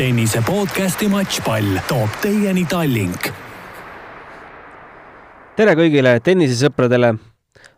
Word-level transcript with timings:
tennise 0.00 0.40
podcasti 0.46 1.10
Matšpall 1.12 1.82
toob 1.84 2.14
teieni 2.22 2.62
Tallink. 2.64 3.26
tere 5.58 5.74
kõigile 5.76 6.14
tennisesõpradele. 6.24 7.10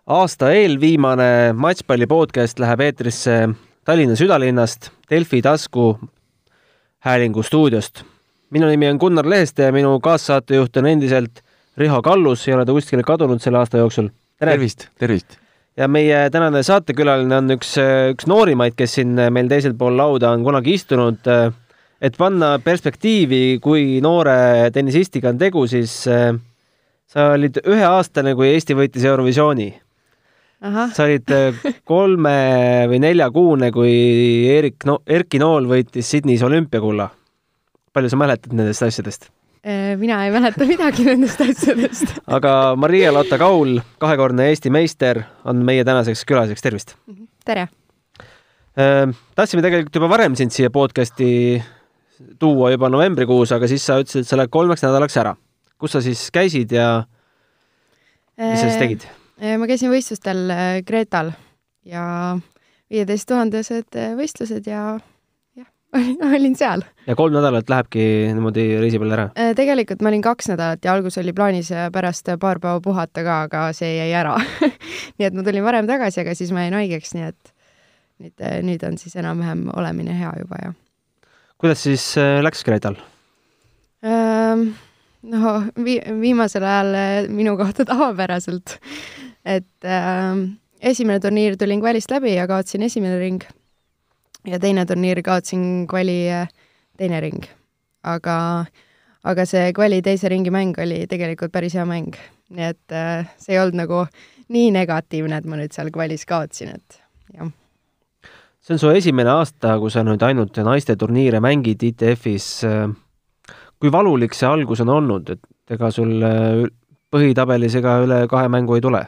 aasta 0.07 0.53
eelviimane 0.55 1.51
Matšpalli 1.59 2.07
podcast 2.07 2.63
läheb 2.63 2.85
eetrisse 2.87 3.35
Tallinna 3.83 4.15
südalinnast 4.15 4.93
Delfi 5.11 5.43
tasku 5.43 5.99
häälingu 7.03 7.43
stuudiost. 7.43 8.05
minu 8.51 8.71
nimi 8.71 8.87
on 8.87 9.03
Gunnar 9.03 9.27
Leheste 9.27 9.67
ja 9.67 9.73
minu 9.73 9.99
kaassaatejuht 10.01 10.77
on 10.77 10.87
endiselt 10.87 11.43
Riho 11.77 12.03
Kallus, 12.03 12.47
ei 12.49 12.55
ole 12.55 12.65
ta 12.65 12.73
kuskile 12.73 13.03
kadunud 13.03 13.43
selle 13.43 13.59
aasta 13.59 13.83
jooksul. 13.83 14.09
tervist, 14.39 14.87
tervist! 14.99 15.43
ja 15.77 15.89
meie 15.89 16.31
tänane 16.31 16.63
saatekülaline 16.63 17.37
on 17.37 17.51
üks, 17.57 17.75
üks 18.15 18.31
noorimaid, 18.31 18.79
kes 18.79 18.95
siin 19.01 19.19
meil 19.31 19.51
teisel 19.51 19.75
pool 19.75 19.97
lauda 19.97 20.31
on 20.31 20.45
kunagi 20.45 20.79
istunud. 20.79 21.19
Et 22.03 22.17
panna 22.19 22.57
perspektiivi, 22.63 23.59
kui 23.63 24.01
noore 24.03 24.71
tennisistiga 24.75 25.31
on 25.31 25.39
tegu, 25.41 25.65
siis 25.71 25.95
äh, 26.11 26.33
sa 27.11 27.33
olid 27.37 27.61
üheaastane, 27.63 28.35
kui 28.39 28.51
Eesti 28.51 28.77
võitis 28.79 29.07
Eurovisiooni. 29.07 29.71
sa 30.63 31.05
olid 31.07 31.31
äh, 31.35 31.61
kolme 31.85 32.39
või 32.91 33.03
neljakuune, 33.03 33.71
kui 33.75 33.93
Erik 34.51 34.87
no,, 34.87 35.01
Erki 35.07 35.39
Nool 35.43 35.69
võitis 35.71 36.11
Sydneys 36.11 36.43
olümpiakulla. 36.43 37.09
palju 37.93 38.09
sa 38.09 38.17
mäletad 38.17 38.53
nendest 38.53 38.83
asjadest? 38.83 39.29
Äh, 39.63 39.95
mina 39.99 40.25
ei 40.27 40.33
mäleta 40.35 40.67
midagi 40.67 41.05
nendest 41.07 41.41
asjadest. 41.41 42.17
aga 42.37 42.75
Maria-Lotta 42.77 43.39
Kaul, 43.39 43.79
kahekordne 44.03 44.49
Eesti 44.51 44.71
meister, 44.75 45.23
on 45.45 45.63
meie 45.63 45.85
tänaseks 45.85 46.25
külaliseks, 46.27 46.63
tervist! 46.63 46.97
tere! 47.45 47.69
tahtsime 48.73 49.61
tegelikult 49.61 49.99
juba 49.99 50.09
varem 50.09 50.33
sind 50.33 50.55
siia 50.55 50.71
podcasti 50.73 51.27
tuua 52.39 52.73
juba 52.75 52.91
novembrikuus, 52.93 53.53
aga 53.55 53.69
siis 53.71 53.85
sa 53.87 53.99
ütlesid, 54.03 54.27
et 54.27 54.31
sa 54.31 54.39
lähed 54.41 54.53
kolmeks 54.53 54.85
nädalaks 54.85 55.17
ära. 55.23 55.37
kus 55.83 55.97
sa 55.97 56.01
siis 56.01 56.31
käisid 56.31 56.73
ja 56.73 57.05
mis 58.39 58.61
sa 58.61 58.69
siis 58.69 58.81
tegid? 58.81 59.07
ma 59.59 59.67
käisin 59.67 59.91
võistlustel 59.91 60.53
Kreetal 60.87 61.33
ja 61.89 62.05
viieteist 62.93 63.29
tuhandesed 63.29 63.99
võistlused 64.19 64.69
ja 64.71 64.83
jah, 65.59 65.69
olin 66.29 66.55
seal. 66.59 66.85
ja 67.07 67.17
kolm 67.19 67.35
nädalat 67.35 67.71
lähebki 67.73 68.05
niimoodi 68.37 68.67
reisi 68.83 69.01
peale 69.03 69.19
ära? 69.19 69.27
tegelikult 69.59 70.05
ma 70.05 70.13
olin 70.13 70.25
kaks 70.25 70.53
nädalat 70.53 70.85
ja 70.85 70.95
alguses 70.95 71.23
oli 71.25 71.35
plaanis 71.37 71.73
pärast 71.93 72.31
paar 72.41 72.61
päeva 72.63 72.81
puhata 72.85 73.25
ka, 73.27 73.41
aga 73.49 73.65
see 73.77 73.97
jäi 73.97 74.13
ära 74.19 74.37
nii 75.17 75.29
et 75.29 75.35
ma 75.35 75.47
tulin 75.47 75.67
varem 75.67 75.91
tagasi, 75.91 76.23
aga 76.23 76.37
siis 76.39 76.55
ma 76.55 76.67
jäin 76.67 76.79
haigeks, 76.79 77.17
nii 77.17 77.29
et 77.33 77.53
nüüd, 78.23 78.47
nüüd 78.69 78.87
on 78.87 78.99
siis 79.01 79.17
enam-vähem 79.19 79.67
olemine 79.75 80.15
hea 80.19 80.33
juba 80.39 80.63
ja 80.63 80.73
kuidas 81.63 81.85
siis 81.87 82.05
läks 82.43 82.65
Kreetal? 82.67 82.97
no 85.23 85.53
vi-, 85.85 86.03
viimasel 86.21 86.65
ajal 86.67 87.29
minu 87.31 87.55
kohta 87.57 87.87
tavapäraselt. 87.91 88.79
et 89.45 89.87
äh, 89.87 90.35
esimene 90.81 91.21
turniir 91.21 91.57
tulin 91.59 91.81
kvalist 91.81 92.11
läbi 92.11 92.35
ja 92.35 92.47
kaotasin 92.51 92.83
esimene 92.83 93.19
ring. 93.19 93.43
ja 94.47 94.59
teine 94.59 94.87
turniir 94.87 95.23
kaotasin 95.23 95.87
kvali 95.87 96.19
teine 96.99 97.21
ring. 97.21 97.47
aga, 98.03 98.67
aga 99.25 99.47
see 99.47 99.73
kvali 99.73 100.03
teise 100.03 100.29
ringi 100.29 100.51
mäng 100.51 100.79
oli 100.83 101.07
tegelikult 101.07 101.53
päris 101.53 101.79
hea 101.79 101.87
mäng. 101.87 102.19
nii 102.51 102.71
et 102.75 102.93
äh, 102.93 103.27
see 103.39 103.55
ei 103.55 103.63
olnud 103.63 103.79
nagu 103.85 104.07
nii 104.53 104.71
negatiivne, 104.75 105.39
et 105.39 105.47
ma 105.49 105.57
nüüd 105.57 105.73
seal 105.73 105.95
kvalis 105.95 106.27
kaotasin, 106.27 106.75
et 106.75 107.03
jah 107.39 107.55
see 108.63 108.75
on 108.75 108.79
su 108.79 108.93
esimene 108.95 109.31
aasta, 109.31 109.75
kui 109.83 109.91
sa 109.91 110.05
nüüd 110.07 110.23
ainult 110.23 110.59
naiste 110.63 110.97
turniire 110.99 111.41
mängid 111.43 111.83
ITF-is. 111.83 112.63
kui 113.83 113.91
valulik 113.91 114.35
see 114.39 114.47
algus 114.47 114.81
on 114.85 114.93
olnud, 114.95 115.35
et 115.35 115.75
ega 115.75 115.91
sul 115.91 116.13
põhitabelis 117.13 117.75
ega 117.81 117.99
üle 118.05 118.23
kahe 118.31 118.49
mängu 118.53 118.79
ei 118.79 118.85
tule 118.85 119.03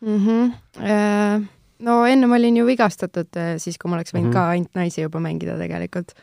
mm? 0.00 0.26
-hmm. 0.26 1.44
no 1.88 1.98
enne 2.06 2.26
ma 2.26 2.38
olin 2.38 2.56
ju 2.56 2.66
vigastatud, 2.66 3.42
siis 3.58 3.78
kui 3.78 3.90
ma 3.90 3.98
oleks 3.98 4.14
võinud 4.14 4.30
mm 4.30 4.32
-hmm. 4.32 4.38
ka 4.38 4.54
ainult 4.54 4.74
naisi 4.74 5.02
juba 5.02 5.20
mängida 5.20 5.58
tegelikult. 5.58 6.14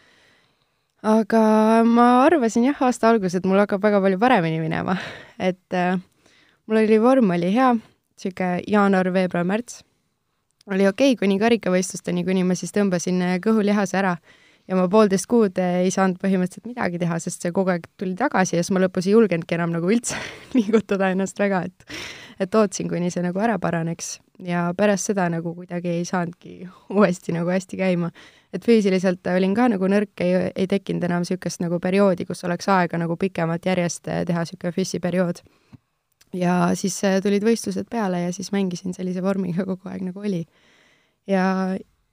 aga 1.03 1.83
ma 1.83 2.23
arvasin 2.23 2.63
jah, 2.63 2.81
aasta 2.81 3.09
alguses, 3.09 3.35
et 3.35 3.45
mul 3.45 3.59
hakkab 3.59 3.83
väga 3.83 4.01
palju 4.01 4.19
paremini 4.19 4.59
minema, 4.59 4.97
et 5.39 5.73
äh, 5.73 5.99
mul 6.67 6.77
oli 6.77 7.01
vorm 7.01 7.31
oli 7.31 7.53
hea, 7.53 7.73
niisugune 7.73 8.61
jaanuar, 8.67 9.13
veebruar, 9.13 9.43
märts 9.43 9.83
oli 10.71 10.87
okei 10.87 11.13
okay, 11.13 11.19
kuni 11.19 11.39
karikavõistlusteni, 11.41 12.23
kuni 12.27 12.45
ma 12.47 12.55
siis 12.59 12.73
tõmbasin 12.75 13.21
kõhulihase 13.43 13.99
ära. 13.99 14.15
Ja 14.63 14.77
ma 14.79 14.85
poolteist 14.87 15.27
kuud 15.27 15.57
ei 15.59 15.89
saanud 15.91 16.21
põhimõtteliselt 16.21 16.69
midagi 16.69 16.99
teha, 17.01 17.17
sest 17.19 17.43
see 17.43 17.51
kogu 17.51 17.73
aeg 17.73 17.89
tuli 17.99 18.13
tagasi 18.15 18.55
ja 18.55 18.61
siis 18.63 18.71
ma 18.71 18.79
lõpus 18.79 19.09
ei 19.09 19.11
julgenudki 19.11 19.57
enam 19.57 19.73
nagu 19.75 19.89
üldse 19.91 20.15
liigutada 20.55 21.09
ennast 21.11 21.39
väga, 21.39 21.65
et 21.67 21.97
et 22.39 22.55
ootasin, 22.55 22.87
kuni 22.89 23.11
see 23.11 23.21
nagu 23.25 23.39
ära 23.43 23.57
paraneks. 23.61 24.21
Ja 24.43 24.69
pärast 24.77 25.11
seda 25.11 25.27
nagu 25.29 25.51
kuidagi 25.57 25.91
ei 25.99 26.05
saanudki 26.07 26.69
uuesti 26.95 27.35
nagu 27.35 27.51
hästi 27.51 27.81
käima. 27.83 28.11
et 28.53 28.63
füüsiliselt 28.63 29.27
olin 29.35 29.55
ka 29.57 29.67
nagu 29.67 29.87
nõrk, 29.89 30.13
ei, 30.21 30.51
ei 30.55 30.67
tekkinud 30.69 31.03
enam 31.03 31.25
niisugust 31.25 31.59
nagu 31.59 31.79
perioodi, 31.83 32.25
kus 32.25 32.43
oleks 32.47 32.69
aega 32.69 32.97
nagu 33.01 33.17
pikemalt 33.17 33.65
järjest 33.65 34.07
teha 34.07 34.45
niisugune 34.45 34.71
füssiperiood 34.71 35.43
ja 36.33 36.57
siis 36.77 36.99
tulid 37.23 37.45
võistlused 37.45 37.87
peale 37.91 38.25
ja 38.25 38.35
siis 38.35 38.51
mängisin 38.53 38.95
sellise 38.95 39.23
vormiga 39.23 39.65
kogu 39.67 39.89
aeg, 39.91 40.05
nagu 40.09 40.23
oli. 40.23 40.43
ja 41.29 41.45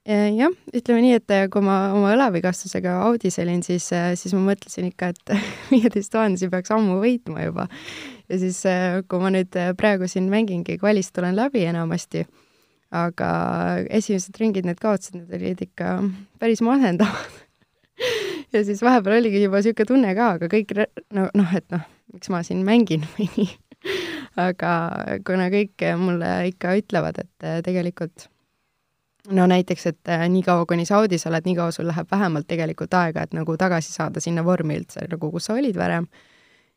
jah, 0.05 0.53
ütleme 0.73 1.01
nii, 1.03 1.17
et 1.19 1.33
kui 1.53 1.63
ma 1.65 1.91
oma 1.95 2.13
õlavigastusega 2.15 2.97
Audis 3.05 3.37
olin, 3.41 3.61
siis, 3.65 3.89
siis 3.91 4.33
ma 4.33 4.43
mõtlesin 4.51 4.89
ikka, 4.89 5.11
et 5.13 5.33
viieteist 5.73 6.13
tuhandesi 6.13 6.49
peaks 6.51 6.73
ammu 6.73 6.99
võitma 7.03 7.45
juba. 7.45 7.67
ja 8.29 8.39
siis, 8.41 8.63
kui 9.07 9.21
ma 9.21 9.33
nüüd 9.33 9.57
praegu 9.77 10.09
siin 10.09 10.29
mängingi, 10.31 10.79
kvalist 10.81 11.13
tulen 11.17 11.37
läbi 11.37 11.65
enamasti, 11.69 12.25
aga 12.91 13.29
esimesed 13.89 14.37
ringid, 14.41 14.67
need 14.67 14.81
kaotused, 14.81 15.15
need 15.15 15.37
olid 15.37 15.65
ikka 15.69 15.99
päris 16.41 16.63
masendavad 16.65 17.41
ja 18.53 18.65
siis 18.65 18.81
vahepeal 18.83 19.21
oligi 19.21 19.45
juba 19.45 19.61
niisugune 19.61 19.93
tunne 19.93 20.15
ka, 20.17 20.35
aga 20.37 20.51
kõik 20.51 20.75
no 21.15 21.29
noh, 21.37 21.57
et 21.57 21.67
noh, 21.71 21.85
miks 22.11 22.33
ma 22.33 22.41
siin 22.43 22.65
mängin 22.67 23.05
või 23.15 23.29
nii 23.37 23.51
aga 24.39 24.73
kuna 25.27 25.49
kõik 25.51 25.83
mulle 25.99 26.35
ikka 26.51 26.75
ütlevad, 26.79 27.19
et 27.23 27.47
äh, 27.47 27.59
tegelikult 27.65 28.29
no 29.29 29.45
näiteks, 29.47 29.85
et 29.85 30.09
äh, 30.09 30.25
niikaua, 30.29 30.65
kuni 30.65 30.85
sa 30.85 30.99
audis 31.01 31.25
oled, 31.29 31.45
niikaua 31.45 31.71
sul 31.75 31.87
läheb 31.89 32.09
vähemalt 32.11 32.47
tegelikult 32.49 32.93
aega, 32.97 33.25
et 33.25 33.35
nagu 33.37 33.55
tagasi 33.57 33.93
saada 33.93 34.23
sinna 34.23 34.43
vormi 34.45 34.79
üldse, 34.79 35.05
nagu 35.11 35.31
kus 35.33 35.49
sa 35.49 35.57
olid 35.57 35.77
varem. 35.77 36.07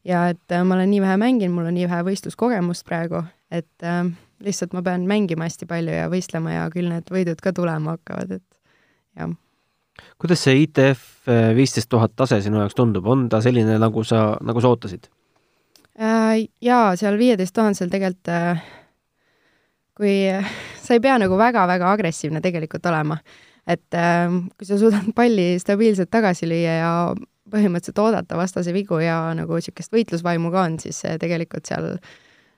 ja 0.05 0.27
et 0.29 0.53
äh, 0.53 0.65
ma 0.65 0.77
olen 0.77 0.91
nii 0.91 1.01
vähe 1.01 1.17
mänginud, 1.21 1.55
mul 1.55 1.71
on 1.71 1.79
nii 1.79 1.89
vähe 1.89 2.05
võistluskogemust 2.11 2.85
praegu, 2.89 3.23
et 3.51 3.87
äh, 3.87 4.05
lihtsalt 4.45 4.75
ma 4.77 4.83
pean 4.83 5.07
mängima 5.09 5.49
hästi 5.49 5.67
palju 5.71 5.97
ja 5.97 6.11
võistlema 6.13 6.59
ja 6.59 6.69
küll 6.73 6.91
need 6.93 7.09
võidud 7.11 7.41
ka 7.41 7.55
tulema 7.57 7.97
hakkavad, 7.97 8.37
et 8.37 8.61
jah. 9.17 9.33
kuidas 10.21 10.45
see 10.45 10.67
ITF 10.67 11.29
viisteist 11.57 11.89
tuhat 11.89 12.13
tase 12.17 12.43
sinu 12.45 12.61
jaoks 12.61 12.77
tundub, 12.77 13.07
on 13.07 13.29
ta 13.33 13.41
selline, 13.41 13.79
nagu 13.81 14.05
sa, 14.05 14.35
nagu 14.45 14.61
sa 14.61 14.75
ootasid? 14.75 15.09
Äh, 15.95 16.49
jaa, 16.61 16.97
seal 16.99 17.15
viieteist 17.19 17.55
tuhandesel 17.55 17.91
tegelikult 17.93 18.31
äh, 18.35 18.63
kui 19.95 20.15
sa 20.83 20.97
ei 20.97 21.01
pea 21.03 21.21
nagu 21.23 21.37
väga-väga 21.39 21.93
agressiivne 21.95 22.41
tegelikult 22.43 22.87
olema. 22.91 23.21
et 23.67 23.95
äh, 23.95 24.27
kui 24.59 24.67
sa 24.67 24.79
suudad 24.79 25.07
palli 25.15 25.55
stabiilselt 25.63 26.11
tagasi 26.11 26.49
lüüa 26.51 26.73
ja 26.81 26.91
põhimõtteliselt 27.51 28.01
oodata 28.03 28.37
vastase 28.37 28.75
vigu 28.75 28.99
ja 28.99 29.21
nagu 29.39 29.55
niisugust 29.55 29.95
võitlusvaimu 29.95 30.51
ka 30.51 30.65
on, 30.67 30.79
siis 30.83 30.99
tegelikult 31.21 31.71
seal 31.71 31.87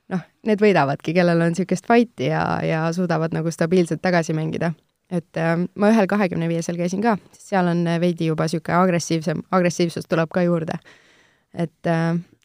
noh, 0.09 0.23
need 0.49 0.63
võidavadki, 0.63 1.13
kellel 1.13 1.45
on 1.45 1.53
niisugust 1.53 1.85
fighti 1.91 2.31
ja, 2.31 2.43
ja 2.65 2.87
suudavad 2.97 3.37
nagu 3.37 3.53
stabiilselt 3.53 4.01
tagasi 4.01 4.33
mängida. 4.33 4.73
et 5.11 5.43
ma 5.77 5.91
ühel 5.93 6.09
kahekümne 6.09 6.49
viiesel 6.49 6.81
käisin 6.81 7.05
ka, 7.05 7.19
seal 7.37 7.69
on 7.69 7.85
veidi 8.01 8.31
juba 8.31 8.49
niisugune 8.49 8.79
agressiivsem, 8.79 9.45
agressiivsus 9.51 10.09
tuleb 10.09 10.33
ka 10.33 10.47
juurde. 10.47 10.81
et 11.53 11.93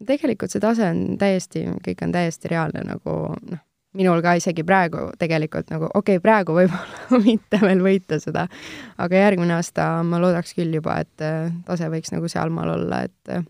tegelikult 0.07 0.53
see 0.53 0.63
tase 0.63 0.88
on 0.89 1.03
täiesti, 1.21 1.65
kõik 1.86 2.06
on 2.06 2.15
täiesti 2.15 2.51
reaalne 2.51 2.86
nagu 2.88 3.18
noh, 3.36 3.62
minul 3.98 4.21
ka 4.24 4.36
isegi 4.39 4.63
praegu 4.68 5.09
tegelikult 5.19 5.71
nagu, 5.74 5.89
okei 5.94 6.18
okay,, 6.18 6.24
praegu 6.24 6.56
võib-olla 6.56 7.21
mitte 7.27 7.59
veel 7.63 7.83
võita 7.83 8.19
seda, 8.24 8.48
aga 9.01 9.24
järgmine 9.25 9.57
aasta 9.57 9.94
ma 10.07 10.21
loodaks 10.24 10.56
küll 10.57 10.74
juba, 10.80 11.01
et 11.03 11.25
äh, 11.25 11.51
tase 11.68 11.92
võiks 11.92 12.13
nagu 12.15 12.31
sealmaal 12.31 12.75
olla, 12.77 13.03
et 13.07 13.42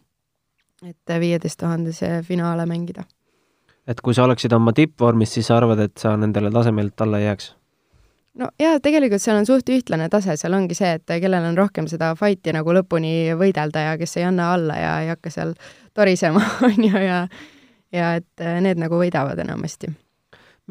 et 0.81 1.13
viieteist 1.21 1.59
tuhandese 1.61 2.23
finaale 2.25 2.65
mängida. 2.65 3.03
et 3.87 4.01
kui 4.01 4.13
sa 4.17 4.25
oleksid 4.25 4.53
oma 4.53 4.73
tippvormis, 4.73 5.33
siis 5.33 5.47
sa 5.47 5.59
arvad, 5.59 5.79
et 5.79 5.97
sa 5.97 6.15
nendele 6.17 6.51
tasemelt 6.51 7.01
alla 7.01 7.19
ei 7.19 7.29
jääks? 7.29 7.51
no 8.41 8.49
jaa, 8.59 8.79
tegelikult 8.81 9.21
seal 9.21 9.37
on 9.37 9.45
suht 9.45 9.69
ühtlane 9.69 10.07
tase, 10.09 10.35
seal 10.39 10.55
ongi 10.57 10.77
see, 10.77 10.95
et 10.97 11.15
kellel 11.21 11.45
on 11.51 11.57
rohkem 11.57 11.87
seda 11.91 12.13
fight'i 12.17 12.53
nagu 12.55 12.73
lõpuni 12.73 13.35
võidelda 13.37 13.91
ja 13.91 13.97
kes 13.99 14.17
ei 14.17 14.27
anna 14.29 14.53
alla 14.55 14.77
ja 14.79 14.93
ei 15.03 15.11
hakka 15.11 15.33
seal 15.33 15.53
torisema, 15.97 16.43
on 16.67 16.77
ju, 16.83 16.97
ja 16.97 17.25
ja 17.91 18.15
et 18.19 18.43
äh, 18.43 18.59
need 18.63 18.79
nagu 18.81 18.99
võidavad 18.99 19.39
enamasti. 19.43 19.91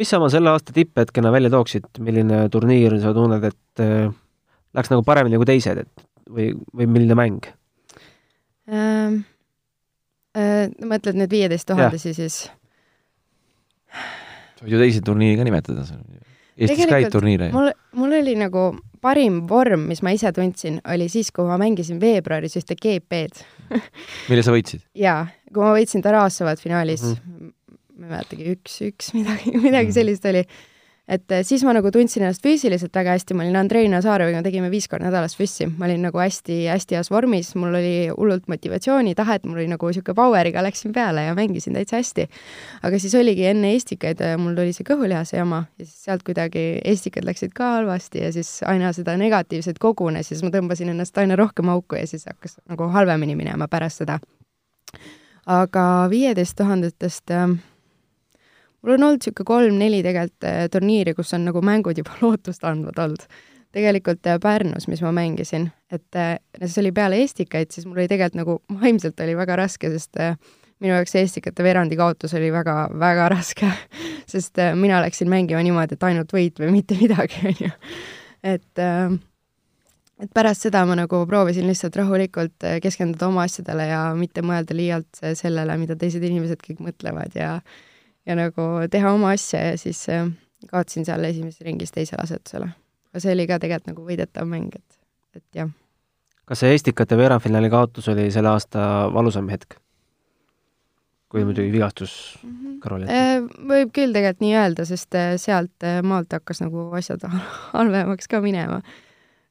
mis 0.00 0.08
sa 0.08 0.20
oma 0.20 0.30
selle 0.32 0.52
aasta 0.52 0.72
tipphetkena 0.72 1.32
välja 1.32 1.50
tooksid, 1.52 1.90
milline 2.00 2.46
turniir 2.52 2.96
sa 3.02 3.12
tunned, 3.16 3.44
et 3.44 3.82
äh, 3.84 4.12
läks 4.76 4.92
nagu 4.92 5.04
paremini 5.06 5.40
kui 5.40 5.48
teised, 5.48 5.82
et 5.84 6.06
või, 6.30 6.52
või 6.76 6.88
milline 6.88 7.18
mäng? 7.18 7.50
ähm, 8.70 9.22
äh, 10.36 10.70
mõtled 10.80 11.20
nüüd 11.20 11.32
viieteist 11.32 11.68
tuhandesi 11.68 12.14
siis? 12.16 12.42
sa 13.90 14.64
võid 14.64 14.76
ju 14.76 14.80
teisi 14.80 15.04
turniire 15.04 15.40
ka 15.40 15.48
nimetada. 15.48 15.84
Eestis 16.60 16.88
käid 16.88 17.12
turniire 17.12 17.50
mul, 17.52 17.72
mul 17.96 18.16
oli 18.20 18.36
nagu 18.38 18.70
parim 19.00 19.44
vorm, 19.50 19.86
mis 19.90 20.02
ma 20.06 20.12
ise 20.16 20.32
tundsin, 20.36 20.80
oli 20.92 21.08
siis, 21.12 21.30
kui 21.34 21.46
ma 21.48 21.58
mängisin 21.60 22.00
veebruaris 22.02 22.58
ühte 22.60 22.76
GP-d 22.76 23.44
mille 24.30 24.44
sa 24.46 24.54
võitsid? 24.54 24.84
jaa, 25.06 25.24
kui 25.52 25.64
ma 25.64 25.72
võitsin 25.76 26.04
Tarassovat 26.04 26.62
finaalis 26.62 27.04
mm, 27.06 27.16
-hmm. 27.16 27.54
ma 27.98 28.06
ei 28.06 28.14
mäletagi, 28.16 28.56
üks-üks, 28.56 29.14
midagi, 29.16 29.54
midagi 29.56 29.70
mm 29.70 29.88
-hmm. 29.88 29.94
sellist 29.96 30.24
oli 30.30 30.44
et 31.10 31.32
eh, 31.34 31.42
siis 31.46 31.64
ma 31.66 31.72
nagu 31.74 31.90
tundsin 31.92 32.22
ennast 32.22 32.44
füüsiliselt 32.44 32.94
väga 32.94 33.16
hästi, 33.16 33.34
ma 33.34 33.42
olin 33.44 33.58
Andrei 33.60 33.88
Nazaroviga, 33.90 34.42
tegime 34.46 34.70
viis 34.70 34.86
korda 34.90 35.08
nädalas 35.08 35.34
füssi, 35.38 35.66
ma 35.66 35.88
olin 35.88 36.04
nagu 36.06 36.20
hästi-hästi 36.22 36.98
heas 36.98 37.10
vormis, 37.10 37.50
mul 37.58 37.74
oli 37.74 37.94
hullult 38.12 38.46
motivatsiooni, 38.50 39.16
tahet, 39.18 39.46
mul 39.48 39.58
oli 39.58 39.66
nagu 39.72 39.90
niisugune 39.90 40.16
power'iga 40.18 40.62
läksin 40.64 40.94
peale 40.94 41.26
ja 41.26 41.34
mängisin 41.34 41.74
täitsa 41.74 41.98
hästi. 41.98 42.28
aga 42.86 42.98
siis 43.02 43.14
oligi 43.18 43.46
enne 43.50 43.74
Estikaid, 43.74 44.22
eh, 44.22 44.36
mul 44.38 44.54
tuli 44.58 44.74
see 44.76 44.86
kõhulihase 44.86 45.40
jama 45.40 45.64
ja 45.78 45.86
siis 45.86 46.04
sealt 46.06 46.22
kuidagi 46.26 46.66
Estikad 46.84 47.26
läksid 47.26 47.54
ka 47.56 47.72
halvasti 47.78 48.22
ja 48.22 48.32
siis 48.32 48.60
aina 48.66 48.92
seda 48.94 49.16
negatiivset 49.18 49.82
kogunes 49.82 50.30
ja 50.30 50.36
siis 50.36 50.44
ma 50.46 50.54
tõmbasin 50.54 50.94
ennast 50.94 51.18
aina 51.18 51.36
rohkem 51.36 51.68
auku 51.74 51.98
ja 51.98 52.06
siis 52.06 52.28
hakkas 52.30 52.60
nagu 52.70 52.86
halvemini 52.94 53.34
minema 53.36 53.68
pärast 53.68 54.04
seda. 54.04 54.20
aga 55.46 55.84
viieteist 56.10 56.54
tuhandetest 56.56 57.30
äh, 57.34 57.48
mul 58.82 58.96
on 58.96 59.06
olnud 59.06 59.20
niisugune 59.20 59.48
kolm-neli 59.48 60.02
tegelikult 60.04 60.48
äh, 60.48 60.64
turniiri, 60.72 61.14
kus 61.16 61.34
on 61.36 61.46
nagu 61.48 61.62
mängud 61.64 61.98
juba 62.00 62.16
lootustandvad 62.22 63.00
olnud. 63.04 63.26
tegelikult 63.72 64.26
äh, 64.26 64.40
Pärnus, 64.42 64.88
mis 64.90 65.02
ma 65.02 65.12
mängisin, 65.14 65.68
et 65.92 66.16
äh, 66.16 66.38
see 66.64 66.80
oli 66.82 66.92
peale 66.92 67.20
Estikaid, 67.22 67.70
siis 67.70 67.86
mul 67.86 68.00
oli 68.00 68.08
tegelikult 68.10 68.40
nagu 68.40 68.58
vaimselt 68.82 69.20
oli 69.20 69.36
väga 69.38 69.60
raske, 69.60 69.92
sest 69.92 70.22
minu 70.80 70.94
jaoks 70.94 71.14
Estikate 71.20 71.64
veerandi 71.64 71.98
kaotus 72.00 72.34
oli 72.34 72.52
väga, 72.52 72.76
väga 72.98 73.28
raske 73.34 73.68
sest 74.32 74.58
mina 74.74 75.02
läksin 75.04 75.28
mängima 75.30 75.62
niimoodi, 75.66 75.98
et 75.98 76.08
ainult 76.08 76.32
võit 76.32 76.62
või 76.62 76.72
mitte 76.80 76.96
midagi, 77.00 77.42
on 77.52 77.66
ju. 77.66 77.74
et 78.54 78.86
et 80.20 80.32
pärast 80.36 80.66
seda 80.66 80.82
ma 80.84 80.96
nagu 80.98 81.22
proovisin 81.28 81.68
lihtsalt 81.68 81.94
rahulikult 81.96 82.66
keskenduda 82.82 83.28
oma 83.28 83.46
asjadele 83.48 83.86
ja 83.88 84.00
mitte 84.16 84.42
mõelda 84.44 84.76
liialt 84.76 85.22
sellele, 85.38 85.76
mida 85.80 85.96
teised 85.96 86.24
inimesed 86.24 86.60
kõik 86.64 86.82
mõtlevad 86.84 87.38
ja 87.38 87.54
ja 88.30 88.38
nagu 88.38 88.70
teha 88.90 89.12
oma 89.16 89.34
asja 89.34 89.72
ja 89.72 89.76
siis 89.80 90.04
äh, 90.12 90.28
kaotasin 90.70 91.06
seal 91.08 91.24
esimeses 91.28 91.66
ringis 91.66 91.92
teisele 91.94 92.22
asetusele. 92.22 92.70
aga 93.10 93.22
see 93.22 93.34
oli 93.34 93.46
ka 93.50 93.58
tegelikult 93.62 93.92
nagu 93.92 94.06
võidetav 94.06 94.48
mäng, 94.48 94.74
et, 94.78 94.98
et 95.36 95.62
jah. 95.62 95.70
kas 96.46 96.62
see 96.62 96.74
Estikate 96.76 97.18
veerandfinaali 97.18 97.70
kaotus 97.72 98.10
oli 98.12 98.30
selle 98.30 98.52
aasta 98.54 98.86
valusam 99.14 99.50
hetk? 99.52 99.78
kui 101.30 101.44
muidugi 101.46 101.70
vigastus 101.70 102.14
mm 102.42 102.50
-hmm. 102.54 102.78
kõrvale 102.84 103.06
jätta? 103.06 103.20
Äh, 103.20 103.68
võib 103.74 103.92
küll 103.94 104.16
tegelikult 104.16 104.46
nii 104.46 104.56
öelda, 104.62 104.84
sest 104.84 105.14
äh, 105.14 105.36
sealt 105.36 105.90
maalt 106.02 106.32
hakkas 106.32 106.62
nagu 106.64 106.90
asjad 106.98 107.26
halvemaks 107.76 108.28
ka 108.28 108.40
minema 108.40 108.82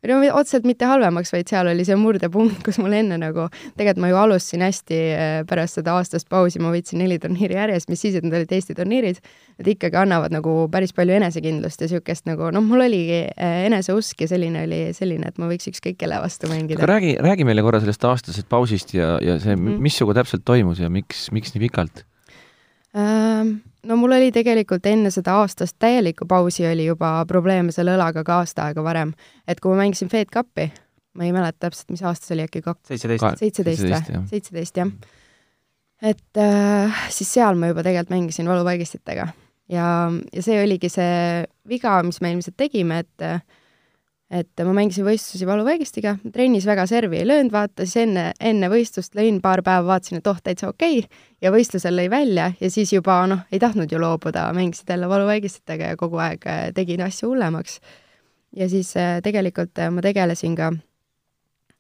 no 0.08 0.20
otseselt 0.40 0.68
mitte 0.68 0.88
halvemaks, 0.88 1.32
vaid 1.34 1.50
seal 1.52 1.68
oli 1.72 1.84
see 1.88 1.98
murdepunkt, 2.00 2.62
kus 2.66 2.80
mul 2.80 2.96
enne 2.96 3.18
nagu, 3.20 3.48
tegelikult 3.76 4.04
ma 4.04 4.12
ju 4.12 4.20
alustasin 4.22 4.64
hästi 4.64 5.00
äh, 5.12 5.34
pärast 5.50 5.80
seda 5.80 5.98
aastast 6.00 6.30
pausi, 6.32 6.62
ma 6.64 6.72
võitsin 6.74 7.02
neli 7.04 7.20
turniiri 7.22 7.58
järjest, 7.58 7.92
mis 7.92 8.04
siis, 8.06 8.16
et 8.16 8.26
need 8.26 8.38
olid 8.40 8.54
Eesti 8.56 8.78
turniirid, 8.78 9.20
need 9.60 9.72
ikkagi 9.76 10.00
annavad 10.00 10.34
nagu 10.36 10.56
päris 10.72 10.96
palju 10.96 11.18
enesekindlust 11.20 11.84
ja 11.84 11.90
niisugust 11.90 12.30
nagu 12.30 12.52
noh, 12.56 12.66
mul 12.66 12.86
oligi 12.88 13.22
äh, 13.28 13.64
eneseusk 13.68 14.24
ja 14.24 14.30
selline 14.32 14.64
oli 14.68 14.82
selline, 14.96 15.34
et 15.34 15.42
ma 15.42 15.50
võiks 15.52 15.68
ükskõik 15.72 16.00
kelle 16.00 16.22
vastu 16.24 16.52
mängida. 16.52 16.88
räägi, 16.90 17.18
räägi 17.24 17.48
meile 17.48 17.66
korra 17.66 17.84
sellest 17.84 18.06
aastasest 18.08 18.50
pausist 18.52 18.96
ja, 18.96 19.18
ja 19.24 19.40
see 19.42 19.58
mm, 19.58 19.82
mis 19.84 20.00
sinuga 20.00 20.22
täpselt 20.22 20.48
toimus 20.48 20.80
ja 20.80 20.92
miks, 20.94 21.28
miks 21.36 21.56
nii 21.56 21.68
pikalt 21.68 22.06
ähm,? 22.96 23.60
No 23.84 23.96
mul 24.00 24.16
oli 24.18 24.32
tegelikult 24.36 24.86
enne 24.90 25.12
seda 25.14 25.38
aastast 25.42 25.78
täielikku 25.80 26.28
pausi 26.30 26.68
oli 26.68 26.86
juba 26.90 27.14
probleeme 27.28 27.72
selle 27.76 27.96
õlaga 27.98 28.24
ka 28.28 28.42
aasta 28.44 28.70
aega 28.70 28.84
varem. 28.84 29.14
et 29.48 29.60
kui 29.60 29.74
ma 29.74 29.84
mängisin 29.84 30.12
Fed 30.12 30.32
Cupi, 30.34 30.70
ma 31.14 31.28
ei 31.28 31.34
mäleta 31.36 31.68
täpselt, 31.68 31.92
mis 31.94 32.04
aasta 32.04 32.28
see 32.28 32.38
oli, 32.38 32.48
äkki 32.50 32.64
kaks 32.66 32.94
seitseteist. 32.94 33.44
seitseteist 33.44 33.86
või? 33.88 34.24
seitseteist, 34.34 34.82
jah. 34.82 34.92
et 36.02 36.42
äh, 36.42 37.06
siis 37.14 37.34
seal 37.34 37.60
ma 37.60 37.72
juba 37.72 37.86
tegelikult 37.86 38.16
mängisin 38.16 38.52
valuvaigistitega 38.52 39.30
ja, 39.70 39.88
ja 40.34 40.44
see 40.44 40.60
oligi 40.64 40.92
see 40.92 41.46
viga, 41.70 42.00
mis 42.06 42.22
me 42.24 42.34
ilmselt 42.34 42.58
tegime, 42.60 43.04
et 43.06 43.26
äh, 43.26 43.42
et 44.30 44.62
ma 44.62 44.74
mängisin 44.78 45.06
võistlusi 45.08 45.48
valuvaigistiga, 45.50 46.14
trennis 46.34 46.68
väga 46.70 46.86
servi 46.90 47.18
ei 47.18 47.28
löönud, 47.28 47.52
vaata 47.54 47.86
siis 47.86 48.04
enne, 48.04 48.28
enne 48.40 48.70
võistlust 48.70 49.16
lõin 49.18 49.40
paar 49.42 49.64
päeva, 49.66 49.88
vaatasin, 49.88 50.22
et 50.22 50.28
oh, 50.30 50.38
täitsa 50.44 50.70
okei 50.70 51.00
okay. 51.02 51.22
ja 51.42 51.52
võistlusel 51.54 51.98
lõi 51.98 52.10
välja 52.14 52.52
ja 52.60 52.70
siis 52.70 52.94
juba 52.94 53.24
noh, 53.30 53.42
ei 53.52 53.62
tahtnud 53.62 53.90
ju 53.92 54.02
loobuda, 54.02 54.46
mängisid 54.54 54.90
jälle 54.94 55.10
valuvaigistitega 55.10 55.94
ja 55.94 55.98
kogu 55.98 56.22
aeg 56.22 56.46
äh, 56.46 56.68
tegin 56.78 57.02
asju 57.06 57.32
hullemaks. 57.32 57.80
ja 58.56 58.70
siis 58.70 58.94
äh, 58.98 59.18
tegelikult 59.26 59.80
äh, 59.82 59.90
ma 59.90 60.04
tegelesin 60.06 60.58
ka 60.60 60.72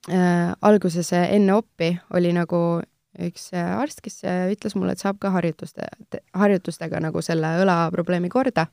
äh, 0.09 0.55
alguses 0.61 1.13
enne 1.13 1.53
oppi 1.53 1.91
oli 2.17 2.33
nagu 2.33 2.81
üks 3.19 3.49
arst, 3.53 4.01
kes 4.01 4.21
ütles 4.23 4.75
mulle, 4.77 4.93
et 4.93 5.01
saab 5.01 5.17
ka 5.19 5.29
harjutuste, 5.33 5.85
harjutustega 6.33 7.01
nagu 7.03 7.21
selle 7.21 7.49
õlaprobleemi 7.61 8.29
korda. 8.29 8.67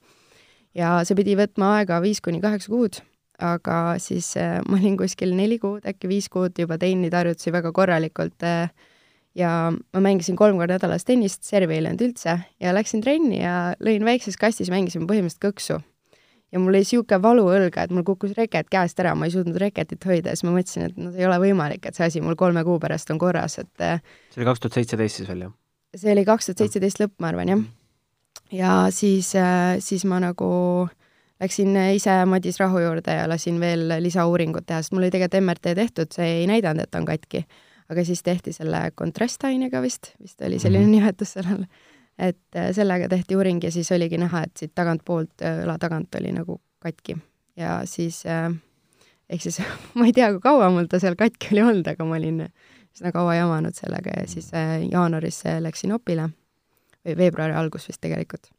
ja 0.74 1.00
see 1.04 1.16
pidi 1.18 1.36
võtma 1.36 1.74
aega 1.80 2.00
viis 2.00 2.22
kuni 2.24 2.40
kaheksa 2.40 2.72
kuud 2.72 3.00
aga 3.42 3.96
siis 4.02 4.32
äh, 4.40 4.60
ma 4.68 4.78
olin 4.78 4.96
kuskil 5.00 5.34
neli 5.36 5.58
kuud, 5.62 5.86
äkki 5.88 6.10
viis 6.10 6.28
kuud 6.32 6.56
juba 6.58 6.78
teinud 6.80 7.14
harjutusi 7.14 7.52
väga 7.54 7.72
korralikult 7.76 8.46
äh, 8.46 8.70
ja 9.36 9.50
ma 9.72 10.00
mängisin 10.00 10.38
kolm 10.38 10.56
korda 10.60 10.78
nädalas 10.78 11.04
tennist, 11.04 11.44
servi 11.44 11.76
ei 11.76 11.84
löönud 11.84 12.06
üldse 12.08 12.38
ja 12.62 12.72
läksin 12.74 13.04
trenni 13.04 13.42
ja 13.42 13.74
lõin 13.82 14.06
väikses 14.06 14.40
kastis, 14.40 14.72
mängisime 14.72 15.08
põhimõtteliselt 15.10 15.44
kõksu. 15.44 15.78
ja 16.52 16.60
mul 16.62 16.72
oli 16.72 16.84
niisugune 16.84 17.20
valu 17.22 17.46
õlga, 17.52 17.84
et 17.84 17.92
mul 17.92 18.06
kukkus 18.06 18.36
reket 18.38 18.70
käest 18.72 19.00
ära, 19.02 19.14
ma 19.18 19.28
ei 19.28 19.34
suutnud 19.34 19.58
reketit 19.60 20.04
hoida 20.06 20.32
ja 20.32 20.38
siis 20.38 20.46
ma 20.48 20.56
mõtlesin, 20.56 20.88
et 20.88 20.96
no 20.96 21.12
see 21.12 21.24
ei 21.24 21.28
ole 21.28 21.40
võimalik, 21.42 21.84
et 21.84 21.98
see 21.98 22.06
asi 22.06 22.22
mul 22.24 22.38
kolme 22.38 22.62
kuu 22.64 22.78
pärast 22.80 23.10
on 23.12 23.20
korras, 23.20 23.58
et 23.60 23.84
äh, 23.84 24.00
see 24.32 24.40
oli 24.40 24.48
kaks 24.48 24.64
tuhat 24.64 24.80
seitseteist 24.80 25.20
siis 25.20 25.28
veel, 25.28 25.48
jah? 25.48 25.56
see 25.96 26.12
oli 26.14 26.24
kaks 26.28 26.48
tuhat 26.48 26.64
seitseteist 26.64 27.02
lõpp, 27.02 27.18
ma 27.20 27.34
arvan, 27.34 27.52
jah. 27.52 27.66
ja 28.54 28.76
siis, 28.94 29.34
siis 29.84 30.06
ma 30.08 30.22
nagu 30.24 30.48
äh, 30.86 30.94
läksin 31.40 31.76
ise 31.94 32.24
Madis 32.28 32.60
Rahu 32.60 32.80
juurde 32.80 33.14
ja 33.18 33.28
lasin 33.28 33.60
veel 33.60 33.88
lisauuringut 34.00 34.66
teha, 34.66 34.82
sest 34.82 34.94
mul 34.94 35.04
oli 35.04 35.12
tegelikult 35.12 35.42
MRT 35.44 35.74
tehtud, 35.78 36.12
see 36.14 36.28
ei 36.40 36.46
näidanud, 36.50 36.86
et 36.86 36.94
on 36.94 37.08
katki. 37.08 37.44
aga 37.88 38.02
siis 38.04 38.22
tehti 38.26 38.50
selle 38.52 38.80
kontrastainega 38.98 39.78
vist, 39.82 40.08
vist 40.22 40.40
oli 40.42 40.58
selline 40.58 40.84
mm 40.84 40.88
-hmm. 40.88 41.00
nimetus 41.00 41.32
sellel, 41.32 41.66
et 42.18 42.56
äh, 42.56 42.72
sellega 42.72 43.08
tehti 43.08 43.36
uuring 43.36 43.64
ja 43.64 43.70
siis 43.72 43.92
oligi 43.92 44.18
näha, 44.18 44.42
et 44.42 44.56
siit 44.56 44.72
tagantpoolt, 44.74 45.42
äh, 45.42 45.60
õla 45.64 45.78
tagant 45.78 46.14
oli 46.14 46.32
nagu 46.32 46.60
katki. 46.78 47.16
ja 47.56 47.80
siis 47.84 48.26
äh, 48.26 48.52
ehk 49.30 49.42
siis 49.42 49.60
ma 49.94 50.06
ei 50.06 50.12
tea, 50.12 50.30
kui 50.32 50.40
kaua 50.40 50.70
mul 50.70 50.86
ta 50.90 50.98
seal 50.98 51.14
katki 51.14 51.48
oli 51.52 51.62
olnud, 51.62 51.86
aga 51.86 52.04
ma 52.04 52.16
olin 52.16 52.48
üsna 52.96 53.12
kaua 53.12 53.34
jamanud 53.34 53.74
sellega 53.74 54.20
ja 54.20 54.26
siis 54.28 54.50
jaanuaris 54.90 55.42
läksin 55.60 55.92
opile 55.92 56.30
või 57.06 57.16
veebruari 57.16 57.52
algus 57.52 57.88
vist 57.88 58.00
tegelikult 58.00 58.55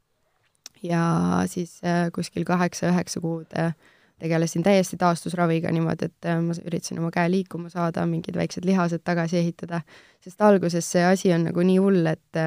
ja 0.87 1.03
siis 1.49 1.79
äh, 1.85 2.07
kuskil 2.15 2.45
kaheksa-üheksa 2.47 3.21
kuud 3.21 3.53
äh, 3.59 3.73
tegelesin 4.19 4.63
täiesti 4.63 4.97
taastusraviga 4.97 5.71
niimoodi, 5.71 6.09
et 6.09 6.29
äh, 6.29 6.39
ma 6.41 6.55
üritasin 6.65 7.01
oma 7.01 7.11
käe 7.13 7.29
liikuma 7.31 7.69
saada, 7.73 8.05
mingid 8.09 8.37
väiksed 8.37 8.65
lihased 8.65 9.03
tagasi 9.05 9.41
ehitada, 9.41 9.81
sest 10.23 10.41
alguses 10.41 10.91
see 10.91 11.05
asi 11.05 11.33
on 11.35 11.47
nagu 11.49 11.65
nii 11.65 11.77
hull, 11.83 12.05
et 12.13 12.41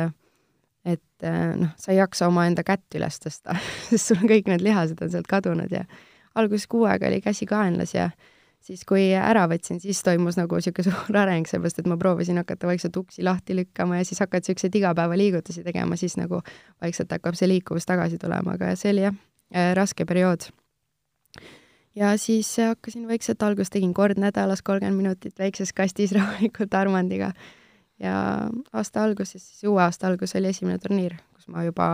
et 0.89 1.27
noh, 1.61 1.75
sa 1.77 1.93
ei 1.93 1.99
jaksa 1.99 2.31
omaenda 2.31 2.63
kätt 2.65 2.97
üles 2.97 3.19
tõsta 3.21 3.59
sest 3.91 4.13
sul 4.13 4.23
kõik 4.25 4.49
need 4.49 4.65
lihased 4.65 5.03
on 5.05 5.11
sealt 5.13 5.29
kadunud 5.29 5.73
ja 5.75 5.85
alguses 6.41 6.65
kuu 6.71 6.87
aega 6.89 7.11
oli 7.11 7.21
käsi 7.21 7.47
kaenlas 7.47 7.93
ja 7.95 8.09
siis, 8.65 8.85
kui 8.89 9.09
ära 9.17 9.47
võtsin, 9.51 9.81
siis 9.83 10.03
toimus 10.07 10.39
nagu 10.39 10.59
niisugune 10.59 10.93
suur 10.93 11.19
areng, 11.23 11.49
seepärast 11.49 11.83
et 11.83 11.89
ma 11.91 11.99
proovisin 12.01 12.41
hakata 12.41 12.69
vaikselt 12.71 12.97
uksi 13.01 13.25
lahti 13.27 13.57
lükkama 13.59 14.01
ja 14.01 14.09
siis 14.09 14.21
hakkad 14.23 14.45
niisuguseid 14.45 14.81
igapäevaliigutusi 14.81 15.65
tegema, 15.67 15.99
siis 16.01 16.17
nagu 16.21 16.43
vaikselt 16.83 17.13
hakkab 17.17 17.39
see 17.39 17.51
liikuvus 17.51 17.89
tagasi 17.89 18.21
tulema, 18.21 18.57
aga 18.59 18.75
see 18.81 18.95
oli 18.95 19.07
jah 19.09 19.17
äh,, 19.55 19.73
raske 19.79 20.07
periood. 20.07 20.51
ja 21.95 22.17
siis 22.19 22.53
hakkasin 22.63 23.09
vaikselt, 23.09 23.43
alguses 23.43 23.71
tegin 23.71 23.95
kord 23.95 24.19
nädalas 24.21 24.63
kolmkümmend 24.63 24.97
minutit 24.97 25.39
väikses 25.39 25.73
kastis 25.73 26.13
rahulikult 26.19 26.75
Armandiga 26.75 27.33
ja 28.01 28.49
aasta 28.73 29.05
alguses, 29.05 29.43
siis 29.45 29.69
uue 29.69 29.83
aasta 29.83 30.09
algus 30.09 30.37
oli 30.37 30.53
esimene 30.55 30.79
turniir, 30.79 31.17
kus 31.35 31.49
ma 31.49 31.65
juba 31.67 31.87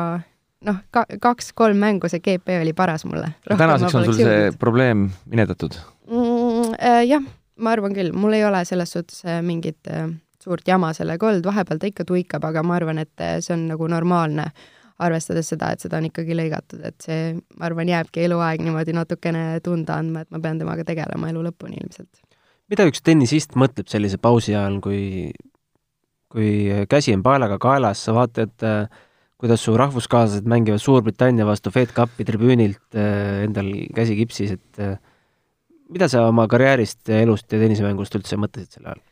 noh, 0.67 0.79
ka 0.95 1.05
kaks-kolm 1.23 1.79
mängu, 1.81 2.11
see 2.11 2.23
GP 2.23 2.61
oli 2.63 2.73
paras 2.77 3.05
mulle. 3.09 3.33
tänaseks 3.49 3.95
on 3.95 4.07
sul 4.09 4.17
see 4.17 4.27
jõudnud. 4.27 4.59
probleem 4.61 5.09
minetatud 5.27 5.79
mm,? 6.11 6.36
Äh, 6.81 7.03
jah, 7.09 7.25
ma 7.57 7.73
arvan 7.77 7.95
küll, 7.97 8.13
mul 8.17 8.37
ei 8.37 8.45
ole 8.47 8.63
selles 8.69 8.93
suhtes 8.97 9.23
äh, 9.27 9.41
mingit 9.45 9.89
äh, 9.91 10.09
suurt 10.43 10.67
jama 10.69 10.93
sellega 10.97 11.29
olnud, 11.29 11.47
vahepeal 11.47 11.81
ta 11.81 11.91
ikka 11.91 12.07
tuikab, 12.09 12.45
aga 12.49 12.63
ma 12.67 12.77
arvan, 12.79 13.01
et 13.03 13.25
äh, 13.25 13.39
see 13.45 13.55
on 13.57 13.67
nagu 13.71 13.89
normaalne, 13.91 14.51
arvestades 15.03 15.51
seda, 15.53 15.75
et 15.75 15.83
seda 15.85 15.99
on 16.01 16.07
ikkagi 16.09 16.37
lõigatud, 16.37 16.81
et 16.89 17.05
see, 17.05 17.35
ma 17.59 17.69
arvan, 17.69 17.89
jääbki 17.93 18.23
eluaeg 18.25 18.63
niimoodi 18.65 18.95
natukene 18.97 19.49
tunda 19.65 19.99
andma, 20.01 20.25
et 20.25 20.31
ma 20.33 20.41
pean 20.45 20.61
temaga 20.61 20.87
tegelema 20.89 21.33
elu 21.33 21.43
lõpuni 21.49 21.83
ilmselt. 21.83 22.23
mida 22.73 22.87
üks 22.89 23.05
tennisist 23.05 23.59
mõtleb 23.61 23.91
sellise 23.93 24.19
pausi 24.19 24.55
ajal, 24.57 24.81
kui 24.85 25.35
kui 26.33 26.49
käsi 26.91 27.13
on 27.15 27.21
paelaga 27.23 27.59
kaelas, 27.63 28.01
sa 28.03 28.13
vaatad, 28.17 28.65
kuidas 29.41 29.63
su 29.63 29.77
rahvuskaaslased 29.79 30.49
mängivad 30.49 30.83
Suurbritannia 30.83 31.47
vastu 31.47 31.71
Fed 31.71 31.93
Cupi 31.97 32.27
tribüünilt 32.27 32.99
endal 32.99 33.71
käsi 33.95 34.17
kipsis, 34.19 34.57
et 34.57 34.81
mida 35.93 36.09
sa 36.11 36.27
oma 36.29 36.47
karjäärist, 36.51 37.05
elust 37.09 37.53
ja 37.53 37.61
tennisemängust 37.61 38.19
üldse 38.19 38.39
mõtlesid 38.41 38.79
sel 38.79 38.89
ajal? 38.89 39.05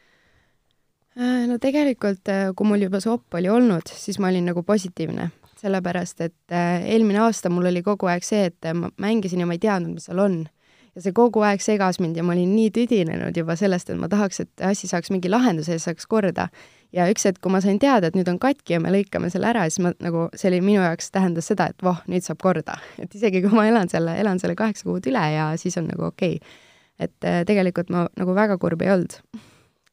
no 1.46 1.60
tegelikult, 1.62 2.26
kui 2.58 2.66
mul 2.66 2.88
juba 2.88 2.98
see 2.98 3.12
opp 3.12 3.36
oli 3.38 3.46
olnud, 3.52 3.86
siis 3.86 4.18
ma 4.18 4.32
olin 4.32 4.48
nagu 4.50 4.64
positiivne, 4.66 5.28
sellepärast 5.60 6.24
et 6.26 6.56
eelmine 6.56 7.20
aasta 7.22 7.52
mul 7.54 7.70
oli 7.70 7.84
kogu 7.86 8.10
aeg 8.10 8.26
see, 8.26 8.48
et 8.50 8.74
ma 8.74 8.90
mängisin 8.98 9.44
ja 9.44 9.46
ma 9.46 9.54
ei 9.54 9.62
teadnud, 9.62 9.94
mis 9.94 10.08
seal 10.10 10.22
on 10.24 10.40
ja 10.94 11.02
see 11.02 11.14
kogu 11.14 11.42
aeg 11.46 11.62
segas 11.62 11.98
mind 12.02 12.18
ja 12.18 12.24
ma 12.26 12.34
olin 12.34 12.54
nii 12.54 12.70
tüdinenud 12.74 13.36
juba 13.36 13.56
sellest, 13.58 13.90
et 13.90 14.00
ma 14.00 14.08
tahaks, 14.10 14.44
et 14.44 14.64
asi 14.66 14.90
saaks 14.90 15.10
mingi 15.14 15.30
lahenduse 15.30 15.78
ja 15.78 15.82
saaks 15.82 16.06
korda. 16.10 16.48
Ja 16.94 17.06
üks 17.10 17.26
hetk, 17.26 17.40
kui 17.44 17.52
ma 17.52 17.60
sain 17.64 17.78
teada, 17.82 18.08
et 18.08 18.18
nüüd 18.18 18.28
on 18.30 18.38
katki 18.42 18.76
ja 18.76 18.82
me 18.82 18.92
lõikame 18.94 19.30
selle 19.32 19.48
ära, 19.50 19.64
siis 19.68 19.82
ma 19.84 19.94
nagu, 20.04 20.28
see 20.38 20.50
oli 20.52 20.60
minu 20.64 20.82
jaoks 20.82 21.10
tähendas 21.14 21.50
seda, 21.50 21.68
et 21.72 21.84
voh, 21.84 22.00
nüüd 22.10 22.26
saab 22.26 22.40
korda. 22.42 22.78
et 23.02 23.14
isegi 23.14 23.42
kui 23.44 23.54
ma 23.54 23.66
elan 23.70 23.90
selle, 23.92 24.16
elan 24.20 24.40
selle 24.42 24.56
kaheksa 24.58 24.86
kuud 24.88 25.06
üle 25.10 25.24
ja 25.34 25.50
siis 25.60 25.76
on 25.80 25.88
nagu 25.90 26.08
okei 26.10 26.38
okay.. 26.38 26.60
et 27.08 27.28
äh, 27.28 27.42
tegelikult 27.48 27.90
ma 27.94 28.06
nagu 28.20 28.36
väga 28.36 28.58
kurb 28.62 28.82
ei 28.86 28.94
olnud. 28.94 29.18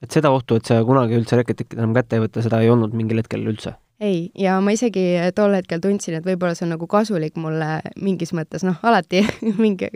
et 0.01 0.17
seda 0.17 0.31
ohtu, 0.33 0.59
et 0.61 0.69
sa 0.69 0.81
kunagi 0.85 1.17
üldse 1.17 1.39
reketit 1.41 1.77
enam 1.77 1.95
kätte 1.97 2.17
ei 2.19 2.25
võta, 2.25 2.45
seda 2.45 2.61
ei 2.61 2.69
olnud 2.73 2.93
mingil 2.97 3.23
hetkel 3.23 3.45
üldse? 3.49 3.75
ei, 4.01 4.31
ja 4.37 4.57
ma 4.61 4.73
isegi 4.73 5.05
tol 5.37 5.53
hetkel 5.57 5.81
tundsin, 5.81 6.17
et 6.17 6.25
võib-olla 6.25 6.57
see 6.57 6.65
on 6.67 6.75
nagu 6.75 6.87
kasulik 6.89 7.37
mulle 7.41 7.79
mingis 8.01 8.33
mõttes, 8.37 8.65
noh, 8.67 8.77
alati 8.85 9.25
mingi, 9.63 9.89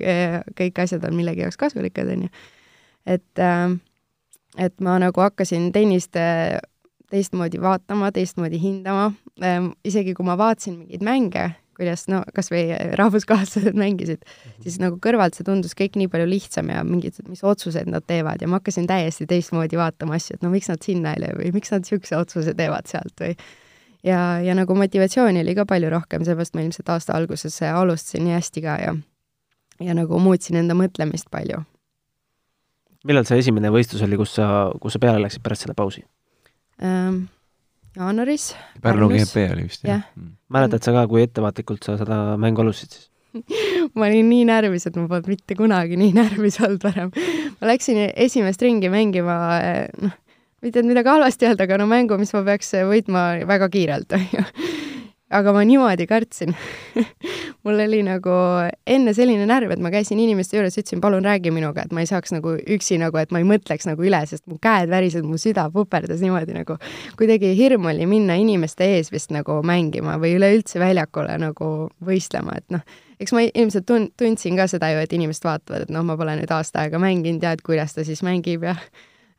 kõik 0.57 0.85
asjad 0.85 1.05
on 1.05 1.17
millegi 1.17 1.45
jaoks 1.45 1.57
kasulikud, 1.61 2.13
on 2.13 2.27
ju. 2.27 2.45
et, 3.17 3.41
äh, 3.41 3.75
et 4.57 4.79
ma 4.81 4.97
nagu 5.01 5.21
hakkasin 5.21 5.71
tennist 5.75 6.17
äh, 6.17 6.57
teistmoodi 7.11 7.61
vaatama, 7.61 8.11
teistmoodi 8.11 8.59
hindama, 8.61 9.11
ähm, 9.43 9.73
isegi 9.85 10.13
kui 10.17 10.25
ma 10.25 10.37
vaatasin 10.39 10.79
mingeid 10.79 11.03
mänge, 11.05 11.49
kuidas 11.75 12.05
no 12.11 12.21
kas 12.35 12.49
või 12.51 12.69
rahvuskaaslased 12.99 13.75
mängisid, 13.77 14.23
siis 14.63 14.77
nagu 14.81 14.97
kõrvalt 15.03 15.37
see 15.37 15.45
tundus 15.47 15.75
kõik 15.77 15.99
nii 15.99 16.09
palju 16.11 16.27
lihtsam 16.29 16.71
ja 16.71 16.85
mingid, 16.87 17.19
mis 17.29 17.43
otsused 17.43 17.89
nad 17.91 18.05
teevad 18.07 18.41
ja 18.41 18.49
ma 18.49 18.61
hakkasin 18.61 18.87
täiesti 18.89 19.27
teistmoodi 19.29 19.79
vaatama 19.79 20.17
asju, 20.19 20.37
et 20.37 20.45
no 20.45 20.51
miks 20.53 20.71
nad 20.71 20.85
sinna 20.85 21.15
ei 21.15 21.25
löö 21.25 21.35
või 21.41 21.53
miks 21.57 21.73
nad 21.75 21.85
niisuguse 21.85 22.17
otsuse 22.19 22.55
teevad 22.57 22.89
sealt 22.91 23.21
või. 23.21 23.35
Ja, 24.05 24.37
ja 24.45 24.53
nagu 24.53 24.75
motivatsiooni 24.77 25.41
oli 25.41 25.55
ka 25.57 25.65
palju 25.65 25.89
rohkem, 25.89 26.25
seepärast 26.27 26.53
ma 26.53 26.61
ilmselt 26.61 26.89
aasta 26.93 27.15
alguses 27.17 27.57
alustasin 27.65 28.27
nii 28.27 28.35
hästi 28.37 28.61
ka 28.61 28.75
ja, 28.77 28.91
ja 29.81 29.95
nagu 29.97 30.19
muutsin 30.21 30.61
enda 30.61 30.77
mõtlemist 30.77 31.31
palju. 31.33 31.63
millal 33.05 33.25
see 33.25 33.41
esimene 33.41 33.69
võistlus 33.73 34.01
oli, 34.05 34.17
kus 34.17 34.37
sa, 34.37 34.71
kus 34.81 34.95
sa 34.95 35.01
peale 35.01 35.19
läksid 35.25 35.43
pärast 35.45 35.65
seda 35.65 35.73
pausi 35.77 36.05
ähm,? 36.83 37.25
jaanuaris. 37.95 38.49
Pärnu 38.83 39.07
GP 39.13 39.45
oli 39.53 39.67
vist, 39.69 39.83
jah 39.85 40.01
ja.? 40.01 40.01
Mm. 40.19 40.31
mäletad 40.51 40.83
sa 40.83 40.91
ka, 40.95 41.05
kui 41.11 41.23
ettevaatlikult 41.23 41.85
sa 41.87 41.95
seda 41.99 42.17
mängu 42.41 42.63
alustasid 42.63 42.97
siis? 42.97 43.11
ma 43.95 44.07
olin 44.07 44.29
nii 44.31 44.45
närvis, 44.47 44.87
et 44.89 44.97
ma 44.99 45.07
polnud 45.11 45.29
mitte 45.31 45.57
kunagi 45.59 45.99
nii 45.99 46.13
närvis 46.15 46.59
olnud 46.63 46.83
varem. 46.85 47.11
ma 47.59 47.71
läksin 47.71 48.01
esimest 48.11 48.63
ringi 48.63 48.91
mängima, 48.91 49.37
eh, 49.59 49.87
noh, 50.01 50.15
mitte 50.65 50.81
et 50.81 50.87
midagi 50.87 51.11
halvasti 51.11 51.49
öelda, 51.49 51.67
aga 51.67 51.79
no 51.81 51.87
mängu, 51.91 52.17
mis 52.19 52.33
ma 52.35 52.43
peaks 52.47 52.73
võitma 52.89 53.25
väga 53.47 53.69
kiirelt, 53.71 54.15
on 54.15 54.27
ju. 54.31 54.45
Aga 55.33 55.53
ma 55.55 55.63
niimoodi 55.65 56.05
kartsin 56.09 56.53
mul 57.65 57.79
oli 57.81 58.01
nagu 58.05 58.33
enne 58.85 59.13
selline 59.17 59.47
närv, 59.49 59.73
et 59.73 59.81
ma 59.81 59.89
käisin 59.93 60.19
inimeste 60.21 60.57
juures, 60.59 60.75
ütlesin, 60.77 61.01
palun 61.01 61.25
räägi 61.25 61.53
minuga, 61.53 61.85
et 61.85 61.95
ma 61.95 62.03
ei 62.03 62.09
saaks 62.09 62.35
nagu 62.35 62.53
üksi 62.75 62.99
nagu, 63.01 63.17
et 63.17 63.33
ma 63.33 63.41
ei 63.41 63.47
mõtleks 63.49 63.87
nagu 63.89 64.05
üle, 64.05 64.19
sest 64.29 64.45
mu 64.51 64.59
käed 64.61 64.91
värisesid, 64.91 65.25
mu 65.25 65.39
süda 65.41 65.65
puperdas 65.73 66.21
niimoodi 66.21 66.53
nagu, 66.57 66.77
kuidagi 67.17 67.55
hirm 67.57 67.89
oli 67.89 68.05
minna 68.09 68.37
inimeste 68.41 68.85
ees 68.97 69.09
vist 69.13 69.33
nagu 69.33 69.57
mängima 69.65 70.19
või 70.21 70.35
üleüldse 70.37 70.81
väljakule 70.81 71.39
nagu 71.41 71.71
võistlema, 72.05 72.59
et 72.61 72.77
noh, 72.77 72.85
eks 73.19 73.33
ma 73.33 73.47
ilmselt 73.47 73.87
tun-, 73.89 74.11
tundsin 74.19 74.59
ka 74.59 74.69
seda 74.69 74.91
ju, 74.93 75.01
et 75.01 75.17
inimesed 75.17 75.47
vaatavad, 75.47 75.87
et 75.87 75.95
noh, 75.95 76.05
ma 76.05 76.19
pole 76.19 76.37
nüüd 76.37 76.53
aasta 76.53 76.83
aega 76.85 77.01
mänginud 77.01 77.43
ja 77.43 77.55
et 77.55 77.65
kuidas 77.65 77.97
ta 77.97 78.05
siis 78.05 78.21
mängib 78.25 78.67
ja 78.69 78.77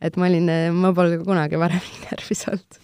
et 0.03 0.19
ma 0.19 0.27
olin, 0.27 0.51
ma 0.75 0.91
pole 0.97 1.23
kunagi 1.23 1.63
varem 1.63 1.85
nii 1.85 2.09
närvis 2.09 2.45
olnud. 2.51 2.83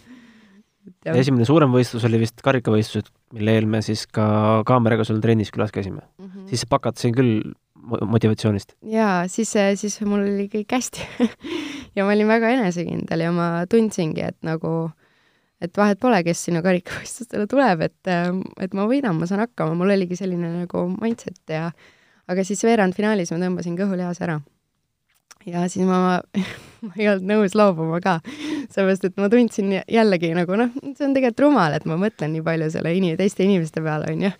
Esimene 1.15 1.47
suurem 1.49 1.73
võistlus 1.75 2.05
oli 2.09 2.21
vist 2.23 2.41
karikavõistlused, 2.45 3.11
mille 3.37 3.57
eel 3.59 3.69
me 3.71 3.83
siis 3.85 4.05
ka 4.11 4.63
kaameraga 4.69 5.07
sul 5.07 5.21
trennis 5.23 5.53
külas 5.55 5.75
käisime 5.75 6.03
mm. 6.03 6.25
-hmm. 6.27 6.49
siis 6.51 6.67
pakatasin 6.71 7.15
küll 7.17 7.53
motivatsioonist? 7.83 8.75
jaa, 8.83 9.29
siis, 9.29 9.53
siis 9.81 10.01
mul 10.07 10.23
oli 10.23 10.49
kõik 10.53 10.75
hästi 10.77 11.07
ja 11.97 12.07
ma 12.07 12.15
olin 12.15 12.31
väga 12.31 12.53
enesekindel 12.57 13.27
ja 13.27 13.33
ma 13.35 13.49
tundsingi, 13.71 14.23
et 14.33 14.39
nagu, 14.47 14.91
et 15.61 15.77
vahet 15.77 16.01
pole, 16.03 16.23
kes 16.27 16.45
sinna 16.49 16.63
karikavõistlustele 16.65 17.49
tuleb, 17.51 17.87
et, 17.89 18.13
et 18.61 18.75
ma 18.75 18.87
võidan, 18.91 19.19
ma 19.19 19.29
saan 19.31 19.45
hakkama, 19.47 19.77
mul 19.79 19.95
oligi 19.97 20.19
selline 20.19 20.55
nagu 20.63 20.87
mindset 20.95 21.43
ja 21.51 21.71
aga 22.31 22.45
siis 22.47 22.63
veerandfinaalis 22.65 23.35
ma 23.35 23.41
tõmbasin 23.43 23.79
kõhulihase 23.79 24.27
ära 24.29 24.41
ja 25.47 25.67
siis 25.69 25.87
ma, 25.89 26.21
ma 26.83 26.93
ei 26.99 27.09
olnud 27.11 27.29
nõus 27.29 27.57
loobuma 27.59 28.01
ka, 28.03 28.19
sellepärast 28.73 29.07
et 29.09 29.19
ma 29.21 29.29
tundsin 29.33 29.73
jällegi 29.81 30.33
nagu 30.37 30.57
noh, 30.59 30.73
see 30.93 31.07
on 31.07 31.17
tegelikult 31.17 31.45
rumal, 31.47 31.77
et 31.77 31.87
ma 31.89 31.99
mõtlen 32.01 32.35
nii 32.35 32.45
palju 32.47 32.71
selle 32.75 32.95
ini-, 32.99 33.15
teiste 33.19 33.47
inimeste 33.47 33.83
peale, 33.85 34.11
onju. 34.13 34.33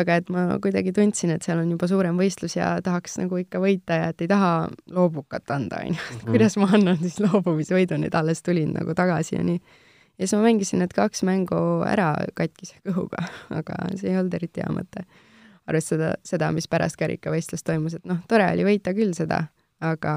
aga 0.00 0.18
et 0.20 0.30
ma 0.34 0.46
kuidagi 0.62 0.94
tundsin, 0.96 1.34
et 1.34 1.46
seal 1.46 1.60
on 1.62 1.72
juba 1.74 1.88
suurem 1.90 2.18
võistlus 2.20 2.56
ja 2.58 2.74
tahaks 2.84 3.18
nagu 3.20 3.38
ikka 3.40 3.62
võita 3.62 4.00
ja 4.00 4.12
et 4.14 4.24
ei 4.24 4.30
taha 4.30 4.52
loobukat 4.94 5.54
anda, 5.54 5.82
onju. 5.84 5.98
mhm. 6.00 6.30
kuidas 6.30 6.58
ma 6.60 6.70
annan 6.72 7.00
siis 7.02 7.20
loobumisvõidu, 7.22 8.00
nüüd 8.00 8.16
alles 8.18 8.42
tulin 8.44 8.74
nagu 8.76 8.96
tagasi 8.96 9.38
ja 9.38 9.44
nii. 9.46 9.60
ja 10.18 10.26
siis 10.26 10.36
ma 10.38 10.44
mängisin 10.46 10.84
need 10.84 10.96
kaks 10.96 11.24
mängu 11.28 11.60
ära 11.88 12.14
katkise 12.38 12.80
kõhuga, 12.86 13.28
aga 13.60 13.84
see 13.94 14.12
ei 14.12 14.20
olnud 14.20 14.40
eriti 14.40 14.64
hea 14.64 14.72
mõte 14.72 15.06
arvestada 15.64 16.10
seda, 16.20 16.50
mis 16.52 16.66
pärast 16.68 16.98
karikavõistlust 17.00 17.64
toimus, 17.64 17.94
et 17.96 18.04
noh, 18.04 18.18
tore 18.28 18.44
oli 18.52 18.66
võita 18.66 18.92
küll 18.92 19.14
seda 19.16 19.46
aga 19.84 20.14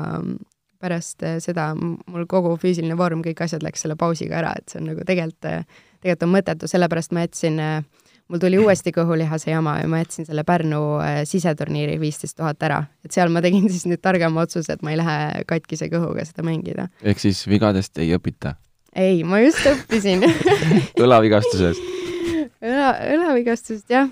pärast 0.82 1.24
eh, 1.26 1.38
seda 1.44 1.72
mul 1.78 2.26
kogu 2.30 2.56
füüsiline 2.62 2.98
vorm, 3.00 3.24
kõik 3.26 3.42
asjad 3.46 3.66
läks 3.66 3.86
selle 3.86 3.98
pausiga 4.00 4.40
ära, 4.42 4.54
et 4.58 4.70
see 4.72 4.82
on 4.82 4.92
nagu 4.92 5.06
tegelikult, 5.08 5.48
eh, 5.50 5.64
tegelikult 6.02 6.28
on 6.28 6.34
mõttetu, 6.36 6.70
sellepärast 6.72 7.16
ma 7.16 7.26
jätsin, 7.26 7.60
eh, 7.64 8.06
mul 8.28 8.42
tuli 8.44 8.60
uuesti 8.62 8.94
kõhulihase 8.96 9.52
jama 9.52 9.78
ja 9.82 9.90
ma 9.92 10.02
jätsin 10.04 10.28
selle 10.28 10.44
Pärnu 10.48 10.82
siseturniiri 11.30 12.00
viisteist 12.02 12.38
tuhat 12.38 12.64
ära. 12.64 12.84
et 13.06 13.12
seal 13.16 13.32
ma 13.34 13.42
tegin 13.42 13.70
siis 13.74 13.86
nüüd 13.90 14.04
targema 14.04 14.46
otsuse, 14.46 14.74
et 14.74 14.84
ma 14.86 14.94
ei 14.94 15.02
lähe 15.02 15.44
katkise 15.48 15.90
kõhuga 15.94 16.26
seda 16.28 16.46
mängida. 16.48 16.90
ehk 17.04 17.20
siis 17.24 17.46
vigadest 17.48 17.98
ei 17.98 18.14
õpita? 18.18 18.56
ei, 18.96 19.24
ma 19.24 19.40
just 19.44 19.64
õppisin 19.66 20.26
õlavigastusest 21.04 22.07
õla, 22.64 22.90
õlavigastusest, 23.14 23.92
jah 23.92 24.10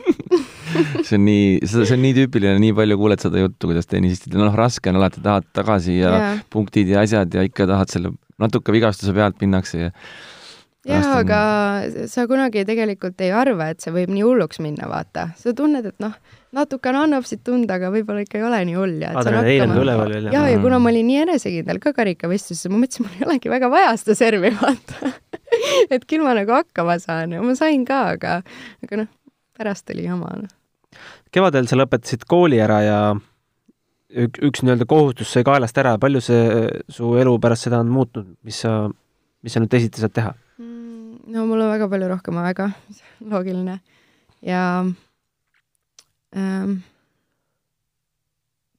see 1.07 1.17
on 1.17 1.25
nii, 1.25 1.47
see 1.69 1.95
on 1.95 2.03
nii 2.03 2.13
tüüpiline, 2.19 2.59
nii 2.61 2.75
palju 2.77 2.99
kuuled 2.99 3.23
seda 3.23 3.41
juttu, 3.41 3.71
kuidas 3.71 3.89
tennisistidel, 3.89 4.45
noh, 4.45 4.55
raske 4.57 4.91
on 4.91 5.01
alati, 5.01 5.23
tahad 5.25 5.47
tagasi 5.55 5.99
ja 5.99 6.13
yeah. 6.13 6.45
punktid 6.53 6.91
ja 6.91 7.03
asjad 7.05 7.33
ja 7.33 7.45
ikka 7.47 7.67
tahad 7.69 7.93
selle 7.93 8.13
natuke 8.41 8.73
vigastuse 8.75 9.15
pealt 9.15 9.39
minnakse 9.43 9.85
ja 9.87 9.91
jah, 10.85 11.11
aga 11.17 11.41
sa 12.11 12.27
kunagi 12.29 12.65
tegelikult 12.67 13.21
ei 13.25 13.31
arva, 13.35 13.71
et 13.73 13.83
see 13.83 13.93
võib 13.95 14.11
nii 14.13 14.25
hulluks 14.25 14.61
minna, 14.63 14.89
vaata. 14.91 15.29
sa 15.39 15.53
tunned, 15.57 15.87
et 15.89 15.97
noh, 16.03 16.13
natukene 16.55 17.01
annab 17.01 17.25
siit 17.27 17.41
tunda, 17.45 17.79
aga 17.79 17.89
võib-olla 17.93 18.23
ikka 18.25 18.39
ei 18.39 18.45
ole 18.47 18.61
nii 18.69 18.77
hull 18.77 19.01
ja 19.03 19.11
adrenaliin 19.17 19.65
on 19.65 19.81
üleval 19.81 20.13
veel. 20.13 20.29
ja, 20.33 20.45
ja 20.51 20.61
kuna 20.61 20.79
ma 20.81 20.91
olin 20.93 21.09
nii 21.09 21.21
enesekindel 21.25 21.81
ka 21.83 21.95
karikavõistluses, 21.97 22.69
ma 22.71 22.83
mõtlesin, 22.83 23.07
mul 23.07 23.17
ei 23.17 23.27
olegi 23.29 23.53
väga 23.55 23.71
vaja 23.73 23.95
seda 24.01 24.17
servi, 24.21 24.53
vaata 24.61 25.15
et 25.93 26.05
küll 26.09 26.25
ma 26.25 26.35
nagu 26.37 26.55
hakkama 26.55 26.99
saan 27.03 27.35
ja 27.35 27.41
ma 27.43 27.55
sain 27.57 27.85
ka, 27.87 28.01
aga, 28.17 28.39
aga 28.83 29.03
noh, 29.03 29.11
pärast 29.57 29.89
oli 29.93 30.07
jama 30.07 30.31
no 30.43 30.51
kevadel 31.35 31.67
sa 31.69 31.77
lõpetasid 31.79 32.25
kooli 32.29 32.59
ära 32.63 32.79
ja 32.85 32.99
ük, 34.15 34.39
üks 34.47 34.63
nii-öelda 34.63 34.87
kohustus 34.89 35.31
sai 35.33 35.45
kaelast 35.47 35.77
ära, 35.81 35.95
palju 36.01 36.21
see 36.23 36.65
su 36.91 37.13
elu 37.19 37.35
pärast 37.43 37.67
seda 37.67 37.81
on 37.83 37.91
muutnud, 37.91 38.35
mis 38.45 38.61
sa, 38.63 38.85
mis 39.43 39.55
sa 39.55 39.61
nüüd 39.61 39.73
teisiti 39.73 40.03
saad 40.03 40.15
teha? 40.15 40.33
Mm, 40.61 41.25
no 41.35 41.47
mul 41.49 41.65
on 41.65 41.73
väga 41.73 41.89
palju 41.91 42.11
rohkem 42.11 42.39
aega, 42.43 42.69
loogiline, 43.33 43.79
ja 44.45 44.63
ähm, 46.35 46.77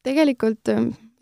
tegelikult 0.06 0.72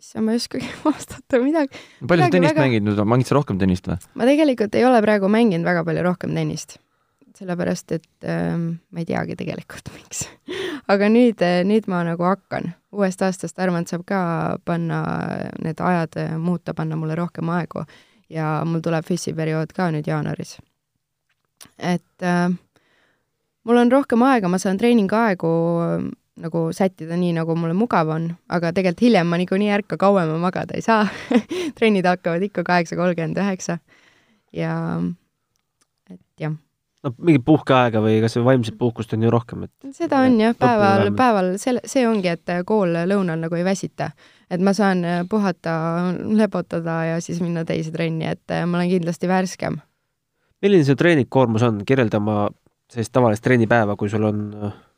issand, 0.05 0.27
ma 0.27 0.35
ei 0.35 0.41
oskagi 0.41 0.71
vastata 0.85 1.41
midagi. 1.41 1.83
palju 2.05 2.27
sa 2.27 2.31
tennist 2.37 2.55
väga... 2.55 2.65
mängid 2.65 2.87
nüüd, 2.87 3.05
mängid 3.15 3.31
sa 3.31 3.37
rohkem 3.39 3.61
tennist 3.61 3.89
või? 3.89 3.99
ma 4.15 4.29
tegelikult 4.29 4.77
ei 4.77 4.87
ole 4.87 5.01
praegu 5.05 5.31
mänginud 5.31 5.67
väga 5.67 5.85
palju 5.87 6.05
rohkem 6.05 6.35
tennist 6.37 6.77
sellepärast 7.35 7.91
et 7.97 8.27
ähm, 8.31 8.77
ma 8.95 9.03
ei 9.03 9.07
teagi 9.09 9.35
tegelikult, 9.35 9.91
miks 9.97 10.25
aga 10.91 11.09
nüüd, 11.11 11.41
äh, 11.43 11.61
nüüd 11.67 11.89
ma 11.91 12.03
nagu 12.07 12.27
hakkan. 12.27 12.73
uuest 12.95 13.21
aastast 13.25 13.59
arvan, 13.59 13.83
et 13.83 13.91
saab 13.91 14.05
ka 14.07 14.19
panna 14.65 15.01
need 15.63 15.81
ajad, 15.83 16.15
äh, 16.21 16.35
muuta, 16.39 16.73
panna 16.73 16.95
mulle 16.95 17.17
rohkem 17.19 17.49
aegu 17.51 17.83
ja 18.31 18.61
mul 18.65 18.81
tuleb 18.81 19.05
füssiperiood 19.05 19.73
ka 19.75 19.89
nüüd 19.91 20.07
jaanuaris. 20.07 20.57
et 21.77 22.23
äh, 22.23 22.49
mul 23.63 23.81
on 23.83 23.91
rohkem 23.91 24.23
aega, 24.23 24.47
ma 24.47 24.61
saan 24.61 24.77
treeningaegu 24.77 25.51
nagu 26.41 26.67
sättida 26.75 27.15
nii, 27.19 27.31
nagu 27.37 27.55
mulle 27.55 27.75
mugav 27.77 28.09
on, 28.11 28.27
aga 28.51 28.73
tegelikult 28.75 29.05
hiljem 29.07 29.29
ma 29.31 29.39
niikuinii 29.39 29.71
ärka 29.77 29.97
kauem 29.99 30.33
ja 30.33 30.39
magada 30.41 30.75
ei 30.75 30.83
saa. 30.83 31.07
Trennid 31.77 32.07
hakkavad 32.07 32.43
ikka 32.49 32.65
kaheksa 32.67 32.97
kolmkümmend 32.99 33.39
üheksa. 33.39 33.79
Ja 34.55 34.75
jah. 36.39 36.55
No 37.05 37.11
mingit 37.21 37.43
puhkeaega 37.45 38.01
või 38.01 38.17
kas 38.23 38.33
või 38.39 38.47
vaimset 38.47 38.77
puhkust 38.79 39.13
on 39.13 39.23
ju 39.23 39.29
rohkem, 39.29 39.67
et 39.67 39.93
seda 39.93 40.23
on 40.25 40.39
jah, 40.41 40.55
päeval, 40.57 41.11
päeval 41.15 41.51
selle, 41.61 41.83
see 41.85 42.07
ongi, 42.09 42.31
et 42.33 42.53
kool 42.65 42.97
lõunal 43.11 43.43
nagu 43.43 43.59
ei 43.59 43.65
väsita. 43.67 44.09
et 44.49 44.61
ma 44.61 44.73
saan 44.73 45.05
puhata, 45.29 45.75
lepotada 46.25 47.03
ja 47.05 47.21
siis 47.21 47.41
minna 47.41 47.65
teise 47.65 47.91
trenni, 47.91 48.25
et 48.25 48.55
ma 48.65 48.79
olen 48.79 48.89
kindlasti 48.89 49.29
värskem. 49.29 49.77
milline 50.61 50.83
su 50.83 50.95
treeningkoormus 50.95 51.63
on, 51.63 51.83
kirjelda 51.85 52.17
oma 52.17 52.49
sellist 52.91 53.13
tavalist 53.13 53.43
trennipäeva, 53.43 53.95
kui 53.95 54.09
sul 54.09 54.23
on, 54.23 54.41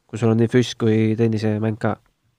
kui 0.08 0.20
sul 0.20 0.32
on 0.32 0.40
nii 0.42 0.52
füss 0.52 0.76
kui 0.80 1.16
tennisemäng 1.20 1.80
ka 1.80 1.96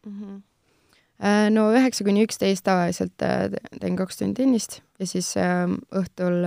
mm? 0.06 0.12
-hmm. 0.12 1.50
no 1.54 1.68
üheksa 1.74 2.04
kuni 2.04 2.24
üksteist 2.26 2.64
tavaliselt 2.64 3.22
äh, 3.22 3.50
teen 3.80 3.96
kaks 3.96 4.16
tundi 4.16 4.42
tennist 4.42 4.80
ja 4.98 5.06
siis 5.06 5.36
äh, 5.36 5.66
õhtul 5.92 6.44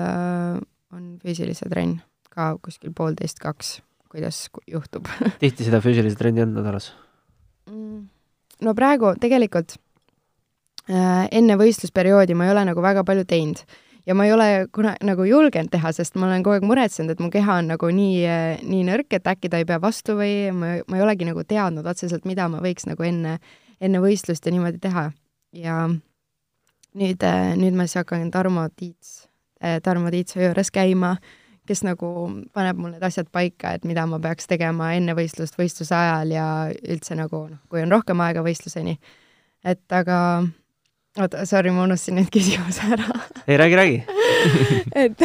on 0.92 1.20
füüsilise 1.24 1.70
trenn 1.70 2.02
ka 2.32 2.56
kuskil 2.64 2.94
poolteist, 2.96 3.40
kaks, 3.40 3.82
kuidas 4.10 4.50
juhtub 4.68 5.08
tihti 5.44 5.68
seda 5.68 5.82
füüsilise 5.84 6.18
trendi 6.18 6.42
on 6.42 6.54
nädalas 6.54 6.94
mm,? 7.70 8.10
no 8.62 8.74
praegu 8.74 9.14
tegelikult 9.20 9.78
äh, 10.90 11.28
enne 11.32 11.58
võistlusperioodi 11.58 12.36
ma 12.36 12.48
ei 12.48 12.56
ole 12.56 12.66
nagu 12.66 12.82
väga 12.82 13.04
palju 13.04 13.26
teinud 13.26 13.64
ja 14.08 14.16
ma 14.18 14.26
ei 14.26 14.34
ole 14.34 14.48
kuna 14.74 14.96
nagu 15.06 15.26
julgenud 15.28 15.72
teha, 15.72 15.92
sest 15.96 16.16
ma 16.20 16.28
olen 16.28 16.44
kogu 16.44 16.58
aeg 16.58 16.68
muretsenud, 16.68 17.14
et 17.14 17.24
mu 17.24 17.30
keha 17.34 17.60
on 17.62 17.74
nagu 17.74 17.90
nii, 17.96 18.22
nii 18.68 18.86
nõrk, 18.88 19.12
et 19.18 19.28
äkki 19.34 19.52
ta 19.52 19.62
ei 19.62 19.68
pea 19.70 19.82
vastu 19.82 20.18
või 20.20 20.52
ma, 20.56 20.78
ma 20.88 21.00
ei 21.00 21.06
olegi 21.06 21.28
nagu 21.28 21.44
teadnud 21.48 21.88
otseselt, 21.88 22.26
mida 22.30 22.48
ma 22.52 22.62
võiks 22.64 22.88
nagu 22.90 23.06
enne, 23.08 23.38
enne 23.82 24.02
võistlust 24.04 24.46
ja 24.46 24.56
niimoodi 24.56 24.82
teha. 24.82 25.12
ja 25.54 25.84
nüüd, 26.96 27.28
nüüd 27.60 27.78
ma 27.78 27.88
siis 27.88 28.02
hakkan 28.02 28.32
Tarmo 28.32 28.68
Tiits, 28.76 29.28
Tarmo 29.84 30.12
Tiitsu 30.12 30.42
juures 30.42 30.72
käima 30.72 31.16
kes 31.68 31.84
nagu 31.86 32.08
paneb 32.56 32.80
mul 32.82 32.96
need 32.96 33.04
asjad 33.06 33.30
paika, 33.32 33.76
et 33.76 33.86
mida 33.88 34.06
ma 34.10 34.20
peaks 34.22 34.50
tegema 34.50 34.92
enne 34.98 35.16
võistlust, 35.18 35.58
võistluse 35.60 35.96
ajal 35.96 36.34
ja 36.34 36.46
üldse 36.72 37.16
nagu 37.16 37.46
noh, 37.52 37.62
kui 37.70 37.84
on 37.84 37.94
rohkem 37.94 38.22
aega 38.26 38.44
võistluseni. 38.46 38.98
et 39.64 39.94
aga, 39.94 40.18
oota, 41.20 41.46
sorry, 41.50 41.74
ma 41.76 41.86
unustasin 41.88 42.20
nüüd 42.20 42.32
küsimuse 42.34 42.94
ära. 42.96 43.22
Ei, 43.48 43.58
räägi, 43.58 43.80
räägi. 43.82 44.02
Et, 45.04 45.22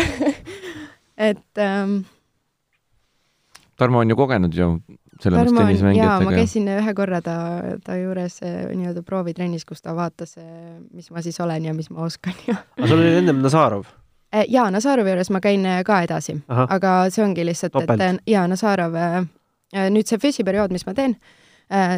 et 1.16 1.58
ähm, 1.58 1.98
Tarmo 3.76 4.02
on 4.02 4.10
ju 4.10 4.16
kogenud 4.16 4.52
ju 4.52 4.66
selles 5.22 5.48
mõttes 5.48 5.56
tennisemängijatega. 5.56 6.24
ma 6.28 6.34
käisin 6.36 6.68
ühe 6.68 6.94
korra 6.96 7.22
ta, 7.24 7.36
ta 7.84 7.96
juures 7.96 8.36
eh, 8.44 8.66
nii-öelda 8.76 9.00
proovitrennis, 9.06 9.64
kus 9.64 9.80
ta 9.80 9.96
vaatas, 9.96 10.36
eh, 10.36 10.76
mis 10.92 11.08
ma 11.10 11.24
siis 11.24 11.40
olen 11.40 11.70
ja 11.70 11.72
mis 11.76 11.88
ma 11.88 12.04
oskan 12.04 12.36
ja 12.44 12.58
aga 12.76 12.90
sul 12.90 13.00
oli 13.00 13.14
ennem 13.22 13.40
Nazarov 13.40 13.88
Äh, 14.34 14.44
jaa, 14.48 14.70
Nazarovi 14.70 15.12
juures 15.12 15.30
ma 15.30 15.40
käin 15.40 15.64
äh, 15.66 15.80
ka 15.86 16.00
edasi, 16.04 16.34
aga 16.50 16.94
see 17.14 17.22
ongi 17.24 17.44
lihtsalt, 17.46 17.76
et 17.84 18.02
äh, 18.02 18.16
jaa, 18.26 18.46
Nazarov, 18.50 18.96
nüüd 19.94 20.08
see 20.08 20.18
FIS-i 20.18 20.44
periood, 20.46 20.74
mis 20.74 20.86
ma 20.86 20.94
teen, 20.96 21.16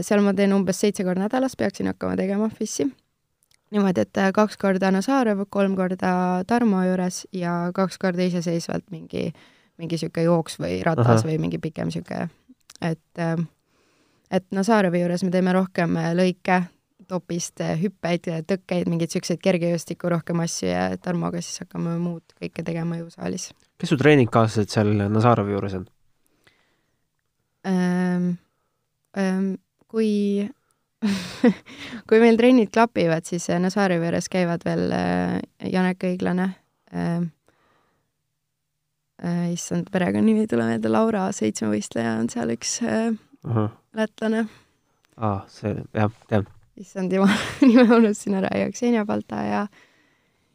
seal 0.04 0.22
ma 0.24 0.34
teen 0.36 0.52
umbes 0.56 0.80
seitse 0.80 1.04
korda 1.04 1.26
nädalas, 1.26 1.56
peaksin 1.56 1.90
hakkama 1.90 2.16
tegema 2.20 2.48
FIS-i. 2.52 2.88
Niimoodi, 3.74 4.04
et 4.06 4.20
kaks 4.34 4.56
korda 4.60 4.90
Nazarov, 4.94 5.44
kolm 5.50 5.76
korda 5.76 6.44
Tarmo 6.48 6.82
juures 6.86 7.24
ja 7.32 7.70
kaks 7.74 7.98
korda 8.00 8.24
iseseisvalt 8.28 8.86
mingi, 8.94 9.28
mingi 9.78 9.98
niisugune 9.98 10.24
jooks 10.26 10.58
või 10.62 10.80
ratas 10.86 11.22
Aha. 11.22 11.28
või 11.28 11.38
mingi 11.42 11.60
pikem 11.62 11.90
niisugune, 11.90 12.30
et 12.80 13.22
et 14.30 14.44
Nazarovi 14.52 15.00
juures 15.00 15.24
me 15.24 15.30
teeme 15.32 15.54
rohkem 15.56 15.96
lõike, 16.16 16.62
topist 17.08 17.62
hüppeid, 17.80 18.26
tõkkeid, 18.48 18.88
mingeid 18.90 19.08
niisuguseid 19.08 19.40
kergejõustiku 19.40 20.10
rohkem 20.12 20.42
asju 20.44 20.68
ja 20.68 20.82
Tarmoga 21.00 21.40
siis 21.40 21.62
hakkame 21.64 21.94
muud 22.02 22.36
kõike 22.36 22.64
tegema 22.64 22.98
jõusaalis. 23.00 23.52
kes 23.78 23.94
su 23.94 23.96
treeningkaaslased 23.96 24.74
seal 24.74 24.92
Nazarovi 25.08 25.56
juures 25.56 25.80
on 25.80 25.88
ähm,? 27.68 28.36
Ähm, 29.16 29.54
kui 29.88 30.44
kui 32.08 32.20
meil 32.22 32.38
trennid 32.40 32.70
klapivad, 32.74 33.26
siis 33.28 33.48
Nazarovi 33.62 34.08
juures 34.08 34.28
käivad 34.32 34.64
veel 34.66 34.92
äh, 34.94 35.38
Janek 35.72 36.04
Õiglane 36.10 36.48
äh, 36.94 37.22
issand, 39.52 39.90
perekonnanimi 39.94 40.46
ei 40.46 40.50
tule 40.50 40.66
meelde, 40.66 40.90
Laura, 40.90 41.28
seitsmevõistleja 41.34 42.18
on 42.20 42.30
seal 42.32 42.54
üks 42.54 42.80
äh, 42.82 43.10
-huh. 43.46 43.68
lätlane. 43.94 44.46
aa 45.16 45.44
see, 45.50 45.74
jah, 45.94 46.10
tean 46.28 46.46
issand 46.78 47.12
jumal 47.12 47.34
nime 47.66 47.86
unustasin 47.96 48.38
ära 48.38 48.50
ja 48.58 48.70
Ksenia 48.70 49.04
Balta 49.06 49.42
ja 49.42 49.66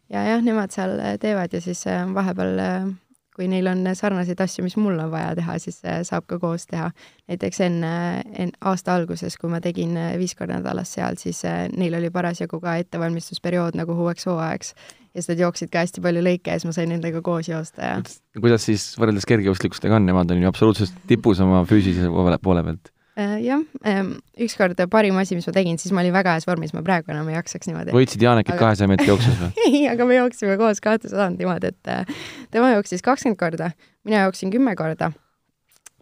ja 0.10 0.24
jah, 0.28 0.44
nemad 0.44 0.72
seal 0.74 0.98
teevad 1.22 1.54
ja 1.54 1.62
siis 1.62 1.86
äh, 1.88 2.04
vahepeal, 2.14 2.60
äh, 2.60 2.88
kui 3.36 3.48
neil 3.50 3.68
on 3.72 3.86
sarnaseid 3.98 4.40
asju, 4.46 4.66
mis 4.66 4.78
mul 4.78 5.00
on 5.00 5.12
vaja 5.14 5.34
teha, 5.40 5.58
siis 5.62 5.80
äh, 5.86 6.02
saab 6.08 6.28
ka 6.30 6.40
koos 6.42 6.68
teha. 6.70 6.92
näiteks 7.32 7.62
enne, 7.66 7.94
enne 8.34 8.58
aasta 8.62 8.96
alguses, 8.96 9.38
kui 9.42 9.50
ma 9.50 9.62
tegin 9.64 9.98
viis 10.20 10.36
korda 10.36 10.60
nädalas 10.60 10.92
seal, 10.94 11.18
siis 11.18 11.44
neil 11.78 11.96
oli 11.98 12.12
parasjagu 12.14 12.60
ka 12.62 12.76
ettevalmistusperiood 12.84 13.80
nagu 13.80 13.96
uueks 14.06 14.28
hooajaks 14.30 14.76
ja 15.14 15.22
siis 15.22 15.30
nad 15.30 15.44
jooksid 15.44 15.72
ka 15.74 15.84
hästi 15.84 16.02
palju 16.04 16.24
lõike 16.26 16.54
ja 16.54 16.60
siis 16.60 16.68
ma 16.70 16.76
sain 16.76 16.90
nendega 16.90 17.22
koos 17.26 17.50
joosta 17.50 17.94
ja 17.94 18.42
kuidas 18.42 18.66
siis 18.66 18.86
võrreldes 18.98 19.28
kergejõustikustega 19.30 20.00
on, 20.00 20.08
nemad 20.10 20.32
on 20.34 20.42
ju 20.42 20.50
absoluutselt 20.50 20.96
tipus 21.10 21.42
oma 21.44 21.62
füüsilise 21.70 22.10
poole 22.42 22.66
pealt? 22.66 22.93
Äh, 23.14 23.44
jah, 23.46 23.62
ähm, 23.86 24.16
ükskord 24.42 24.80
parim 24.90 25.18
asi, 25.22 25.36
mis 25.38 25.46
ma 25.46 25.54
tegin, 25.54 25.78
siis 25.78 25.94
ma 25.94 26.02
olin 26.02 26.16
väga 26.16 26.34
heas 26.34 26.48
vormis, 26.50 26.72
ma 26.74 26.82
praegu 26.86 27.14
enam 27.14 27.28
ei 27.30 27.36
jaksaks 27.36 27.70
niimoodi. 27.70 27.94
võitsid 27.94 28.26
Janekit 28.26 28.58
kahesaja 28.58 28.88
aga... 28.88 28.94
meetri 28.96 29.12
jooksus 29.12 29.38
või? 29.38 29.52
ei, 29.68 29.84
aga 29.92 30.08
me 30.10 30.18
jooksime 30.18 30.56
koos 30.58 30.82
kahtesadat 30.82 31.38
niimoodi, 31.38 31.70
et 31.76 31.92
äh, 31.94 32.26
tema 32.56 32.72
jooksis 32.74 33.06
kakskümmend 33.06 33.38
korda, 33.38 33.70
mina 34.10 34.26
jooksin 34.26 34.50
kümme 34.56 34.74
korda. 34.80 35.12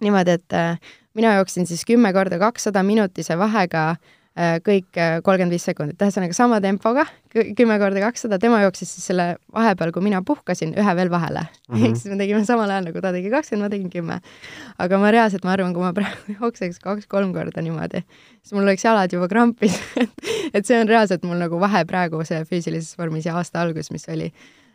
niimoodi, 0.02 0.38
et 0.40 0.56
äh, 0.56 0.96
mina 1.20 1.36
jooksin 1.42 1.68
siis 1.68 1.84
kümme 1.90 2.14
korda 2.16 2.40
kakssada 2.40 2.84
minutise 2.88 3.36
vahega 3.38 3.90
Äh, 3.92 4.21
kõik 4.66 4.98
äh, 5.00 5.18
kolmkümmend 5.26 5.54
viis 5.54 5.66
sekundit, 5.68 6.00
ühesõnaga 6.02 6.36
sama 6.36 6.60
tempoga, 6.64 7.04
kümme 7.32 7.78
korda 7.82 8.02
kakssada, 8.04 8.40
tema 8.42 8.62
jooksis 8.64 8.94
siis 8.96 9.06
selle 9.12 9.26
vahepeal, 9.54 9.92
kui 9.96 10.04
mina 10.06 10.22
puhkasin, 10.26 10.74
ühe 10.80 10.96
veel 10.98 11.12
vahele 11.12 11.44
mm. 11.44 11.76
-hmm. 11.76 11.86
ehk 11.86 12.00
siis 12.00 12.12
me 12.14 12.18
tegime 12.20 12.46
samal 12.48 12.70
ajal, 12.70 12.88
nagu 12.90 13.04
ta 13.04 13.12
tegi 13.16 13.32
kakskümmend, 13.34 13.68
ma 13.68 13.70
tegin 13.76 13.90
kümme. 13.94 14.20
aga 14.80 15.00
ma 15.00 15.12
reaalselt, 15.12 15.46
ma 15.46 15.54
arvan, 15.54 15.74
kui 15.74 15.84
ma 15.84 15.94
praegu 15.94 16.36
jookseks 16.42 16.80
kaks-kolm 16.80 17.34
korda 17.34 17.62
niimoodi, 17.62 18.04
siis 18.42 18.54
mul 18.54 18.64
oleks 18.64 18.86
jalad 18.86 19.14
juba 19.14 19.28
krampis 19.28 19.80
et, 20.04 20.12
et 20.54 20.66
see 20.66 20.80
on 20.82 20.88
reaalselt 20.88 21.24
mul 21.24 21.38
nagu 21.38 21.60
vahe 21.60 21.86
praegu 21.86 22.24
see 22.26 22.44
füüsilises 22.44 22.98
vormis 22.98 23.26
ja 23.26 23.36
aasta 23.36 23.62
algus, 23.62 23.92
mis 23.92 24.08
oli. 24.10 24.32